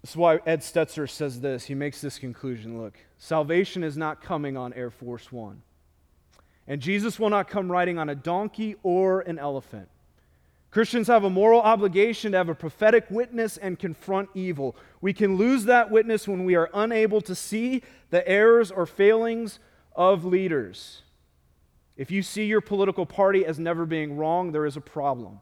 This 0.03 0.11
is 0.11 0.17
why 0.17 0.41
Ed 0.45 0.61
Stetzer 0.61 1.09
says 1.09 1.41
this. 1.41 1.65
He 1.65 1.75
makes 1.75 2.01
this 2.01 2.19
conclusion 2.19 2.81
look, 2.81 2.99
salvation 3.17 3.83
is 3.83 3.97
not 3.97 4.21
coming 4.21 4.57
on 4.57 4.73
Air 4.75 4.91
Force 4.91 5.33
One. 5.33 5.63
And 6.67 6.81
Jesus 6.81 7.19
will 7.19 7.31
not 7.31 7.49
come 7.49 7.71
riding 7.71 7.99
on 7.99 8.09
a 8.09 8.15
donkey 8.15 8.77
or 8.83 9.21
an 9.23 9.39
elephant. 9.39 9.89
Christians 10.75 11.07
have 11.07 11.23
a 11.23 11.31
moral 11.31 11.61
obligation 11.61 12.33
to 12.33 12.39
have 12.39 12.49
a 12.49 12.55
prophetic 12.55 13.09
witness 13.09 13.57
and 13.57 13.79
confront 13.79 14.29
evil. 14.35 14.75
We 15.01 15.13
can 15.13 15.37
lose 15.37 15.67
that 15.67 15.89
witness 15.89 16.27
when 16.27 16.45
we 16.45 16.57
are 16.57 16.69
unable 16.75 17.21
to 17.21 17.35
see 17.37 17.83
the 18.11 18.27
errors 18.29 18.73
or 18.73 18.85
failings 18.85 19.61
of 19.95 20.25
leaders. 20.25 21.03
If 21.97 22.11
you 22.11 22.25
see 22.25 22.47
your 22.47 22.61
political 22.61 23.07
party 23.07 23.47
as 23.47 23.57
never 23.57 23.87
being 23.87 24.17
wrong, 24.17 24.51
there 24.51 24.67
is 24.67 24.77
a 24.77 24.81
problem. 24.81 25.41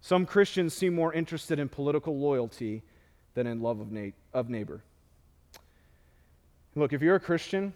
Some 0.00 0.24
Christians 0.24 0.72
seem 0.72 0.94
more 0.94 1.12
interested 1.12 1.58
in 1.58 1.68
political 1.68 2.18
loyalty 2.18 2.82
than 3.34 3.46
in 3.46 3.60
love 3.60 3.80
of, 3.80 3.92
na- 3.92 4.12
of 4.32 4.48
neighbor. 4.48 4.80
Look, 6.74 6.94
if 6.94 7.02
you're 7.02 7.16
a 7.16 7.20
Christian, 7.20 7.74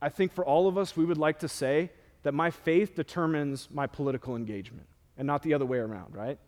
I 0.00 0.08
think 0.08 0.32
for 0.32 0.46
all 0.46 0.66
of 0.66 0.78
us, 0.78 0.96
we 0.96 1.04
would 1.04 1.18
like 1.18 1.40
to 1.40 1.48
say 1.48 1.90
that 2.22 2.32
my 2.32 2.50
faith 2.50 2.94
determines 2.94 3.68
my 3.70 3.86
political 3.86 4.34
engagement 4.34 4.86
and 5.20 5.26
not 5.26 5.42
the 5.42 5.52
other 5.52 5.66
way 5.66 5.76
around, 5.76 6.16
right? 6.16 6.38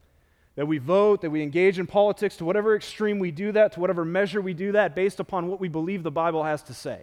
That 0.56 0.66
we 0.66 0.78
vote, 0.78 1.20
that 1.20 1.30
we 1.30 1.42
engage 1.42 1.78
in 1.78 1.86
politics 1.86 2.38
to 2.38 2.46
whatever 2.46 2.74
extreme 2.74 3.18
we 3.18 3.30
do 3.30 3.52
that, 3.52 3.72
to 3.72 3.80
whatever 3.80 4.02
measure 4.02 4.40
we 4.40 4.54
do 4.54 4.72
that, 4.72 4.94
based 4.94 5.20
upon 5.20 5.46
what 5.46 5.60
we 5.60 5.68
believe 5.68 6.02
the 6.02 6.10
Bible 6.10 6.42
has 6.42 6.62
to 6.64 6.74
say. 6.74 7.02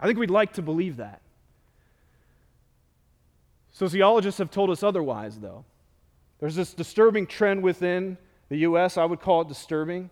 I 0.00 0.06
think 0.06 0.18
we'd 0.18 0.30
like 0.30 0.54
to 0.54 0.62
believe 0.62 0.96
that. 0.96 1.20
Sociologists 3.72 4.38
have 4.38 4.50
told 4.50 4.70
us 4.70 4.82
otherwise, 4.82 5.38
though. 5.38 5.66
There's 6.40 6.54
this 6.54 6.72
disturbing 6.72 7.26
trend 7.26 7.62
within 7.62 8.16
the 8.48 8.56
U.S., 8.58 8.96
I 8.96 9.04
would 9.04 9.20
call 9.20 9.42
it 9.42 9.48
disturbing, 9.48 10.08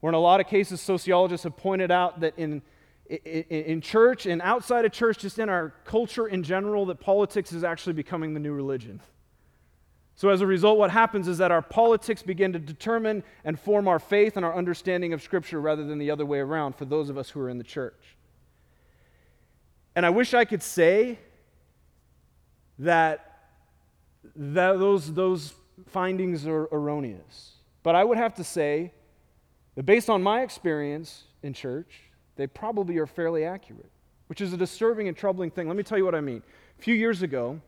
where 0.00 0.10
in 0.10 0.14
a 0.14 0.20
lot 0.20 0.40
of 0.40 0.46
cases, 0.46 0.80
sociologists 0.80 1.44
have 1.44 1.58
pointed 1.58 1.90
out 1.90 2.20
that 2.20 2.32
in, 2.38 2.62
in, 3.10 3.82
church 3.82 4.24
and 4.24 4.40
outside 4.40 4.86
of 4.86 4.92
church, 4.92 5.18
just 5.18 5.38
in 5.38 5.50
our 5.50 5.74
culture 5.84 6.26
in 6.26 6.42
general, 6.42 6.86
that 6.86 6.98
politics 6.98 7.52
is 7.52 7.62
actually 7.62 7.92
becoming 7.92 8.32
the 8.32 8.40
new 8.40 8.52
religion. 8.52 9.00
So, 10.14 10.28
as 10.28 10.40
a 10.40 10.46
result, 10.46 10.78
what 10.78 10.90
happens 10.90 11.26
is 11.26 11.38
that 11.38 11.50
our 11.50 11.62
politics 11.62 12.22
begin 12.22 12.52
to 12.52 12.58
determine 12.58 13.24
and 13.44 13.58
form 13.58 13.88
our 13.88 13.98
faith 13.98 14.36
and 14.36 14.44
our 14.44 14.54
understanding 14.54 15.12
of 15.12 15.22
Scripture 15.22 15.60
rather 15.60 15.84
than 15.84 15.98
the 15.98 16.10
other 16.10 16.26
way 16.26 16.38
around 16.38 16.76
for 16.76 16.84
those 16.84 17.08
of 17.08 17.16
us 17.16 17.30
who 17.30 17.40
are 17.40 17.48
in 17.48 17.58
the 17.58 17.64
church. 17.64 18.16
And 19.94 20.06
I 20.06 20.10
wish 20.10 20.34
I 20.34 20.44
could 20.44 20.62
say 20.62 21.18
that, 22.78 23.48
that 24.36 24.78
those, 24.78 25.12
those 25.12 25.54
findings 25.86 26.46
are 26.46 26.68
erroneous. 26.72 27.52
But 27.82 27.94
I 27.94 28.04
would 28.04 28.18
have 28.18 28.34
to 28.34 28.44
say 28.44 28.92
that 29.74 29.84
based 29.84 30.08
on 30.08 30.22
my 30.22 30.42
experience 30.42 31.24
in 31.42 31.52
church, 31.52 32.00
they 32.36 32.46
probably 32.46 32.98
are 32.98 33.06
fairly 33.06 33.44
accurate, 33.44 33.90
which 34.28 34.40
is 34.40 34.52
a 34.52 34.56
disturbing 34.56 35.08
and 35.08 35.16
troubling 35.16 35.50
thing. 35.50 35.68
Let 35.68 35.76
me 35.76 35.82
tell 35.82 35.98
you 35.98 36.04
what 36.04 36.14
I 36.14 36.20
mean. 36.20 36.42
A 36.78 36.82
few 36.82 36.94
years 36.94 37.22
ago, 37.22 37.60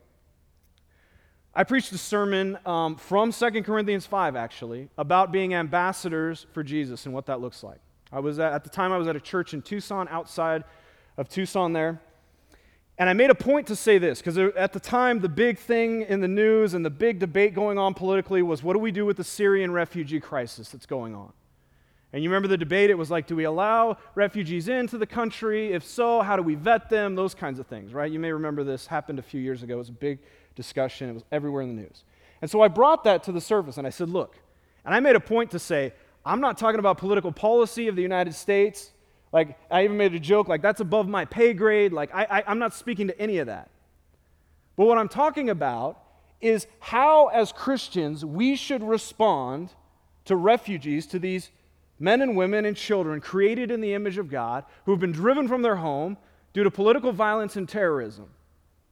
I 1.57 1.63
preached 1.63 1.93
a 1.93 1.97
sermon 1.97 2.59
um, 2.65 2.97
from 2.97 3.31
2 3.31 3.63
Corinthians 3.63 4.05
5, 4.05 4.35
actually, 4.35 4.89
about 4.97 5.31
being 5.31 5.53
ambassadors 5.53 6.45
for 6.51 6.63
Jesus 6.63 7.05
and 7.05 7.15
what 7.15 7.27
that 7.27 7.39
looks 7.39 7.63
like. 7.63 7.79
I 8.11 8.19
was 8.19 8.39
at, 8.39 8.51
at 8.51 8.63
the 8.65 8.69
time, 8.69 8.91
I 8.91 8.97
was 8.97 9.07
at 9.07 9.15
a 9.15 9.21
church 9.21 9.53
in 9.53 9.61
Tucson, 9.61 10.09
outside 10.09 10.65
of 11.15 11.29
Tucson 11.29 11.71
there. 11.71 12.01
And 12.97 13.09
I 13.09 13.13
made 13.13 13.29
a 13.29 13.35
point 13.35 13.67
to 13.67 13.75
say 13.75 13.97
this, 13.97 14.19
because 14.19 14.37
at 14.37 14.73
the 14.73 14.81
time, 14.81 15.21
the 15.21 15.29
big 15.29 15.57
thing 15.57 16.01
in 16.01 16.19
the 16.19 16.27
news 16.27 16.73
and 16.73 16.85
the 16.85 16.89
big 16.89 17.19
debate 17.19 17.53
going 17.53 17.77
on 17.77 17.93
politically 17.93 18.41
was 18.41 18.61
what 18.61 18.73
do 18.73 18.79
we 18.79 18.91
do 18.91 19.05
with 19.05 19.15
the 19.15 19.23
Syrian 19.23 19.71
refugee 19.71 20.19
crisis 20.19 20.69
that's 20.69 20.85
going 20.85 21.15
on? 21.15 21.31
And 22.11 22.23
you 22.23 22.29
remember 22.29 22.47
the 22.49 22.57
debate? 22.57 22.89
It 22.89 22.97
was 22.97 23.11
like, 23.11 23.27
do 23.27 23.35
we 23.35 23.43
allow 23.45 23.97
refugees 24.13 24.69
into 24.69 24.97
the 24.97 25.07
country? 25.07 25.73
If 25.73 25.85
so, 25.85 26.21
how 26.21 26.35
do 26.37 26.41
we 26.41 26.55
vet 26.55 26.89
them? 26.89 27.15
Those 27.15 27.35
kinds 27.35 27.59
of 27.59 27.67
things, 27.67 27.93
right? 27.93 28.09
You 28.09 28.19
may 28.19 28.31
remember 28.31 28.63
this 28.63 28.87
happened 28.87 29.19
a 29.19 29.23
few 29.23 29.41
years 29.41 29.63
ago. 29.63 29.75
It 29.75 29.79
was 29.79 29.89
a 29.89 29.93
big 29.93 30.19
discussion, 30.55 31.09
it 31.09 31.13
was 31.13 31.23
everywhere 31.31 31.61
in 31.61 31.75
the 31.75 31.81
news. 31.81 32.03
And 32.41 32.49
so 32.49 32.61
I 32.61 32.67
brought 32.67 33.03
that 33.05 33.23
to 33.23 33.31
the 33.31 33.41
surface 33.41 33.77
and 33.77 33.87
I 33.87 33.89
said, 33.89 34.09
look, 34.09 34.37
and 34.85 34.93
I 34.93 34.99
made 34.99 35.15
a 35.15 35.19
point 35.19 35.51
to 35.51 35.59
say, 35.59 35.93
I'm 36.25 36.41
not 36.41 36.57
talking 36.57 36.79
about 36.79 36.97
political 36.97 37.31
policy 37.31 37.87
of 37.87 37.95
the 37.95 38.01
United 38.01 38.33
States. 38.33 38.91
Like, 39.31 39.57
I 39.69 39.83
even 39.83 39.97
made 39.97 40.13
a 40.13 40.19
joke, 40.19 40.47
like, 40.47 40.61
that's 40.61 40.79
above 40.79 41.07
my 41.07 41.25
pay 41.25 41.53
grade. 41.53 41.91
Like, 41.91 42.13
I, 42.13 42.23
I, 42.23 42.43
I'm 42.47 42.59
not 42.59 42.73
speaking 42.73 43.07
to 43.07 43.19
any 43.19 43.37
of 43.39 43.47
that. 43.47 43.69
But 44.75 44.85
what 44.85 44.97
I'm 44.97 45.09
talking 45.09 45.49
about 45.49 46.01
is 46.41 46.67
how, 46.79 47.27
as 47.27 47.51
Christians, 47.51 48.23
we 48.25 48.55
should 48.55 48.83
respond 48.83 49.69
to 50.25 50.35
refugees, 50.35 51.05
to 51.07 51.19
these 51.19 51.51
men 51.99 52.21
and 52.21 52.35
women 52.35 52.65
and 52.65 52.75
children 52.75 53.21
created 53.21 53.71
in 53.71 53.81
the 53.81 53.93
image 53.93 54.17
of 54.17 54.29
God 54.29 54.65
who 54.85 54.91
have 54.91 54.99
been 54.99 55.11
driven 55.11 55.47
from 55.47 55.61
their 55.61 55.77
home 55.77 56.17
due 56.53 56.63
to 56.63 56.71
political 56.71 57.11
violence 57.11 57.55
and 57.55 57.67
terrorism. 57.67 58.27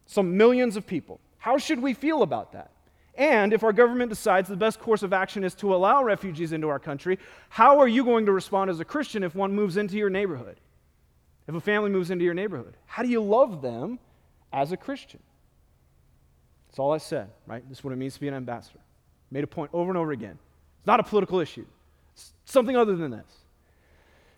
Some 0.05 0.37
millions 0.37 0.75
of 0.75 0.85
people. 0.85 1.19
How 1.43 1.57
should 1.57 1.81
we 1.81 1.93
feel 1.93 2.23
about 2.23 2.53
that? 2.53 2.71
And 3.15 3.51
if 3.51 3.65
our 3.65 3.73
government 3.73 4.07
decides 4.07 4.47
the 4.47 4.55
best 4.55 4.79
course 4.79 5.03
of 5.03 5.11
action 5.11 5.43
is 5.43 5.53
to 5.55 5.75
allow 5.75 6.01
refugees 6.01 6.53
into 6.53 6.69
our 6.69 6.79
country, 6.79 7.19
how 7.49 7.79
are 7.79 7.87
you 7.87 8.05
going 8.05 8.27
to 8.27 8.31
respond 8.31 8.69
as 8.69 8.79
a 8.79 8.85
Christian 8.85 9.23
if 9.23 9.35
one 9.35 9.53
moves 9.53 9.75
into 9.75 9.97
your 9.97 10.09
neighborhood? 10.09 10.55
If 11.45 11.53
a 11.53 11.59
family 11.59 11.89
moves 11.89 12.11
into 12.11 12.23
your 12.23 12.33
neighborhood? 12.33 12.77
How 12.85 13.03
do 13.03 13.09
you 13.09 13.21
love 13.21 13.61
them 13.61 13.99
as 14.53 14.71
a 14.71 14.77
Christian? 14.77 15.19
That's 16.69 16.79
all 16.79 16.93
I 16.93 16.97
said, 16.97 17.27
right? 17.45 17.67
This 17.67 17.79
is 17.79 17.83
what 17.83 17.91
it 17.91 17.97
means 17.97 18.13
to 18.13 18.21
be 18.21 18.29
an 18.29 18.35
ambassador. 18.35 18.79
Made 19.29 19.43
a 19.43 19.47
point 19.47 19.71
over 19.73 19.91
and 19.91 19.97
over 19.97 20.13
again. 20.13 20.39
It's 20.77 20.87
not 20.87 21.01
a 21.01 21.03
political 21.03 21.41
issue, 21.41 21.65
it's 22.13 22.31
something 22.45 22.77
other 22.77 22.95
than 22.95 23.11
this. 23.11 23.39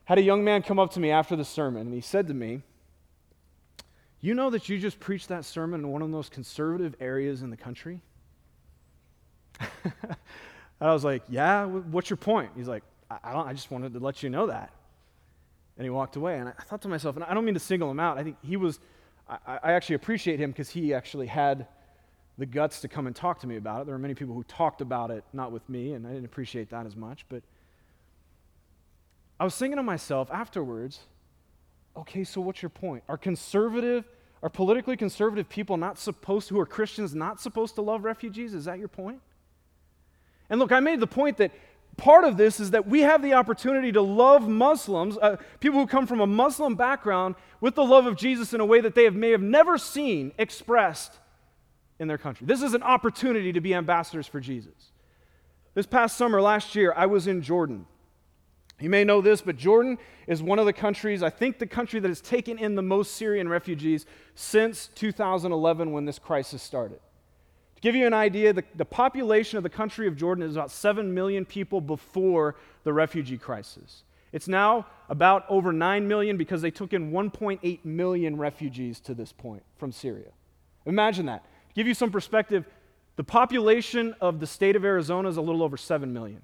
Had 0.06 0.18
a 0.18 0.24
young 0.24 0.43
man 0.43 0.64
come 0.64 0.80
up 0.80 0.91
to 0.93 0.99
me 0.99 1.12
after 1.12 1.36
the 1.36 1.45
sermon, 1.45 1.84
and 1.84 1.93
he 1.93 2.01
said 2.01 2.28
to 2.30 2.34
me, 2.34 2.64
You 4.26 4.34
know 4.34 4.49
that 4.49 4.69
you 4.69 4.80
just 4.80 4.99
preached 4.99 5.28
that 5.28 5.45
sermon 5.45 5.82
in 5.82 5.88
one 5.88 6.01
of 6.01 6.07
the 6.09 6.15
most 6.15 6.32
conservative 6.32 6.95
areas 6.99 7.43
in 7.43 7.51
the 7.51 7.57
country? 7.57 8.01
I 10.82 10.91
was 10.91 11.03
like, 11.03 11.21
Yeah, 11.30 11.65
what's 11.65 12.09
your 12.09 12.17
point? 12.17 12.49
He's 12.55 12.67
like, 12.67 12.82
I, 13.11 13.19
I, 13.23 13.49
I 13.49 13.53
just 13.53 13.69
wanted 13.69 13.93
to 13.93 13.99
let 13.99 14.23
you 14.23 14.32
know 14.32 14.47
that. 14.47 14.71
And 15.78 15.86
he 15.86 15.91
walked 15.91 16.15
away. 16.15 16.39
And 16.39 16.49
I 16.49 16.63
thought 16.63 16.82
to 16.82 16.88
myself, 16.88 17.17
and 17.17 17.23
I 17.23 17.36
don't 17.36 17.45
mean 17.45 17.53
to 17.53 17.59
single 17.59 17.91
him 17.91 17.99
out. 17.99 18.17
I 18.17 18.23
think 18.23 18.38
he 18.41 18.57
was, 18.57 18.80
I, 19.30 19.59
I 19.61 19.71
actually 19.73 19.97
appreciate 19.97 20.39
him 20.39 20.49
because 20.49 20.71
he 20.71 20.91
actually 20.91 21.28
had 21.28 21.67
the 22.39 22.47
guts 22.47 22.82
to 22.82 22.88
come 22.88 23.05
and 23.05 23.15
talk 23.15 23.41
to 23.41 23.47
me 23.47 23.57
about 23.57 23.82
it. 23.82 23.86
There 23.86 23.93
were 23.93 23.99
many 23.99 24.15
people 24.15 24.34
who 24.34 24.43
talked 24.45 24.82
about 24.82 25.11
it, 25.11 25.23
not 25.34 25.51
with 25.51 25.69
me, 25.69 25.93
and 25.93 26.07
I 26.07 26.09
didn't 26.09 26.26
appreciate 26.26 26.71
that 26.71 26.88
as 26.88 26.95
much. 26.95 27.28
But 27.30 27.43
I 29.39 29.43
was 29.43 29.55
thinking 29.55 29.78
to 29.78 29.84
myself 29.84 30.32
afterwards, 30.32 31.01
okay, 31.95 32.23
so 32.23 32.41
what's 32.41 32.63
your 32.63 32.69
point? 32.69 33.03
Are 33.07 33.19
conservative, 33.19 34.05
are 34.46 34.50
politically 34.50 34.96
conservative 34.96 35.50
people 35.50 35.76
not 35.76 35.98
supposed, 35.98 36.50
who 36.50 36.60
are 36.60 36.68
Christians, 36.68 37.16
not 37.16 37.41
supposed 37.41 37.74
to 37.76 37.82
love 37.82 38.04
refugees? 38.04 38.54
Is 38.54 38.66
that 38.66 38.78
your 38.78 38.88
point? 38.88 39.20
And 40.52 40.60
look, 40.60 40.72
I 40.72 40.80
made 40.82 41.00
the 41.00 41.08
point 41.08 41.38
that 41.38 41.52
part 41.98 42.26
of 42.26 42.38
this 42.38 42.60
is 42.60 42.70
that 42.70 42.88
we 42.88 43.02
have 43.02 43.24
the 43.24 43.34
opportunity 43.34 43.91
to 43.91 44.04
love 44.04 44.48
Muslims, 44.48 45.18
uh, 45.18 45.38
people 45.60 45.80
who 45.80 45.88
come 45.88 46.06
from 46.06 46.22
a 46.22 46.28
Muslim 46.28 46.76
background, 46.76 47.34
with 47.60 47.74
the 47.74 47.84
love 47.84 48.06
of 48.06 48.18
Jesus 48.18 48.54
in 48.54 48.60
a 48.60 48.66
way 48.66 48.82
that 48.82 48.93
they 48.93 49.06
have, 49.06 49.16
may 49.16 49.32
have 49.32 49.41
never 49.41 49.80
seen 49.80 50.32
expressed 50.38 51.14
in 51.98 52.08
their 52.08 52.20
country. 52.20 52.46
This 52.46 52.62
is 52.62 52.76
an 52.76 52.84
opportunity 52.84 53.52
to 53.52 53.62
be 53.62 53.74
ambassadors 53.74 54.28
for 54.28 54.39
Jesus. 54.39 54.91
This 55.74 55.88
past 55.88 56.18
summer, 56.18 56.39
last 56.39 56.76
year, 56.76 56.93
I 56.96 57.08
was 57.08 57.26
in 57.26 57.41
Jordan. 57.41 57.88
You 58.80 58.89
may 58.89 59.05
know 59.05 59.21
this, 59.21 59.41
but 59.41 59.55
Jordan 59.55 59.97
is 60.28 60.43
one 60.43 60.59
of 60.59 60.65
the 60.65 60.73
countries, 60.73 61.23
I 61.23 61.30
think 61.30 61.59
the 61.59 61.67
country 61.67 61.99
that 62.01 62.07
has 62.07 62.19
taken 62.19 62.57
in 62.57 62.76
the 62.76 62.82
most 62.82 63.15
Syrian 63.15 63.47
refugees 63.47 64.05
since 64.36 64.89
2011 64.95 65.91
when 65.91 66.05
this 66.05 66.19
crisis 66.19 66.61
started 66.61 66.99
To 67.76 67.82
give 67.82 67.95
you 67.95 68.05
an 68.05 68.13
idea, 68.13 68.51
the, 68.51 68.65
the 68.76 68.86
population 68.86 69.57
of 69.57 69.63
the 69.63 69.69
country 69.69 70.07
of 70.07 70.17
Jordan 70.17 70.43
is 70.43 70.57
about 70.57 70.71
7 70.71 71.13
million 71.13 71.45
people 71.45 71.80
before 71.80 72.55
the 72.84 72.91
refugee 72.91 73.38
crisis. 73.38 74.03
It's 74.34 74.49
now 74.49 74.88
about 75.07 75.45
over 75.47 75.71
9 75.71 76.07
million 76.09 76.36
because 76.36 76.61
they 76.61 76.71
took 76.71 76.91
in 76.91 77.11
1.8 77.11 77.86
million 77.86 78.36
refugees 78.36 78.99
to 79.01 79.13
this 79.13 79.32
point 79.32 79.63
from 79.78 79.93
Syria. 79.93 80.32
Imagine 80.86 81.28
that. 81.28 81.45
To 81.69 81.76
give 81.76 81.88
you 81.88 81.93
some 81.93 82.11
perspective, 82.11 82.65
the 83.15 83.23
population 83.23 84.13
of 84.19 84.41
the 84.41 84.47
state 84.47 84.76
of 84.76 84.84
Arizona 84.84 85.30
is 85.30 85.38
a 85.38 85.41
little 85.41 85.63
over 85.63 85.78
7 85.78 86.11
million. 86.11 86.41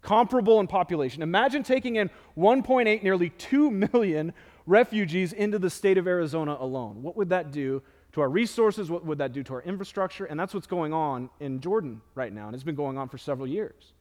Comparable 0.00 0.60
in 0.60 0.66
population. 0.66 1.22
Imagine 1.22 1.62
taking 1.62 1.96
in 1.96 2.10
1.8, 2.36 3.02
nearly 3.02 3.30
2 3.30 3.70
million 3.70 4.32
refugees 4.66 5.32
into 5.32 5.58
the 5.58 5.70
state 5.70 5.98
of 5.98 6.06
Arizona 6.06 6.56
alone. 6.58 7.02
What 7.02 7.16
would 7.16 7.30
that 7.30 7.50
do 7.50 7.82
to 8.12 8.20
our 8.20 8.28
resources? 8.28 8.90
What 8.90 9.04
would 9.04 9.18
that 9.18 9.32
do 9.32 9.42
to 9.42 9.54
our 9.54 9.62
infrastructure? 9.62 10.24
And 10.24 10.38
that's 10.38 10.54
what's 10.54 10.66
going 10.66 10.92
on 10.92 11.30
in 11.40 11.60
Jordan 11.60 12.00
right 12.14 12.32
now, 12.32 12.46
and 12.46 12.54
it's 12.54 12.64
been 12.64 12.74
going 12.74 12.96
on 12.96 13.08
for 13.08 13.18
several 13.18 13.46
years. 13.46 13.92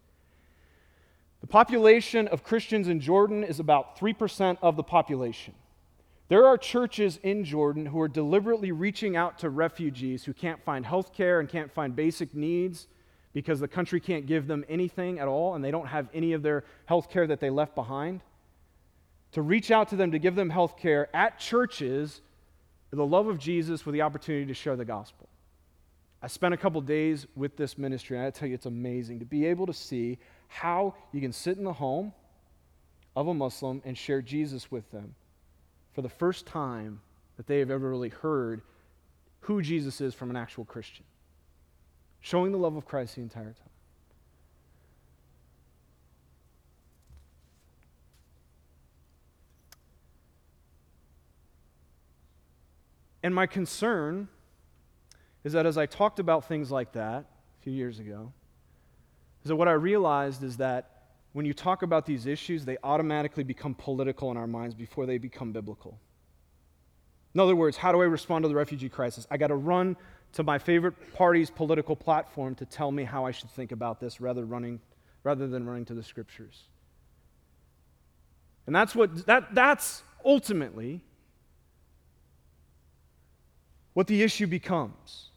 The 1.42 1.48
population 1.48 2.28
of 2.28 2.44
Christians 2.44 2.88
in 2.88 3.00
Jordan 3.00 3.44
is 3.44 3.60
about 3.60 3.98
3% 3.98 4.58
of 4.62 4.76
the 4.76 4.84
population. 4.84 5.54
There 6.30 6.46
are 6.46 6.58
churches 6.58 7.20
in 7.24 7.46
Jordan 7.46 7.86
who 7.86 8.02
are 8.02 8.08
deliberately 8.08 8.72
reaching 8.72 9.16
out 9.16 9.40
to 9.40 9.50
refugees 9.50 10.26
who 10.26 10.34
can't 10.34 10.62
find 10.64 10.86
health 10.86 11.14
care 11.14 11.40
and 11.40 11.48
can't 11.48 11.72
find 11.72 11.96
basic 11.96 12.36
needs 12.36 12.88
because 13.38 13.60
the 13.60 13.68
country 13.68 14.00
can't 14.00 14.26
give 14.26 14.48
them 14.48 14.66
anything 14.68 15.20
at 15.20 15.28
all 15.28 15.54
and 15.54 15.64
they 15.64 15.70
don't 15.70 15.86
have 15.86 16.10
any 16.12 16.34
of 16.34 16.42
their 16.42 16.64
health 16.88 17.08
care 17.08 17.28
that 17.28 17.40
they 17.40 17.52
left 17.52 17.76
behind. 17.76 18.22
To 19.34 19.44
reach 19.44 19.70
out 19.70 19.90
to 19.90 19.96
them 19.96 20.12
to 20.14 20.18
give 20.18 20.34
them 20.34 20.50
health 20.50 20.76
care 20.76 21.16
at 21.16 21.38
churches 21.38 22.22
the 22.92 23.06
love 23.06 23.28
of 23.28 23.38
Jesus 23.38 23.86
with 23.86 23.94
the 23.94 24.02
opportunity 24.02 24.48
to 24.48 24.56
share 24.56 24.76
the 24.76 24.86
gospel. 24.86 25.30
I 26.20 26.26
spent 26.26 26.56
a 26.56 26.58
couple 26.58 26.82
days 26.82 27.28
with 27.36 27.56
this 27.56 27.78
ministry, 27.78 28.18
and 28.18 28.26
I 28.26 28.32
tell 28.32 28.48
you, 28.48 28.56
it's 28.56 28.66
amazing 28.66 29.20
to 29.20 29.26
be 29.26 29.46
able 29.46 29.68
to 29.68 29.74
see 29.74 30.18
how 30.48 30.96
you 31.12 31.22
can 31.22 31.32
sit 31.32 31.60
in 31.60 31.64
the 31.64 31.74
home 31.74 32.14
of 33.16 33.28
a 33.28 33.36
Muslim 33.36 33.84
and 33.86 33.96
share 33.96 34.24
Jesus 34.24 34.72
with 34.72 34.90
them 34.90 35.14
for 35.94 36.02
the 36.02 36.10
first 36.10 36.48
time 36.48 37.02
that 37.36 37.46
they 37.46 37.60
have 37.60 37.70
ever 37.70 37.88
really 37.88 38.10
heard 38.10 38.64
who 39.42 39.62
Jesus 39.62 40.02
is 40.02 40.16
from 40.16 40.32
an 40.32 40.36
actual 40.36 40.66
Christian, 40.66 41.06
showing 42.22 42.52
the 42.52 42.58
love 42.58 42.76
of 42.76 42.86
Christ 42.86 43.16
the 43.16 43.22
entire 43.22 43.54
time. 43.54 43.68
And 53.24 53.36
my 53.36 53.46
concern 53.46 54.28
is 55.44 55.54
that 55.54 55.66
as 55.66 55.78
I 55.78 55.86
talked 55.86 56.20
about 56.20 56.48
things 56.48 56.72
like 56.72 56.94
that 56.94 57.26
a 57.60 57.64
few 57.64 57.74
years 57.74 58.00
ago, 58.00 58.32
is 59.44 59.50
that 59.50 59.56
what 59.56 59.68
I 59.68 59.74
realized 59.74 60.44
is 60.44 60.58
that 60.58 60.98
when 61.34 61.46
you 61.46 61.54
talk 61.54 61.82
about 61.84 62.06
these 62.06 62.26
issues, 62.26 62.66
they 62.66 62.78
automatically 62.84 63.44
become 63.44 63.74
political 63.74 64.32
in 64.32 64.38
our 64.38 64.48
minds 64.48 64.76
before 64.76 65.06
they 65.06 65.18
become 65.18 65.52
biblical. 65.52 66.00
In 67.34 67.40
other 67.40 67.56
words, 67.56 67.78
how 67.78 67.92
do 67.92 68.02
I 68.02 68.06
respond 68.06 68.44
to 68.44 68.50
the 68.50 68.56
refugee 68.56 68.90
crisis? 68.90 69.28
I 69.30 69.38
got 69.38 69.48
to 69.48 69.56
run 69.56 69.96
to 70.38 70.44
my 70.44 70.60
favorite 70.60 70.94
party's 71.16 71.50
political 71.50 71.96
platform 71.96 72.54
to 72.54 72.64
tell 72.64 72.92
me 72.92 73.04
how 73.04 73.26
I 73.26 73.32
should 73.32 73.50
think 73.50 73.72
about 73.72 74.00
this 74.00 74.22
rather, 74.22 74.46
running, 74.46 74.80
rather 75.24 75.48
than 75.48 75.66
running 75.66 75.86
to 75.86 75.96
the 75.96 76.04
scriptures. 76.04 76.66
And 78.68 78.76
that's 78.76 78.94
what 78.94 79.26
that, 79.26 79.56
that's 79.56 80.04
ultimately 80.24 81.02
what 83.96 84.06
the 84.06 84.22
issue 84.22 84.46
becomes 84.46 85.32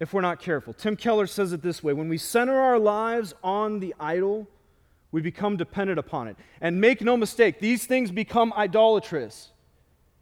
if 0.00 0.12
we're 0.12 0.20
not 0.20 0.40
careful. 0.40 0.72
Tim 0.72 0.96
Keller 0.96 1.28
says 1.28 1.52
it 1.52 1.62
this 1.62 1.80
way 1.80 1.92
when 1.92 2.08
we 2.08 2.18
center 2.18 2.58
our 2.58 2.80
lives 2.80 3.34
on 3.44 3.78
the 3.78 3.94
idol, 4.00 4.48
we 5.12 5.20
become 5.20 5.58
dependent 5.58 6.00
upon 6.00 6.26
it. 6.26 6.36
And 6.60 6.80
make 6.80 7.02
no 7.02 7.16
mistake, 7.16 7.60
these 7.60 7.86
things 7.86 8.10
become 8.10 8.52
idolatrous. 8.56 9.52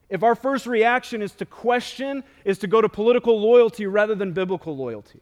If 0.09 0.23
our 0.23 0.35
first 0.35 0.67
reaction 0.67 1.21
is 1.21 1.33
to 1.33 1.47
question, 1.47 2.25
is 2.45 2.59
to 2.59 2.67
go 2.67 2.81
to 2.81 2.89
political 2.89 3.41
loyalty 3.41 3.87
rather 3.87 4.15
than 4.15 4.33
biblical 4.33 4.77
loyalty. 4.77 5.21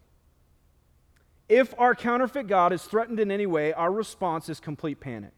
If 1.48 1.74
our 1.78 1.94
counterfeit 1.94 2.46
God 2.46 2.72
is 2.72 2.82
threatened 2.82 3.20
in 3.20 3.30
any 3.30 3.46
way, 3.46 3.72
our 3.72 3.92
response 3.92 4.48
is 4.48 4.60
complete 4.60 5.00
panic. 5.00 5.32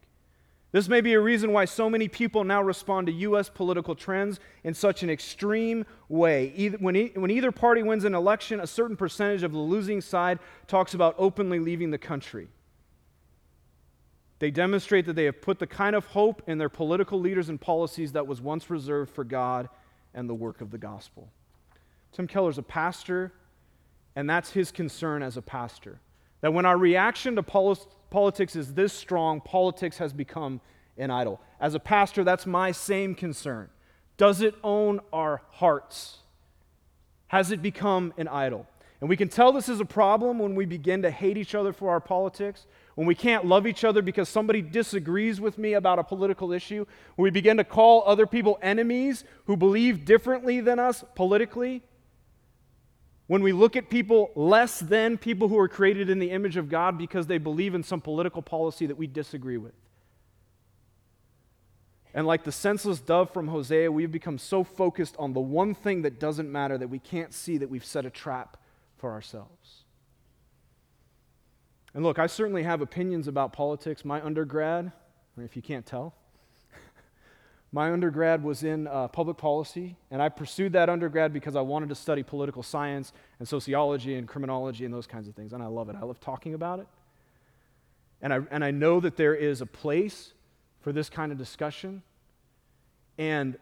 This 0.71 0.87
may 0.87 1.01
be 1.01 1.13
a 1.13 1.19
reason 1.19 1.51
why 1.51 1.65
so 1.65 1.89
many 1.89 2.07
people 2.07 2.43
now 2.43 2.61
respond 2.61 3.07
to 3.07 3.13
U.S. 3.13 3.49
political 3.49 3.95
trends 3.95 4.39
in 4.63 4.75
such 4.75 5.01
an 5.01 5.09
extreme 5.09 5.83
way. 6.09 6.53
Either, 6.55 6.77
when, 6.77 6.95
e- 6.95 7.11
when 7.15 7.31
either 7.31 7.51
party 7.51 7.81
wins 7.81 8.05
an 8.05 8.13
election, 8.13 8.59
a 8.59 8.67
certain 8.67 8.95
percentage 8.95 9.41
of 9.41 9.51
the 9.51 9.57
losing 9.57 9.99
side 9.99 10.37
talks 10.67 10.93
about 10.93 11.15
openly 11.17 11.57
leaving 11.57 11.89
the 11.89 11.97
country. 11.97 12.49
They 14.39 14.51
demonstrate 14.51 15.05
that 15.05 15.13
they 15.13 15.25
have 15.25 15.41
put 15.41 15.59
the 15.59 15.67
kind 15.67 15.95
of 15.95 16.05
hope 16.07 16.41
in 16.47 16.57
their 16.57 16.69
political 16.69 17.19
leaders 17.19 17.49
and 17.49 17.59
policies 17.59 18.13
that 18.13 18.25
was 18.25 18.41
once 18.41 18.69
reserved 18.69 19.11
for 19.11 19.23
God 19.23 19.69
and 20.13 20.29
the 20.29 20.33
work 20.33 20.61
of 20.61 20.71
the 20.71 20.77
gospel. 20.77 21.29
Tim 22.13 22.25
Keller's 22.25 22.57
a 22.57 22.63
pastor, 22.63 23.33
and 24.15 24.29
that's 24.29 24.51
his 24.51 24.71
concern 24.71 25.21
as 25.21 25.37
a 25.37 25.41
pastor. 25.41 25.99
That 26.41 26.53
when 26.53 26.65
our 26.65 26.77
reaction 26.77 27.35
to 27.35 27.43
politics 27.43 28.55
is 28.55 28.73
this 28.73 28.93
strong, 28.93 29.41
politics 29.41 29.97
has 29.97 30.13
become 30.13 30.61
an 30.97 31.11
idol. 31.11 31.41
As 31.59 31.75
a 31.75 31.79
pastor, 31.79 32.23
that's 32.23 32.45
my 32.45 32.71
same 32.71 33.15
concern. 33.15 33.69
Does 34.17 34.41
it 34.41 34.55
own 34.63 35.01
our 35.13 35.41
hearts? 35.51 36.19
Has 37.27 37.51
it 37.51 37.61
become 37.61 38.13
an 38.17 38.27
idol? 38.27 38.65
And 39.01 39.09
we 39.09 39.15
can 39.15 39.29
tell 39.29 39.51
this 39.51 39.69
is 39.69 39.79
a 39.79 39.85
problem 39.85 40.39
when 40.39 40.55
we 40.55 40.65
begin 40.65 41.03
to 41.03 41.11
hate 41.11 41.37
each 41.37 41.55
other 41.55 41.71
for 41.71 41.89
our 41.89 42.01
politics, 42.01 42.65
when 42.99 43.07
we 43.07 43.15
can't 43.15 43.45
love 43.45 43.65
each 43.65 43.85
other 43.85 44.01
because 44.01 44.27
somebody 44.27 44.61
disagrees 44.61 45.39
with 45.39 45.57
me 45.57 45.71
about 45.71 45.99
a 45.99 46.03
political 46.03 46.51
issue, 46.51 46.85
when 47.15 47.23
we 47.23 47.29
begin 47.29 47.55
to 47.55 47.63
call 47.63 48.03
other 48.05 48.27
people 48.27 48.59
enemies 48.61 49.23
who 49.45 49.55
believe 49.55 50.03
differently 50.03 50.59
than 50.59 50.79
us 50.79 51.05
politically, 51.15 51.81
when 53.27 53.41
we 53.41 53.53
look 53.53 53.77
at 53.77 53.89
people 53.89 54.31
less 54.35 54.81
than 54.81 55.17
people 55.17 55.47
who 55.47 55.57
are 55.57 55.69
created 55.69 56.09
in 56.09 56.19
the 56.19 56.29
image 56.29 56.57
of 56.57 56.67
God 56.67 56.97
because 56.97 57.25
they 57.25 57.37
believe 57.37 57.73
in 57.73 57.83
some 57.83 58.01
political 58.01 58.41
policy 58.41 58.85
that 58.87 58.97
we 58.97 59.07
disagree 59.07 59.55
with. 59.55 59.75
And 62.13 62.27
like 62.27 62.43
the 62.43 62.51
senseless 62.51 62.99
dove 62.99 63.31
from 63.31 63.47
Hosea, 63.47 63.89
we've 63.89 64.11
become 64.11 64.37
so 64.37 64.65
focused 64.65 65.15
on 65.17 65.31
the 65.31 65.39
one 65.39 65.73
thing 65.73 66.01
that 66.01 66.19
doesn't 66.19 66.51
matter 66.51 66.77
that 66.77 66.89
we 66.89 66.99
can't 66.99 67.33
see 67.33 67.59
that 67.59 67.69
we've 67.69 67.85
set 67.85 68.05
a 68.05 68.09
trap 68.09 68.57
for 68.97 69.13
ourselves. 69.13 69.78
And 71.93 72.03
look, 72.03 72.19
I 72.19 72.27
certainly 72.27 72.63
have 72.63 72.81
opinions 72.81 73.27
about 73.27 73.53
politics. 73.53 74.05
My 74.05 74.23
undergrad, 74.23 74.91
if 75.37 75.55
you 75.55 75.61
can't 75.61 75.85
tell, 75.85 76.13
my 77.71 77.91
undergrad 77.91 78.43
was 78.43 78.63
in 78.63 78.87
uh, 78.87 79.07
public 79.07 79.37
policy, 79.37 79.97
and 80.11 80.21
I 80.21 80.29
pursued 80.29 80.73
that 80.73 80.89
undergrad 80.89 81.33
because 81.33 81.55
I 81.55 81.61
wanted 81.61 81.89
to 81.89 81.95
study 81.95 82.21
political 82.21 82.61
science 82.61 83.11
and 83.39 83.47
sociology 83.47 84.15
and 84.15 84.27
criminology 84.27 84.85
and 84.85 84.93
those 84.93 85.07
kinds 85.07 85.27
of 85.27 85.35
things. 85.35 85.51
And 85.51 85.63
I 85.63 85.67
love 85.67 85.89
it. 85.89 85.95
I 85.99 86.05
love 86.05 86.19
talking 86.19 86.53
about 86.53 86.79
it. 86.79 86.87
And 88.21 88.33
I, 88.33 88.41
and 88.51 88.63
I 88.63 88.71
know 88.71 88.99
that 88.99 89.17
there 89.17 89.33
is 89.33 89.61
a 89.61 89.65
place 89.65 90.33
for 90.81 90.91
this 90.91 91.09
kind 91.09 91.31
of 91.31 91.37
discussion. 91.37 92.03
And 93.17 93.57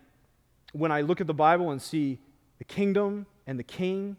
when 0.74 0.92
I 0.92 1.02
look 1.02 1.22
at 1.22 1.28
the 1.28 1.34
Bible 1.34 1.72
and 1.72 1.82
see 1.82 2.20
the 2.58 2.64
kingdom 2.64 3.26
and 3.46 3.58
the 3.58 3.64
king, 3.64 4.18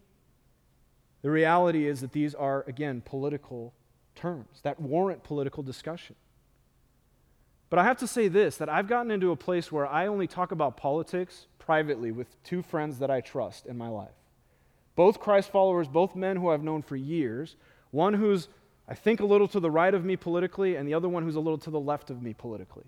the 1.22 1.30
reality 1.30 1.86
is 1.86 2.00
that 2.00 2.12
these 2.12 2.34
are, 2.34 2.64
again, 2.66 3.02
political 3.04 3.74
terms 4.18 4.60
that 4.62 4.80
warrant 4.80 5.22
political 5.22 5.62
discussion. 5.62 6.16
But 7.70 7.78
I 7.78 7.84
have 7.84 7.98
to 7.98 8.06
say 8.06 8.28
this 8.28 8.56
that 8.56 8.68
I've 8.68 8.88
gotten 8.88 9.10
into 9.10 9.30
a 9.30 9.36
place 9.36 9.70
where 9.70 9.86
I 9.86 10.06
only 10.06 10.26
talk 10.26 10.52
about 10.52 10.76
politics 10.76 11.46
privately 11.58 12.10
with 12.10 12.42
two 12.42 12.62
friends 12.62 12.98
that 12.98 13.10
I 13.10 13.20
trust 13.20 13.66
in 13.66 13.76
my 13.78 13.88
life. 13.88 14.08
Both 14.96 15.20
Christ 15.20 15.50
followers, 15.50 15.86
both 15.86 16.16
men 16.16 16.36
who 16.36 16.48
I've 16.48 16.62
known 16.62 16.82
for 16.82 16.96
years, 16.96 17.56
one 17.90 18.14
who's 18.14 18.48
I 18.88 18.94
think 18.94 19.20
a 19.20 19.26
little 19.26 19.48
to 19.48 19.60
the 19.60 19.70
right 19.70 19.92
of 19.92 20.04
me 20.04 20.16
politically, 20.16 20.76
and 20.76 20.88
the 20.88 20.94
other 20.94 21.10
one 21.10 21.22
who's 21.22 21.36
a 21.36 21.40
little 21.40 21.58
to 21.58 21.70
the 21.70 21.78
left 21.78 22.08
of 22.10 22.22
me 22.22 22.32
politically. 22.32 22.86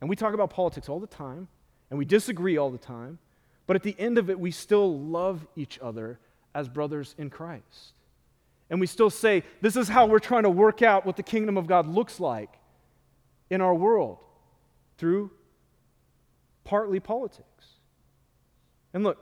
And 0.00 0.08
we 0.08 0.14
talk 0.14 0.32
about 0.32 0.50
politics 0.50 0.88
all 0.88 1.00
the 1.00 1.08
time, 1.08 1.48
and 1.90 1.98
we 1.98 2.04
disagree 2.04 2.56
all 2.56 2.70
the 2.70 2.78
time, 2.78 3.18
but 3.66 3.74
at 3.74 3.82
the 3.82 3.96
end 3.98 4.16
of 4.16 4.30
it, 4.30 4.38
we 4.38 4.52
still 4.52 4.96
love 4.96 5.44
each 5.56 5.78
other 5.80 6.20
as 6.54 6.68
brothers 6.68 7.16
in 7.18 7.30
Christ. 7.30 7.94
And 8.70 8.80
we 8.80 8.86
still 8.86 9.10
say, 9.10 9.42
this 9.60 9.76
is 9.76 9.88
how 9.88 10.06
we're 10.06 10.18
trying 10.18 10.44
to 10.44 10.50
work 10.50 10.82
out 10.82 11.04
what 11.04 11.16
the 11.16 11.22
kingdom 11.22 11.56
of 11.56 11.66
God 11.66 11.86
looks 11.86 12.18
like 12.18 12.58
in 13.50 13.60
our 13.60 13.74
world 13.74 14.18
through 14.96 15.30
partly 16.64 17.00
politics. 17.00 17.66
And 18.94 19.04
look, 19.04 19.18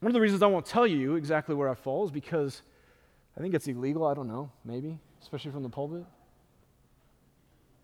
one 0.00 0.10
of 0.10 0.14
the 0.14 0.20
reasons 0.20 0.42
I 0.42 0.46
won't 0.46 0.66
tell 0.66 0.86
you 0.86 1.16
exactly 1.16 1.54
where 1.54 1.68
I 1.68 1.74
fall 1.74 2.04
is 2.04 2.10
because 2.10 2.62
I 3.36 3.40
think 3.40 3.54
it's 3.54 3.66
illegal. 3.66 4.06
I 4.06 4.14
don't 4.14 4.28
know, 4.28 4.50
maybe, 4.64 4.98
especially 5.22 5.50
from 5.50 5.62
the 5.62 5.68
pulpit. 5.68 6.04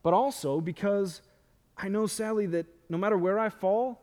But 0.02 0.12
also 0.12 0.60
because 0.60 1.22
I 1.76 1.88
know, 1.88 2.06
sadly, 2.06 2.46
that 2.46 2.66
no 2.88 2.98
matter 2.98 3.16
where 3.16 3.38
I 3.38 3.48
fall, 3.48 4.00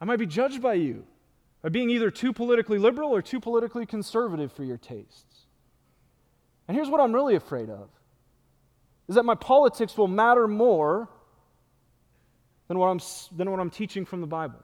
I 0.00 0.04
might 0.04 0.18
be 0.18 0.26
judged 0.26 0.60
by 0.60 0.74
you 0.74 1.04
by 1.62 1.68
being 1.68 1.90
either 1.90 2.10
too 2.10 2.32
politically 2.32 2.78
liberal 2.78 3.10
or 3.10 3.22
too 3.22 3.40
politically 3.40 3.86
conservative 3.86 4.52
for 4.52 4.64
your 4.64 4.76
tastes. 4.76 5.46
And 6.66 6.76
here's 6.76 6.88
what 6.88 7.00
I'm 7.00 7.12
really 7.12 7.36
afraid 7.36 7.70
of 7.70 7.88
is 9.08 9.16
that 9.16 9.24
my 9.24 9.34
politics 9.34 9.96
will 9.96 10.08
matter 10.08 10.46
more 10.46 11.08
than 12.68 12.78
what 12.78 12.86
I'm, 12.86 13.00
than 13.36 13.50
what 13.50 13.60
I'm 13.60 13.70
teaching 13.70 14.04
from 14.04 14.20
the 14.20 14.26
Bible. 14.26 14.62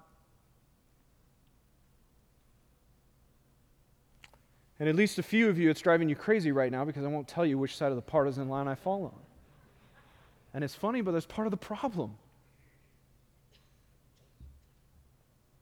And 4.81 4.89
at 4.89 4.95
least 4.95 5.19
a 5.19 5.23
few 5.23 5.49
of 5.49 5.59
you, 5.59 5.71
it's 5.71 5.81
driving 5.81 6.09
you 6.09 6.15
crazy 6.15 6.53
right 6.53 6.71
now 6.71 6.85
because 6.85 7.05
I 7.05 7.09
won't 7.09 7.27
tell 7.27 7.45
you 7.45 7.59
which 7.59 7.77
side 7.77 7.91
of 7.91 7.97
the 7.97 8.03
partisan 8.03 8.49
line 8.49 8.69
I 8.69 8.77
fall 8.77 9.05
on. 9.07 9.21
And 10.55 10.63
it's 10.63 10.75
funny, 10.75 11.01
but 11.01 11.13
that's 11.13 11.27
part 11.27 11.47
of 11.47 11.51
the 11.51 11.57
problem. 11.57 12.17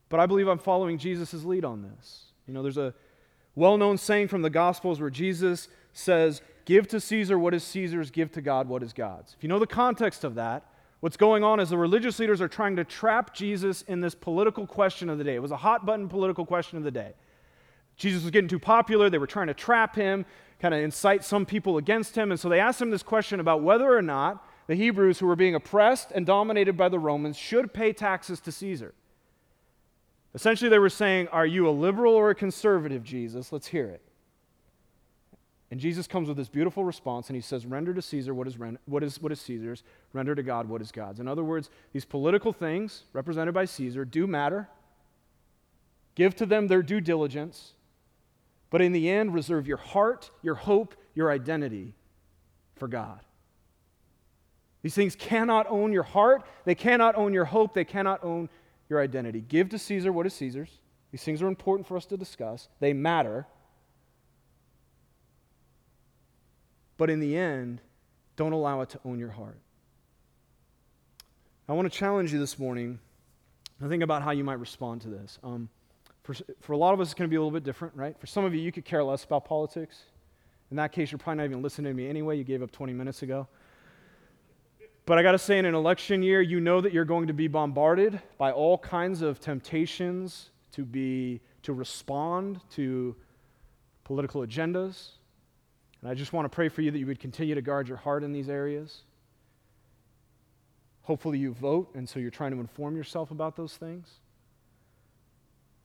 But 0.09 0.21
I 0.21 0.27
believe 0.27 0.49
I'm 0.49 0.59
following 0.59 0.99
Jesus' 0.99 1.45
lead 1.45 1.65
on 1.65 1.83
this. 1.83 2.25
You 2.47 2.55
know, 2.55 2.63
there's 2.63 2.79
a 2.79 2.95
well 3.55 3.77
known 3.77 3.99
saying 3.99 4.29
from 4.29 4.43
the 4.43 4.51
Gospels 4.51 5.01
where 5.01 5.11
Jesus 5.11 5.69
says, 5.93 6.43
Give 6.65 6.87
to 6.89 7.01
Caesar 7.01 7.39
what 7.39 7.55
is 7.55 7.65
Caesar's, 7.65 8.11
give 8.11 8.33
to 8.33 8.41
God 8.41 8.69
what 8.69 8.83
is 8.83 8.93
God's. 8.93 9.35
If 9.35 9.43
you 9.43 9.49
know 9.49 9.59
the 9.59 9.67
context 9.67 10.25
of 10.25 10.35
that, 10.35 10.65
what's 11.01 11.17
going 11.17 11.45
on 11.45 11.61
is 11.61 11.71
the 11.71 11.79
religious 11.79 12.19
leaders 12.19 12.41
are 12.41 12.49
trying 12.49 12.77
to 12.77 12.85
trap 12.85 13.35
Jesus 13.35 13.83
in 13.83 14.01
this 14.01 14.15
political 14.15 14.67
question 14.67 15.09
of 15.09 15.19
the 15.19 15.25
day. 15.25 15.37
It 15.37 15.43
was 15.43 15.53
a 15.53 15.57
hot 15.57 15.87
button 15.87 16.09
political 16.09 16.45
question 16.45 16.77
of 16.77 16.85
the 16.85 16.91
day. 16.91 17.15
Jesus 17.97 18.23
was 18.23 18.31
getting 18.31 18.49
too 18.49 18.59
popular. 18.59 19.09
They 19.09 19.19
were 19.19 19.27
trying 19.27 19.47
to 19.47 19.55
trap 19.55 19.95
him, 19.95 20.27
kind 20.61 20.75
of 20.75 20.81
incite 20.81 21.25
some 21.25 21.47
people 21.47 21.79
against 21.79 22.17
him. 22.17 22.31
And 22.31 22.39
so 22.39 22.49
they 22.49 22.61
asked 22.61 22.83
him 22.83 22.91
this 22.91 23.03
question 23.03 23.41
about 23.41 23.63
whether 23.63 23.97
or 23.97 24.03
not 24.03 24.45
the 24.67 24.75
Hebrews 24.75 25.21
who 25.21 25.27
were 25.27 25.37
being 25.37 25.55
oppressed 25.55 26.11
and 26.13 26.27
dominated 26.27 26.77
by 26.77 26.89
the 26.89 26.99
Romans 26.99 27.37
should 27.37 27.73
pay 27.73 27.93
taxes 27.93 28.41
to 28.41 28.53
Caesar. 28.53 28.93
Essentially, 30.37 30.69
they 30.69 30.79
were 30.79 30.91
saying, 30.91 31.29
Are 31.29 31.47
you 31.47 31.67
a 31.67 31.71
liberal 31.71 32.15
or 32.15 32.29
a 32.29 32.35
conservative, 32.35 33.03
Jesus? 33.03 33.51
Let's 33.53 33.67
hear 33.67 33.87
it. 33.87 34.03
And 35.71 35.81
Jesus 35.81 36.07
comes 36.07 36.29
with 36.29 36.37
this 36.37 36.51
beautiful 36.51 36.85
response 36.85 37.29
and 37.29 37.35
he 37.35 37.41
says, 37.41 37.65
Render 37.65 37.95
to 37.95 38.03
Caesar 38.03 38.35
what 38.35 38.47
is, 38.47 38.57
what, 38.85 39.03
is, 39.03 39.21
what 39.21 39.33
is 39.33 39.41
Caesar's, 39.41 39.83
render 40.13 40.35
to 40.35 40.43
God 40.43 40.69
what 40.69 40.83
is 40.83 40.93
God's. 40.93 41.21
In 41.21 41.27
other 41.27 41.43
words, 41.43 41.71
these 41.95 42.05
political 42.05 42.53
things 42.53 43.05
represented 43.15 43.55
by 43.55 43.65
Caesar 43.65 44.05
do 44.05 44.27
matter. 44.27 44.69
Give 46.15 46.37
to 46.37 46.45
them 46.45 46.69
their 46.69 46.83
due 46.83 47.01
diligence. 47.01 47.73
But 48.69 48.83
in 48.83 48.93
the 48.93 49.09
end, 49.09 49.33
reserve 49.33 49.67
your 49.67 49.79
heart, 49.79 50.31
your 50.43 50.55
hope, 50.55 50.95
your 51.15 51.31
identity 51.31 51.95
for 52.77 52.89
God. 52.89 53.21
These 54.83 54.95
things 54.95 55.17
cannot 55.17 55.67
own 55.71 55.93
your 55.93 56.03
heart, 56.03 56.45
they 56.67 56.75
cannot 56.75 57.17
own 57.17 57.33
your 57.33 57.47
hope, 57.47 57.73
they 57.73 57.85
cannot 57.85 58.23
own 58.23 58.51
your 58.89 59.01
identity. 59.01 59.41
Give 59.41 59.69
to 59.71 59.79
Caesar 59.79 60.13
what 60.13 60.27
is 60.27 60.35
Caesar's. 60.35 60.71
These 61.13 61.25
things 61.25 61.43
are 61.43 61.49
important 61.49 61.87
for 61.87 61.97
us 61.97 62.07
to 62.07 62.17
discuss, 62.17 62.69
they 62.81 62.93
matter. 62.93 63.47
But 66.97 67.11
in 67.11 67.21
the 67.21 67.37
end, 67.37 67.81
don't 68.37 68.53
allow 68.53 68.81
it 68.81 68.91
to 68.91 69.01
own 69.05 69.19
your 69.19 69.31
heart. 69.31 69.59
I 71.69 71.73
want 71.73 71.91
to 71.91 71.99
challenge 71.99 72.33
you 72.33 72.39
this 72.39 72.59
morning 72.59 72.99
to 73.81 73.89
think 73.89 74.03
about 74.03 74.23
how 74.23 74.31
you 74.31 74.45
might 74.45 74.61
respond 74.61 75.03
to 75.03 75.09
this. 75.09 75.39
Um, 75.43 75.69
for, 76.23 76.35
for 76.61 76.73
a 76.73 76.77
lot 76.77 76.95
of 76.95 77.01
us, 77.01 77.09
it's 77.09 77.15
going 77.15 77.29
to 77.29 77.31
be 77.31 77.37
a 77.37 77.41
little 77.41 77.53
bit 77.53 77.65
different, 77.65 77.95
right? 77.95 78.19
For 78.19 78.27
some 78.27 78.45
of 78.45 78.55
you, 78.55 78.61
you 78.61 78.73
could 78.73 78.85
care 78.85 79.03
less 79.03 79.25
about 79.25 79.45
politics. 79.45 80.03
In 80.71 80.77
that 80.77 80.93
case, 80.93 81.11
you're 81.11 81.19
probably 81.19 81.39
not 81.39 81.45
even 81.45 81.63
listening 81.63 81.93
to 81.93 81.97
me 81.97 82.09
anyway. 82.09 82.37
You 82.37 82.45
gave 82.45 82.63
up 82.63 82.71
20 82.71 82.93
minutes 82.93 83.23
ago. 83.23 83.47
But 85.07 85.19
I 85.19 85.23
got 85.23 85.33
to 85.33 85.39
say, 85.39 85.59
in 85.59 85.65
an 85.67 85.75
election 85.77 86.21
year, 86.21 86.43
you 86.43 86.61
know 86.61 86.81
that 86.81 86.93
you're 86.93 87.05
going 87.05 87.29
to 87.29 87.33
be 87.33 87.47
bombarded 87.47 88.21
by 88.39 88.51
all 88.51 88.77
kinds 88.77 89.23
of 89.23 89.39
temptations 89.39 90.51
to 90.73 90.85
be 90.85 91.41
to 91.63 91.73
respond 91.73 92.61
to 92.73 93.15
political 94.03 94.45
agendas. 94.45 95.11
And 96.01 96.11
I 96.11 96.15
just 96.15 96.33
want 96.33 96.45
to 96.45 96.49
pray 96.49 96.69
for 96.69 96.83
you 96.83 96.91
that 96.91 96.99
you 96.99 97.07
would 97.07 97.21
continue 97.21 97.55
to 97.55 97.63
guard 97.63 97.87
your 97.87 97.97
heart 97.97 98.25
in 98.25 98.33
these 98.33 98.49
areas. 98.49 99.05
Hopefully, 101.03 101.39
you 101.39 101.53
vote, 101.53 101.95
and 101.95 102.09
so 102.09 102.19
you're 102.19 102.31
trying 102.33 102.51
to 102.51 102.59
inform 102.59 102.97
yourself 102.97 103.31
about 103.31 103.55
those 103.55 103.77
things. 103.77 104.11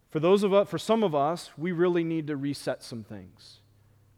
For 0.10 0.20
those 0.20 0.42
of 0.42 0.52
us, 0.52 0.68
for 0.68 0.80
some 0.80 1.04
of 1.04 1.14
us, 1.14 1.52
we 1.58 1.72
really 1.72 2.04
need 2.04 2.26
to 2.28 2.36
reset 2.36 2.82
some 2.82 3.04
things 3.04 3.60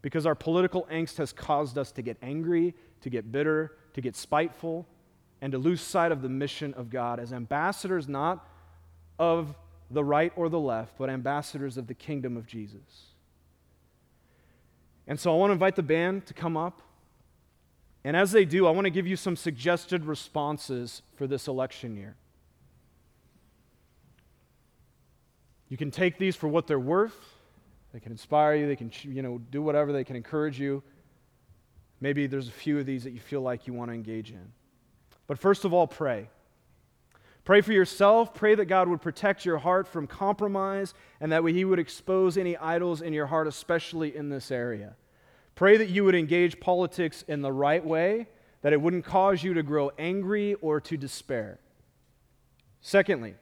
because 0.00 0.24
our 0.24 0.34
political 0.34 0.86
angst 0.90 1.18
has 1.18 1.30
caused 1.30 1.76
us 1.76 1.92
to 1.92 2.02
get 2.02 2.16
angry, 2.22 2.74
to 3.02 3.10
get 3.10 3.30
bitter, 3.30 3.76
to 3.92 4.00
get 4.00 4.16
spiteful, 4.16 4.86
and 5.44 5.52
to 5.52 5.58
lose 5.58 5.82
sight 5.82 6.10
of 6.10 6.22
the 6.22 6.28
mission 6.30 6.72
of 6.72 6.88
God 6.88 7.20
as 7.20 7.30
ambassadors 7.30 8.08
not 8.08 8.48
of 9.18 9.54
the 9.90 10.02
right 10.02 10.32
or 10.36 10.48
the 10.48 10.58
left, 10.58 10.96
but 10.96 11.10
ambassadors 11.10 11.76
of 11.76 11.86
the 11.86 11.92
kingdom 11.92 12.38
of 12.38 12.46
Jesus. 12.46 13.10
And 15.06 15.20
so 15.20 15.34
I 15.34 15.36
want 15.36 15.50
to 15.50 15.52
invite 15.52 15.76
the 15.76 15.82
band 15.82 16.24
to 16.28 16.32
come 16.32 16.56
up. 16.56 16.80
And 18.04 18.16
as 18.16 18.32
they 18.32 18.46
do, 18.46 18.66
I 18.66 18.70
want 18.70 18.86
to 18.86 18.90
give 18.90 19.06
you 19.06 19.16
some 19.16 19.36
suggested 19.36 20.06
responses 20.06 21.02
for 21.14 21.26
this 21.26 21.46
election 21.46 21.94
year. 21.94 22.16
You 25.68 25.76
can 25.76 25.90
take 25.90 26.16
these 26.16 26.34
for 26.34 26.48
what 26.48 26.66
they're 26.66 26.80
worth. 26.80 27.34
They 27.92 28.00
can 28.00 28.12
inspire 28.12 28.54
you, 28.54 28.66
they 28.66 28.76
can 28.76 28.90
you 29.02 29.20
know, 29.20 29.42
do 29.50 29.60
whatever, 29.60 29.92
they 29.92 30.04
can 30.04 30.16
encourage 30.16 30.58
you. 30.58 30.82
Maybe 32.00 32.26
there's 32.26 32.48
a 32.48 32.52
few 32.52 32.78
of 32.78 32.86
these 32.86 33.04
that 33.04 33.10
you 33.10 33.20
feel 33.20 33.42
like 33.42 33.66
you 33.66 33.74
want 33.74 33.90
to 33.90 33.94
engage 33.94 34.30
in. 34.30 34.50
But 35.26 35.38
first 35.38 35.64
of 35.64 35.72
all, 35.72 35.86
pray. 35.86 36.28
Pray 37.44 37.60
for 37.60 37.72
yourself. 37.72 38.34
Pray 38.34 38.54
that 38.54 38.66
God 38.66 38.88
would 38.88 39.02
protect 39.02 39.44
your 39.44 39.58
heart 39.58 39.86
from 39.86 40.06
compromise 40.06 40.94
and 41.20 41.30
that 41.32 41.44
He 41.44 41.64
would 41.64 41.78
expose 41.78 42.36
any 42.36 42.56
idols 42.56 43.02
in 43.02 43.12
your 43.12 43.26
heart, 43.26 43.46
especially 43.46 44.14
in 44.16 44.28
this 44.28 44.50
area. 44.50 44.96
Pray 45.54 45.76
that 45.76 45.88
you 45.88 46.04
would 46.04 46.14
engage 46.14 46.60
politics 46.60 47.24
in 47.28 47.42
the 47.42 47.52
right 47.52 47.84
way, 47.84 48.28
that 48.62 48.72
it 48.72 48.80
wouldn't 48.80 49.04
cause 49.04 49.42
you 49.42 49.54
to 49.54 49.62
grow 49.62 49.90
angry 49.98 50.54
or 50.54 50.80
to 50.80 50.96
despair. 50.96 51.58
Secondly, 52.80 53.34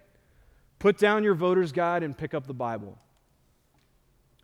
Put 0.82 0.98
down 0.98 1.22
your 1.22 1.36
voter's 1.36 1.70
guide 1.70 2.02
and 2.02 2.18
pick 2.18 2.34
up 2.34 2.48
the 2.48 2.54
Bible. 2.54 2.98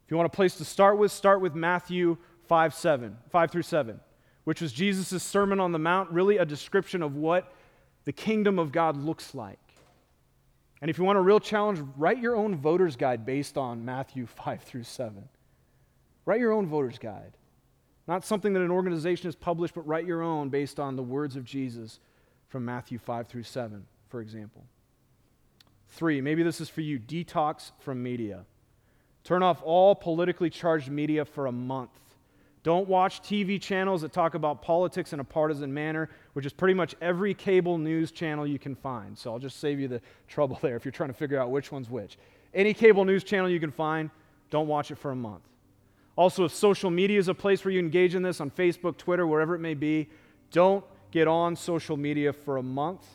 If 0.05 0.09
you 0.13 0.17
want 0.17 0.33
a 0.33 0.37
place 0.37 0.55
to 0.59 0.65
start 0.65 0.97
with, 0.97 1.11
start 1.11 1.41
with 1.41 1.57
Matthew 1.57 2.17
5, 2.47 2.73
7, 2.73 3.17
5 3.29 3.51
through 3.51 3.63
7, 3.63 3.99
which 4.49 4.63
was 4.63 4.73
Jesus' 4.73 5.23
Sermon 5.23 5.61
on 5.61 5.73
the 5.73 5.79
Mount, 5.79 6.11
really 6.11 6.39
a 6.39 6.47
description 6.47 7.03
of 7.03 7.15
what 7.15 7.53
the 8.07 8.13
kingdom 8.15 8.59
of 8.59 8.73
God 8.73 8.97
looks 8.97 9.35
like. 9.35 9.59
And 10.81 10.89
if 10.89 10.97
you 10.97 11.05
want 11.05 11.19
a 11.19 11.21
real 11.21 11.39
challenge, 11.39 11.83
write 11.99 12.19
your 12.19 12.35
own 12.35 12.57
voter's 12.57 12.97
guide 12.97 13.27
based 13.27 13.59
on 13.59 13.85
Matthew 13.85 14.25
5 14.43 14.63
through 14.63 14.85
7. 14.85 15.29
Write 16.25 16.41
your 16.41 16.53
own 16.53 16.67
voter's 16.67 16.99
guide. 16.99 17.37
Not 18.07 18.25
something 18.25 18.55
that 18.55 18.63
an 18.63 18.71
organization 18.71 19.27
has 19.27 19.37
published, 19.37 19.75
but 19.75 19.87
write 19.87 20.07
your 20.07 20.23
own 20.23 20.49
based 20.49 20.81
on 20.81 20.97
the 20.97 21.03
words 21.03 21.37
of 21.37 21.45
Jesus 21.45 22.01
from 22.49 22.65
Matthew 22.65 22.97
5 22.97 23.29
through 23.29 23.43
7, 23.43 23.85
for 24.09 24.23
example. 24.23 24.65
Three, 25.91 26.23
maybe 26.23 26.43
this 26.43 26.59
is 26.59 26.71
for 26.71 26.81
you 26.81 26.99
detox 26.99 27.73
from 27.81 28.03
media. 28.03 28.47
Turn 29.25 29.43
off 29.43 29.61
all 29.63 29.95
politically 29.95 30.49
charged 30.49 30.91
media 30.91 31.27
for 31.27 31.45
a 31.45 31.53
month. 31.53 31.91
Don't 32.63 32.89
watch 32.89 33.23
TV 33.23 33.61
channels 33.61 34.03
that 34.03 34.13
talk 34.13 34.35
about 34.35 34.63
politics 34.63 35.13
in 35.13 35.21
a 35.21 35.25
partisan 35.25 35.73
manner, 35.73 36.11
which 36.33 36.45
is 36.45 36.53
pretty 36.53 36.75
much 36.75 36.95
every 37.01 37.33
cable 37.33 37.79
news 37.79 38.11
channel 38.11 38.47
you 38.47 38.59
can 38.59 38.75
find. 38.75 39.17
So 39.17 39.33
I'll 39.33 39.39
just 39.39 39.61
save 39.61 39.79
you 39.79 39.89
the 39.89 40.01
trouble 40.27 40.59
there 40.61 40.77
if 40.77 40.85
you're 40.85 40.93
trying 40.93 41.11
to 41.11 41.15
figure 41.15 41.41
out 41.41 41.51
which 41.51 41.71
one's 41.71 41.89
which. 41.89 42.19
Any 42.53 42.75
cable 42.75 43.05
news 43.05 43.25
channel 43.25 43.49
you 43.49 43.61
can 43.61 43.71
find, 43.71 44.11
don't 44.51 44.67
watch 44.67 44.91
it 44.91 44.99
for 44.99 45.13
a 45.13 45.17
month. 45.17 45.43
Also, 46.17 46.45
if 46.45 46.53
social 46.53 46.91
media 46.91 47.19
is 47.19 47.29
a 47.29 47.35
place 47.35 47.65
where 47.65 47.71
you 47.71 47.79
engage 47.79 48.17
in 48.17 48.23
this 48.23 48.41
on 48.41 48.51
Facebook, 48.51 48.97
Twitter, 48.97 49.27
wherever 49.27 49.55
it 49.55 49.61
may 49.61 49.75
be, 49.75 50.09
don't 50.51 50.85
get 51.13 51.29
on 51.29 51.55
social 51.55 51.97
media 51.97 52.33
for 52.33 52.57
a 52.57 52.63
month, 52.63 53.07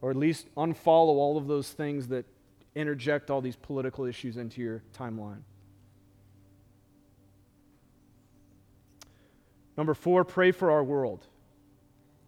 or 0.00 0.10
at 0.10 0.16
least 0.16 0.52
unfollow 0.56 1.14
all 1.14 1.36
of 1.36 1.46
those 1.46 1.70
things 1.70 2.08
that 2.08 2.26
interject 2.74 3.30
all 3.30 3.40
these 3.40 3.56
political 3.56 4.04
issues 4.04 4.36
into 4.36 4.60
your 4.60 4.82
timeline. 4.96 5.40
Number 9.76 9.94
four, 9.94 10.24
pray 10.24 10.52
for 10.52 10.70
our 10.70 10.82
world. 10.82 11.26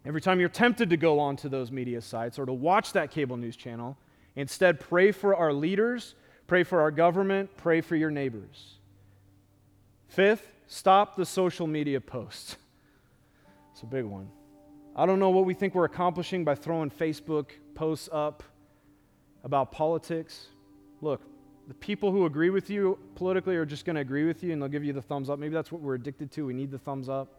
Every 0.05 0.21
time 0.21 0.39
you're 0.39 0.49
tempted 0.49 0.89
to 0.91 0.97
go 0.97 1.19
onto 1.19 1.49
those 1.49 1.71
media 1.71 2.01
sites 2.01 2.39
or 2.39 2.45
to 2.45 2.53
watch 2.53 2.93
that 2.93 3.11
cable 3.11 3.37
news 3.37 3.55
channel, 3.55 3.97
instead 4.35 4.79
pray 4.79 5.11
for 5.11 5.35
our 5.35 5.51
leaders, 5.51 6.15
pray 6.47 6.63
for 6.63 6.81
our 6.81 6.91
government, 6.91 7.49
pray 7.57 7.81
for 7.81 7.95
your 7.95 8.11
neighbors. 8.11 8.75
Fifth, 10.07 10.55
stop 10.67 11.15
the 11.15 11.25
social 11.25 11.67
media 11.67 12.01
posts. 12.01 12.55
It's 13.71 13.83
a 13.83 13.85
big 13.85 14.03
one. 14.03 14.27
I 14.93 15.05
don't 15.05 15.19
know 15.19 15.29
what 15.29 15.45
we 15.45 15.53
think 15.53 15.73
we're 15.73 15.85
accomplishing 15.85 16.43
by 16.43 16.53
throwing 16.53 16.89
Facebook 16.89 17.51
posts 17.75 18.09
up 18.11 18.43
about 19.45 19.71
politics. 19.71 20.47
Look, 20.99 21.21
the 21.69 21.73
people 21.75 22.11
who 22.11 22.25
agree 22.25 22.49
with 22.49 22.69
you 22.69 22.99
politically 23.15 23.55
are 23.55 23.65
just 23.65 23.85
going 23.85 23.95
to 23.95 24.01
agree 24.01 24.25
with 24.25 24.43
you 24.43 24.51
and 24.51 24.61
they'll 24.61 24.67
give 24.67 24.83
you 24.83 24.91
the 24.91 25.01
thumbs 25.01 25.29
up. 25.29 25.39
Maybe 25.39 25.53
that's 25.53 25.71
what 25.71 25.81
we're 25.81 25.95
addicted 25.95 26.29
to. 26.31 26.45
We 26.45 26.53
need 26.53 26.71
the 26.71 26.77
thumbs 26.77 27.07
up. 27.07 27.38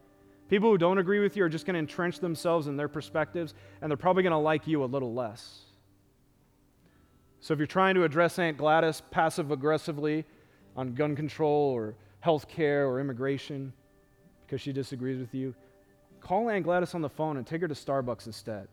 People 0.51 0.69
who 0.69 0.79
don't 0.79 0.99
agree 0.99 1.21
with 1.21 1.37
you 1.37 1.45
are 1.45 1.49
just 1.49 1.65
going 1.65 1.75
to 1.75 1.79
entrench 1.79 2.19
themselves 2.19 2.67
in 2.67 2.77
their 2.77 2.89
perspectives, 2.89 3.55
and 3.81 3.89
they're 3.89 3.97
probably 3.97 4.25
going 4.25 4.33
to 4.33 4.37
like 4.37 4.67
you 4.67 4.83
a 4.83 4.85
little 4.85 5.15
less. 5.15 5.61
So 7.39 7.55
if 7.55 7.61
you're 7.61 7.69
trying 7.69 7.95
to 7.95 8.03
address 8.03 8.37
Aunt 8.37 8.59
Gladys 8.59 9.01
passive 9.13 9.53
aggressively 9.53 10.25
on 10.75 10.95
gun 10.95 11.15
control 11.15 11.71
or 11.71 11.95
health 12.19 12.49
care 12.49 12.89
or 12.89 12.99
immigration 12.99 13.73
because 14.45 14.61
she 14.61 14.73
disagrees 14.73 15.21
with 15.21 15.33
you, 15.33 15.55
call 16.21 16.51
Aunt 16.51 16.65
Gladys 16.65 16.97
on 16.97 17.01
the 17.01 17.09
phone 17.09 17.37
and 17.37 17.47
take 17.47 17.61
her 17.61 17.69
to 17.69 17.75
Starbucks 17.75 18.27
instead. 18.27 18.67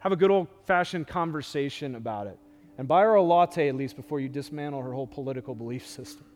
Have 0.00 0.12
a 0.12 0.16
good 0.16 0.30
old 0.30 0.48
fashioned 0.66 1.06
conversation 1.06 1.94
about 1.94 2.26
it. 2.26 2.38
And 2.76 2.86
buy 2.86 3.00
her 3.00 3.14
a 3.14 3.22
latte 3.22 3.68
at 3.68 3.74
least 3.74 3.96
before 3.96 4.20
you 4.20 4.28
dismantle 4.28 4.82
her 4.82 4.92
whole 4.92 5.06
political 5.06 5.54
belief 5.54 5.86
system. 5.86 6.26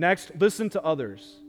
Next, 0.00 0.32
listen 0.40 0.70
to 0.70 0.82
others. 0.82 1.40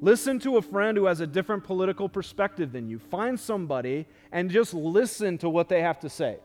Listen 0.00 0.38
to 0.38 0.56
a 0.56 0.62
friend 0.62 0.96
who 0.96 1.04
has 1.04 1.20
a 1.20 1.26
different 1.26 1.62
political 1.62 2.08
perspective 2.08 2.72
than 2.72 2.88
you. 2.88 2.98
Find 2.98 3.38
somebody 3.38 4.06
and 4.32 4.50
just 4.50 4.72
listen 4.72 5.36
to 5.38 5.50
what 5.50 5.68
they 5.68 5.82
have 5.82 6.00
to 6.00 6.08
say. 6.08 6.38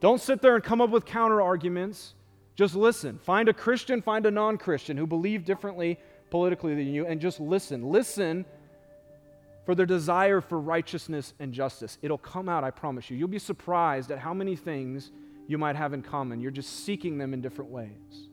Don't 0.00 0.20
sit 0.20 0.42
there 0.42 0.54
and 0.54 0.62
come 0.62 0.82
up 0.82 0.90
with 0.90 1.06
counter 1.06 1.40
arguments. 1.40 2.12
Just 2.54 2.74
listen. 2.74 3.18
Find 3.20 3.48
a 3.48 3.54
Christian, 3.54 4.02
find 4.02 4.26
a 4.26 4.30
non 4.30 4.58
Christian 4.58 4.98
who 4.98 5.06
believe 5.06 5.46
differently 5.46 5.98
politically 6.28 6.74
than 6.74 6.88
you, 6.88 7.06
and 7.06 7.18
just 7.18 7.40
listen. 7.40 7.90
Listen 7.90 8.44
for 9.64 9.74
their 9.74 9.86
desire 9.86 10.42
for 10.42 10.60
righteousness 10.60 11.32
and 11.40 11.54
justice. 11.54 11.96
It'll 12.02 12.18
come 12.18 12.50
out, 12.50 12.62
I 12.62 12.70
promise 12.70 13.08
you. 13.08 13.16
You'll 13.16 13.28
be 13.28 13.38
surprised 13.38 14.10
at 14.10 14.18
how 14.18 14.34
many 14.34 14.56
things 14.56 15.12
you 15.46 15.56
might 15.56 15.76
have 15.76 15.94
in 15.94 16.02
common. 16.02 16.42
You're 16.42 16.50
just 16.50 16.84
seeking 16.84 17.16
them 17.16 17.32
in 17.32 17.40
different 17.40 17.70
ways. 17.70 18.28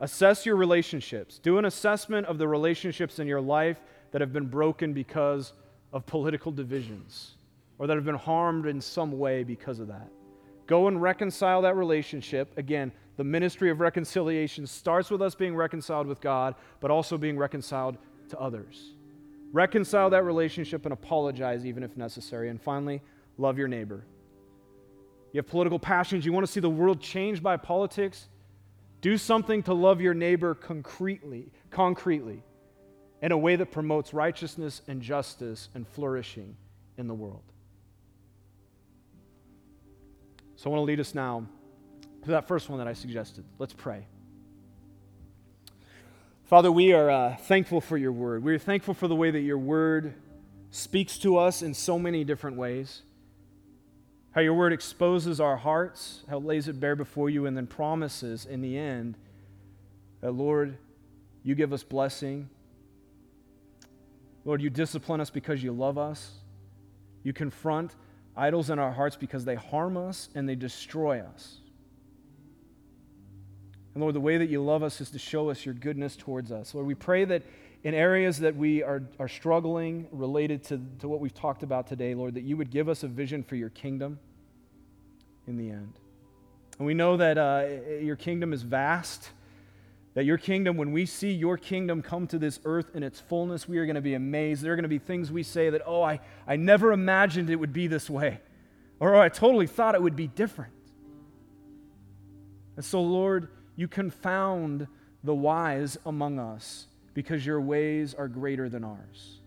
Assess 0.00 0.46
your 0.46 0.56
relationships. 0.56 1.38
Do 1.38 1.58
an 1.58 1.66
assessment 1.66 2.26
of 2.26 2.38
the 2.38 2.48
relationships 2.48 3.18
in 3.18 3.26
your 3.26 3.40
life 3.40 3.80
that 4.12 4.20
have 4.20 4.32
been 4.32 4.46
broken 4.46 4.92
because 4.92 5.52
of 5.92 6.06
political 6.06 6.50
divisions 6.50 7.36
or 7.78 7.86
that 7.86 7.96
have 7.96 8.04
been 8.04 8.14
harmed 8.14 8.66
in 8.66 8.80
some 8.80 9.18
way 9.18 9.44
because 9.44 9.78
of 9.78 9.88
that. 9.88 10.08
Go 10.66 10.88
and 10.88 11.02
reconcile 11.02 11.62
that 11.62 11.76
relationship. 11.76 12.56
Again, 12.56 12.92
the 13.16 13.24
ministry 13.24 13.70
of 13.70 13.80
reconciliation 13.80 14.66
starts 14.66 15.10
with 15.10 15.20
us 15.20 15.34
being 15.34 15.54
reconciled 15.54 16.06
with 16.06 16.20
God, 16.20 16.54
but 16.80 16.90
also 16.90 17.18
being 17.18 17.36
reconciled 17.36 17.98
to 18.30 18.38
others. 18.38 18.94
Reconcile 19.52 20.08
that 20.10 20.24
relationship 20.24 20.86
and 20.86 20.92
apologize 20.92 21.66
even 21.66 21.82
if 21.82 21.96
necessary. 21.96 22.48
And 22.48 22.62
finally, 22.62 23.02
love 23.36 23.58
your 23.58 23.68
neighbor. 23.68 24.04
You 25.32 25.38
have 25.38 25.46
political 25.46 25.78
passions, 25.78 26.24
you 26.24 26.32
want 26.32 26.46
to 26.46 26.52
see 26.52 26.60
the 26.60 26.70
world 26.70 27.00
changed 27.00 27.42
by 27.42 27.56
politics 27.56 28.28
do 29.00 29.16
something 29.16 29.62
to 29.64 29.74
love 29.74 30.00
your 30.00 30.14
neighbor 30.14 30.54
concretely, 30.54 31.50
concretely, 31.70 32.42
in 33.22 33.32
a 33.32 33.38
way 33.38 33.56
that 33.56 33.70
promotes 33.70 34.12
righteousness 34.12 34.82
and 34.88 35.00
justice 35.02 35.68
and 35.74 35.86
flourishing 35.88 36.56
in 36.96 37.06
the 37.06 37.14
world. 37.14 37.42
So 40.56 40.70
I 40.70 40.72
want 40.72 40.80
to 40.80 40.84
lead 40.84 41.00
us 41.00 41.14
now 41.14 41.46
to 42.24 42.30
that 42.30 42.46
first 42.46 42.68
one 42.68 42.78
that 42.78 42.88
I 42.88 42.92
suggested. 42.92 43.44
Let's 43.58 43.72
pray. 43.72 44.06
Father, 46.44 46.70
we 46.70 46.92
are 46.92 47.08
uh, 47.10 47.36
thankful 47.36 47.80
for 47.80 47.96
your 47.96 48.12
word. 48.12 48.42
We 48.42 48.54
are 48.54 48.58
thankful 48.58 48.92
for 48.92 49.08
the 49.08 49.14
way 49.14 49.30
that 49.30 49.40
your 49.40 49.56
word 49.56 50.14
speaks 50.70 51.16
to 51.18 51.36
us 51.36 51.62
in 51.62 51.74
so 51.74 51.98
many 51.98 52.24
different 52.24 52.56
ways 52.56 53.02
how 54.32 54.40
your 54.40 54.54
word 54.54 54.72
exposes 54.72 55.40
our 55.40 55.56
hearts, 55.56 56.22
how 56.28 56.38
it 56.38 56.44
lays 56.44 56.68
it 56.68 56.78
bare 56.78 56.96
before 56.96 57.28
you, 57.28 57.46
and 57.46 57.56
then 57.56 57.66
promises 57.66 58.46
in 58.46 58.60
the 58.60 58.78
end 58.78 59.16
that, 60.20 60.32
Lord, 60.32 60.76
you 61.42 61.54
give 61.54 61.72
us 61.72 61.82
blessing. 61.82 62.48
Lord, 64.44 64.62
you 64.62 64.70
discipline 64.70 65.20
us 65.20 65.30
because 65.30 65.62
you 65.62 65.72
love 65.72 65.98
us. 65.98 66.32
You 67.22 67.32
confront 67.32 67.94
idols 68.36 68.70
in 68.70 68.78
our 68.78 68.92
hearts 68.92 69.16
because 69.16 69.44
they 69.44 69.56
harm 69.56 69.96
us 69.96 70.28
and 70.34 70.48
they 70.48 70.54
destroy 70.54 71.20
us. 71.20 71.58
And 73.94 74.02
Lord, 74.02 74.14
the 74.14 74.20
way 74.20 74.38
that 74.38 74.48
you 74.48 74.62
love 74.62 74.82
us 74.82 75.00
is 75.00 75.10
to 75.10 75.18
show 75.18 75.50
us 75.50 75.66
your 75.66 75.74
goodness 75.74 76.16
towards 76.16 76.52
us. 76.52 76.74
Lord, 76.74 76.86
we 76.86 76.94
pray 76.94 77.24
that 77.24 77.42
in 77.82 77.94
areas 77.94 78.38
that 78.40 78.56
we 78.56 78.82
are, 78.82 79.02
are 79.18 79.28
struggling 79.28 80.06
related 80.12 80.64
to, 80.64 80.80
to 80.98 81.08
what 81.08 81.20
we've 81.20 81.34
talked 81.34 81.62
about 81.62 81.86
today, 81.86 82.14
Lord, 82.14 82.34
that 82.34 82.42
you 82.42 82.56
would 82.56 82.70
give 82.70 82.88
us 82.88 83.02
a 83.02 83.08
vision 83.08 83.42
for 83.42 83.56
your 83.56 83.70
kingdom 83.70 84.18
in 85.46 85.56
the 85.56 85.70
end. 85.70 85.94
And 86.78 86.86
we 86.86 86.94
know 86.94 87.16
that 87.16 87.38
uh, 87.38 87.66
your 88.00 88.16
kingdom 88.16 88.52
is 88.52 88.62
vast, 88.62 89.30
that 90.14 90.24
your 90.24 90.36
kingdom, 90.36 90.76
when 90.76 90.92
we 90.92 91.06
see 91.06 91.32
your 91.32 91.56
kingdom 91.56 92.02
come 92.02 92.26
to 92.28 92.38
this 92.38 92.60
earth 92.64 92.94
in 92.94 93.02
its 93.02 93.18
fullness, 93.18 93.66
we 93.66 93.78
are 93.78 93.86
going 93.86 93.96
to 93.96 94.02
be 94.02 94.14
amazed. 94.14 94.62
There 94.62 94.72
are 94.72 94.76
going 94.76 94.82
to 94.82 94.88
be 94.88 94.98
things 94.98 95.32
we 95.32 95.42
say 95.42 95.70
that, 95.70 95.82
oh, 95.86 96.02
I, 96.02 96.20
I 96.46 96.56
never 96.56 96.92
imagined 96.92 97.48
it 97.48 97.56
would 97.56 97.72
be 97.72 97.86
this 97.86 98.10
way, 98.10 98.40
or 98.98 99.14
oh, 99.14 99.20
I 99.20 99.30
totally 99.30 99.66
thought 99.66 99.94
it 99.94 100.02
would 100.02 100.16
be 100.16 100.26
different. 100.26 100.72
And 102.76 102.84
so, 102.84 103.00
Lord, 103.00 103.48
you 103.76 103.88
confound 103.88 104.86
the 105.22 105.34
wise 105.34 105.98
among 106.04 106.38
us 106.38 106.86
because 107.20 107.44
your 107.44 107.60
ways 107.60 108.14
are 108.14 108.28
greater 108.28 108.70
than 108.70 108.82
ours. 108.82 109.40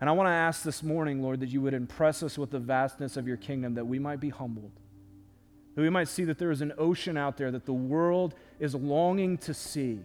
And 0.00 0.08
I 0.08 0.14
want 0.14 0.28
to 0.28 0.32
ask 0.32 0.62
this 0.62 0.82
morning, 0.82 1.22
Lord, 1.22 1.40
that 1.40 1.50
you 1.50 1.60
would 1.60 1.74
impress 1.74 2.22
us 2.22 2.38
with 2.38 2.50
the 2.50 2.58
vastness 2.58 3.18
of 3.18 3.28
your 3.28 3.36
kingdom, 3.36 3.74
that 3.74 3.86
we 3.86 3.98
might 3.98 4.18
be 4.18 4.30
humbled, 4.30 4.72
that 5.74 5.82
we 5.82 5.90
might 5.90 6.08
see 6.08 6.24
that 6.24 6.38
there 6.38 6.50
is 6.50 6.62
an 6.62 6.72
ocean 6.78 7.18
out 7.18 7.36
there 7.36 7.50
that 7.50 7.66
the 7.66 7.72
world 7.74 8.34
is 8.58 8.74
longing 8.74 9.36
to 9.36 9.52
see. 9.52 10.00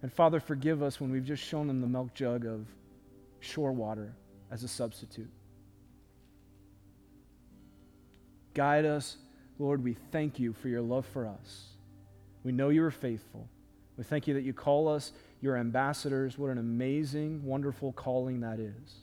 And 0.00 0.12
Father, 0.12 0.38
forgive 0.38 0.80
us 0.80 1.00
when 1.00 1.10
we've 1.10 1.24
just 1.24 1.42
shown 1.42 1.66
them 1.66 1.80
the 1.80 1.88
milk 1.88 2.14
jug 2.14 2.46
of 2.46 2.68
shore 3.40 3.72
water 3.72 4.14
as 4.52 4.62
a 4.62 4.68
substitute. 4.68 5.30
Guide 8.54 8.84
us, 8.84 9.16
Lord. 9.58 9.82
We 9.82 9.96
thank 10.12 10.38
you 10.38 10.52
for 10.52 10.68
your 10.68 10.82
love 10.82 11.04
for 11.06 11.26
us. 11.26 11.75
We 12.46 12.52
know 12.52 12.68
you 12.68 12.84
are 12.84 12.92
faithful. 12.92 13.48
We 13.96 14.04
thank 14.04 14.28
you 14.28 14.34
that 14.34 14.44
you 14.44 14.52
call 14.52 14.86
us 14.86 15.10
your 15.40 15.56
ambassadors. 15.56 16.38
What 16.38 16.52
an 16.52 16.58
amazing, 16.58 17.44
wonderful 17.44 17.92
calling 17.92 18.38
that 18.42 18.60
is. 18.60 19.00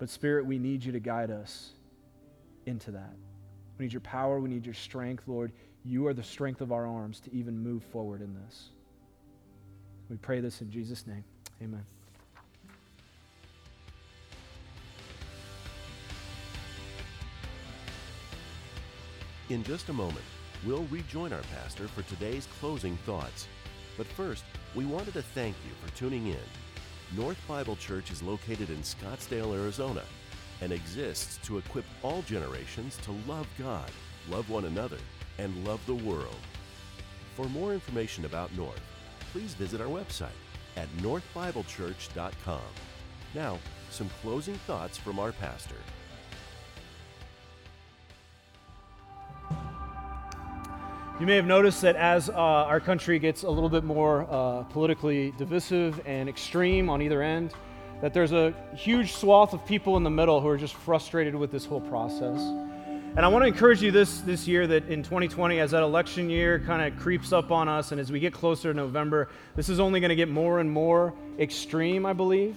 But, 0.00 0.10
Spirit, 0.10 0.46
we 0.46 0.58
need 0.58 0.82
you 0.82 0.90
to 0.90 0.98
guide 0.98 1.30
us 1.30 1.74
into 2.66 2.90
that. 2.90 3.14
We 3.78 3.84
need 3.84 3.92
your 3.92 4.00
power. 4.00 4.40
We 4.40 4.48
need 4.48 4.64
your 4.64 4.74
strength, 4.74 5.28
Lord. 5.28 5.52
You 5.84 6.08
are 6.08 6.12
the 6.12 6.24
strength 6.24 6.60
of 6.60 6.72
our 6.72 6.88
arms 6.88 7.20
to 7.20 7.32
even 7.32 7.56
move 7.56 7.84
forward 7.84 8.20
in 8.20 8.34
this. 8.34 8.70
We 10.10 10.16
pray 10.16 10.40
this 10.40 10.60
in 10.62 10.72
Jesus' 10.72 11.06
name. 11.06 11.22
Amen. 11.62 11.84
In 19.50 19.62
just 19.62 19.88
a 19.88 19.92
moment, 19.92 20.24
we'll 20.66 20.84
rejoin 20.90 21.32
our 21.32 21.42
pastor 21.54 21.86
for 21.86 22.02
today's 22.02 22.48
closing 22.58 22.96
thoughts. 22.98 23.46
But 23.96 24.06
first, 24.08 24.44
we 24.74 24.84
wanted 24.84 25.14
to 25.14 25.22
thank 25.22 25.54
you 25.64 25.72
for 25.80 25.96
tuning 25.96 26.26
in. 26.26 27.16
North 27.16 27.38
Bible 27.46 27.76
Church 27.76 28.10
is 28.10 28.22
located 28.22 28.68
in 28.68 28.78
Scottsdale, 28.78 29.54
Arizona, 29.54 30.02
and 30.60 30.72
exists 30.72 31.38
to 31.44 31.58
equip 31.58 31.84
all 32.02 32.22
generations 32.22 32.98
to 33.04 33.12
love 33.28 33.46
God, 33.58 33.90
love 34.28 34.50
one 34.50 34.64
another, 34.64 34.98
and 35.38 35.66
love 35.66 35.80
the 35.86 35.94
world. 35.94 36.34
For 37.36 37.46
more 37.46 37.72
information 37.72 38.24
about 38.24 38.54
North, 38.56 38.80
please 39.32 39.54
visit 39.54 39.80
our 39.80 39.86
website 39.86 40.28
at 40.76 40.88
northbiblechurch.com. 40.96 42.60
Now, 43.34 43.58
some 43.90 44.10
closing 44.20 44.56
thoughts 44.66 44.98
from 44.98 45.18
our 45.18 45.32
pastor. 45.32 45.76
You 51.18 51.24
may 51.24 51.36
have 51.36 51.46
noticed 51.46 51.80
that 51.80 51.96
as 51.96 52.28
uh, 52.28 52.34
our 52.34 52.78
country 52.78 53.18
gets 53.18 53.42
a 53.42 53.48
little 53.48 53.70
bit 53.70 53.84
more 53.84 54.26
uh, 54.30 54.64
politically 54.64 55.32
divisive 55.38 55.98
and 56.04 56.28
extreme 56.28 56.90
on 56.90 57.00
either 57.00 57.22
end, 57.22 57.54
that 58.02 58.12
there's 58.12 58.32
a 58.32 58.52
huge 58.74 59.14
swath 59.14 59.54
of 59.54 59.64
people 59.64 59.96
in 59.96 60.02
the 60.02 60.10
middle 60.10 60.42
who 60.42 60.48
are 60.48 60.58
just 60.58 60.74
frustrated 60.74 61.34
with 61.34 61.50
this 61.50 61.64
whole 61.64 61.80
process. 61.80 62.38
And 62.38 63.20
I 63.20 63.28
want 63.28 63.44
to 63.44 63.46
encourage 63.46 63.82
you 63.82 63.90
this, 63.90 64.20
this 64.20 64.46
year 64.46 64.66
that 64.66 64.90
in 64.90 65.02
2020, 65.02 65.58
as 65.58 65.70
that 65.70 65.82
election 65.82 66.28
year 66.28 66.58
kind 66.58 66.82
of 66.82 67.00
creeps 67.00 67.32
up 67.32 67.50
on 67.50 67.66
us, 67.66 67.92
and 67.92 68.00
as 68.00 68.12
we 68.12 68.20
get 68.20 68.34
closer 68.34 68.74
to 68.74 68.76
November, 68.76 69.30
this 69.54 69.70
is 69.70 69.80
only 69.80 70.00
going 70.00 70.10
to 70.10 70.16
get 70.16 70.28
more 70.28 70.60
and 70.60 70.70
more 70.70 71.14
extreme, 71.38 72.04
I 72.04 72.12
believe. 72.12 72.56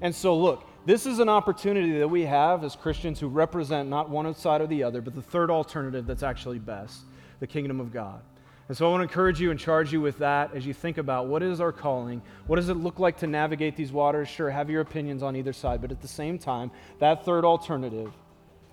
And 0.00 0.14
so, 0.14 0.34
look, 0.34 0.64
this 0.86 1.04
is 1.04 1.18
an 1.18 1.28
opportunity 1.28 1.98
that 1.98 2.08
we 2.08 2.22
have 2.22 2.64
as 2.64 2.74
Christians 2.74 3.20
who 3.20 3.28
represent 3.28 3.90
not 3.90 4.08
one 4.08 4.34
side 4.34 4.62
or 4.62 4.66
the 4.66 4.82
other, 4.82 5.02
but 5.02 5.14
the 5.14 5.20
third 5.20 5.50
alternative 5.50 6.06
that's 6.06 6.22
actually 6.22 6.58
best 6.58 7.02
the 7.40 7.46
kingdom 7.46 7.80
of 7.80 7.92
God. 7.92 8.20
And 8.68 8.76
so 8.76 8.86
I 8.86 8.90
want 8.90 9.00
to 9.00 9.04
encourage 9.04 9.40
you 9.40 9.50
and 9.50 9.58
charge 9.58 9.92
you 9.92 10.00
with 10.00 10.18
that 10.18 10.54
as 10.54 10.66
you 10.66 10.74
think 10.74 10.98
about 10.98 11.26
what 11.26 11.42
is 11.42 11.58
our 11.60 11.72
calling? 11.72 12.20
What 12.46 12.56
does 12.56 12.68
it 12.68 12.74
look 12.74 12.98
like 12.98 13.16
to 13.18 13.26
navigate 13.26 13.76
these 13.76 13.92
waters? 13.92 14.28
Sure, 14.28 14.50
have 14.50 14.68
your 14.68 14.82
opinions 14.82 15.22
on 15.22 15.36
either 15.36 15.54
side, 15.54 15.80
but 15.80 15.90
at 15.90 16.02
the 16.02 16.08
same 16.08 16.38
time, 16.38 16.70
that 16.98 17.24
third 17.24 17.46
alternative 17.46 18.12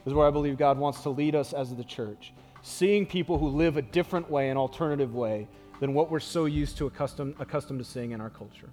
is 0.06 0.14
where 0.14 0.28
I 0.28 0.32
believe 0.32 0.58
God 0.58 0.78
wants 0.78 1.02
to 1.04 1.10
lead 1.10 1.34
us 1.34 1.54
as 1.54 1.74
the 1.74 1.84
church. 1.84 2.34
Seeing 2.62 3.06
people 3.06 3.38
who 3.38 3.48
live 3.48 3.78
a 3.78 3.82
different 3.82 4.30
way, 4.30 4.50
an 4.50 4.58
alternative 4.58 5.16
way, 5.16 5.48
than 5.80 5.94
what 5.94 6.12
we're 6.12 6.20
so 6.20 6.46
used 6.46 6.78
to 6.78 6.88
accustomed, 6.88 7.36
accustomed 7.40 7.80
to 7.80 7.86
seeing 7.86 8.12
in 8.12 8.20
our 8.20 8.30
culture. 8.30 8.70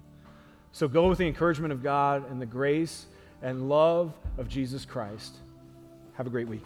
So 0.73 0.87
go 0.87 1.07
with 1.07 1.19
the 1.19 1.27
encouragement 1.27 1.71
of 1.71 1.83
God 1.83 2.29
and 2.29 2.41
the 2.41 2.45
grace 2.45 3.05
and 3.41 3.69
love 3.69 4.13
of 4.37 4.49
Jesus 4.49 4.85
Christ. 4.85 5.35
Have 6.15 6.27
a 6.27 6.29
great 6.29 6.47
week. 6.47 6.65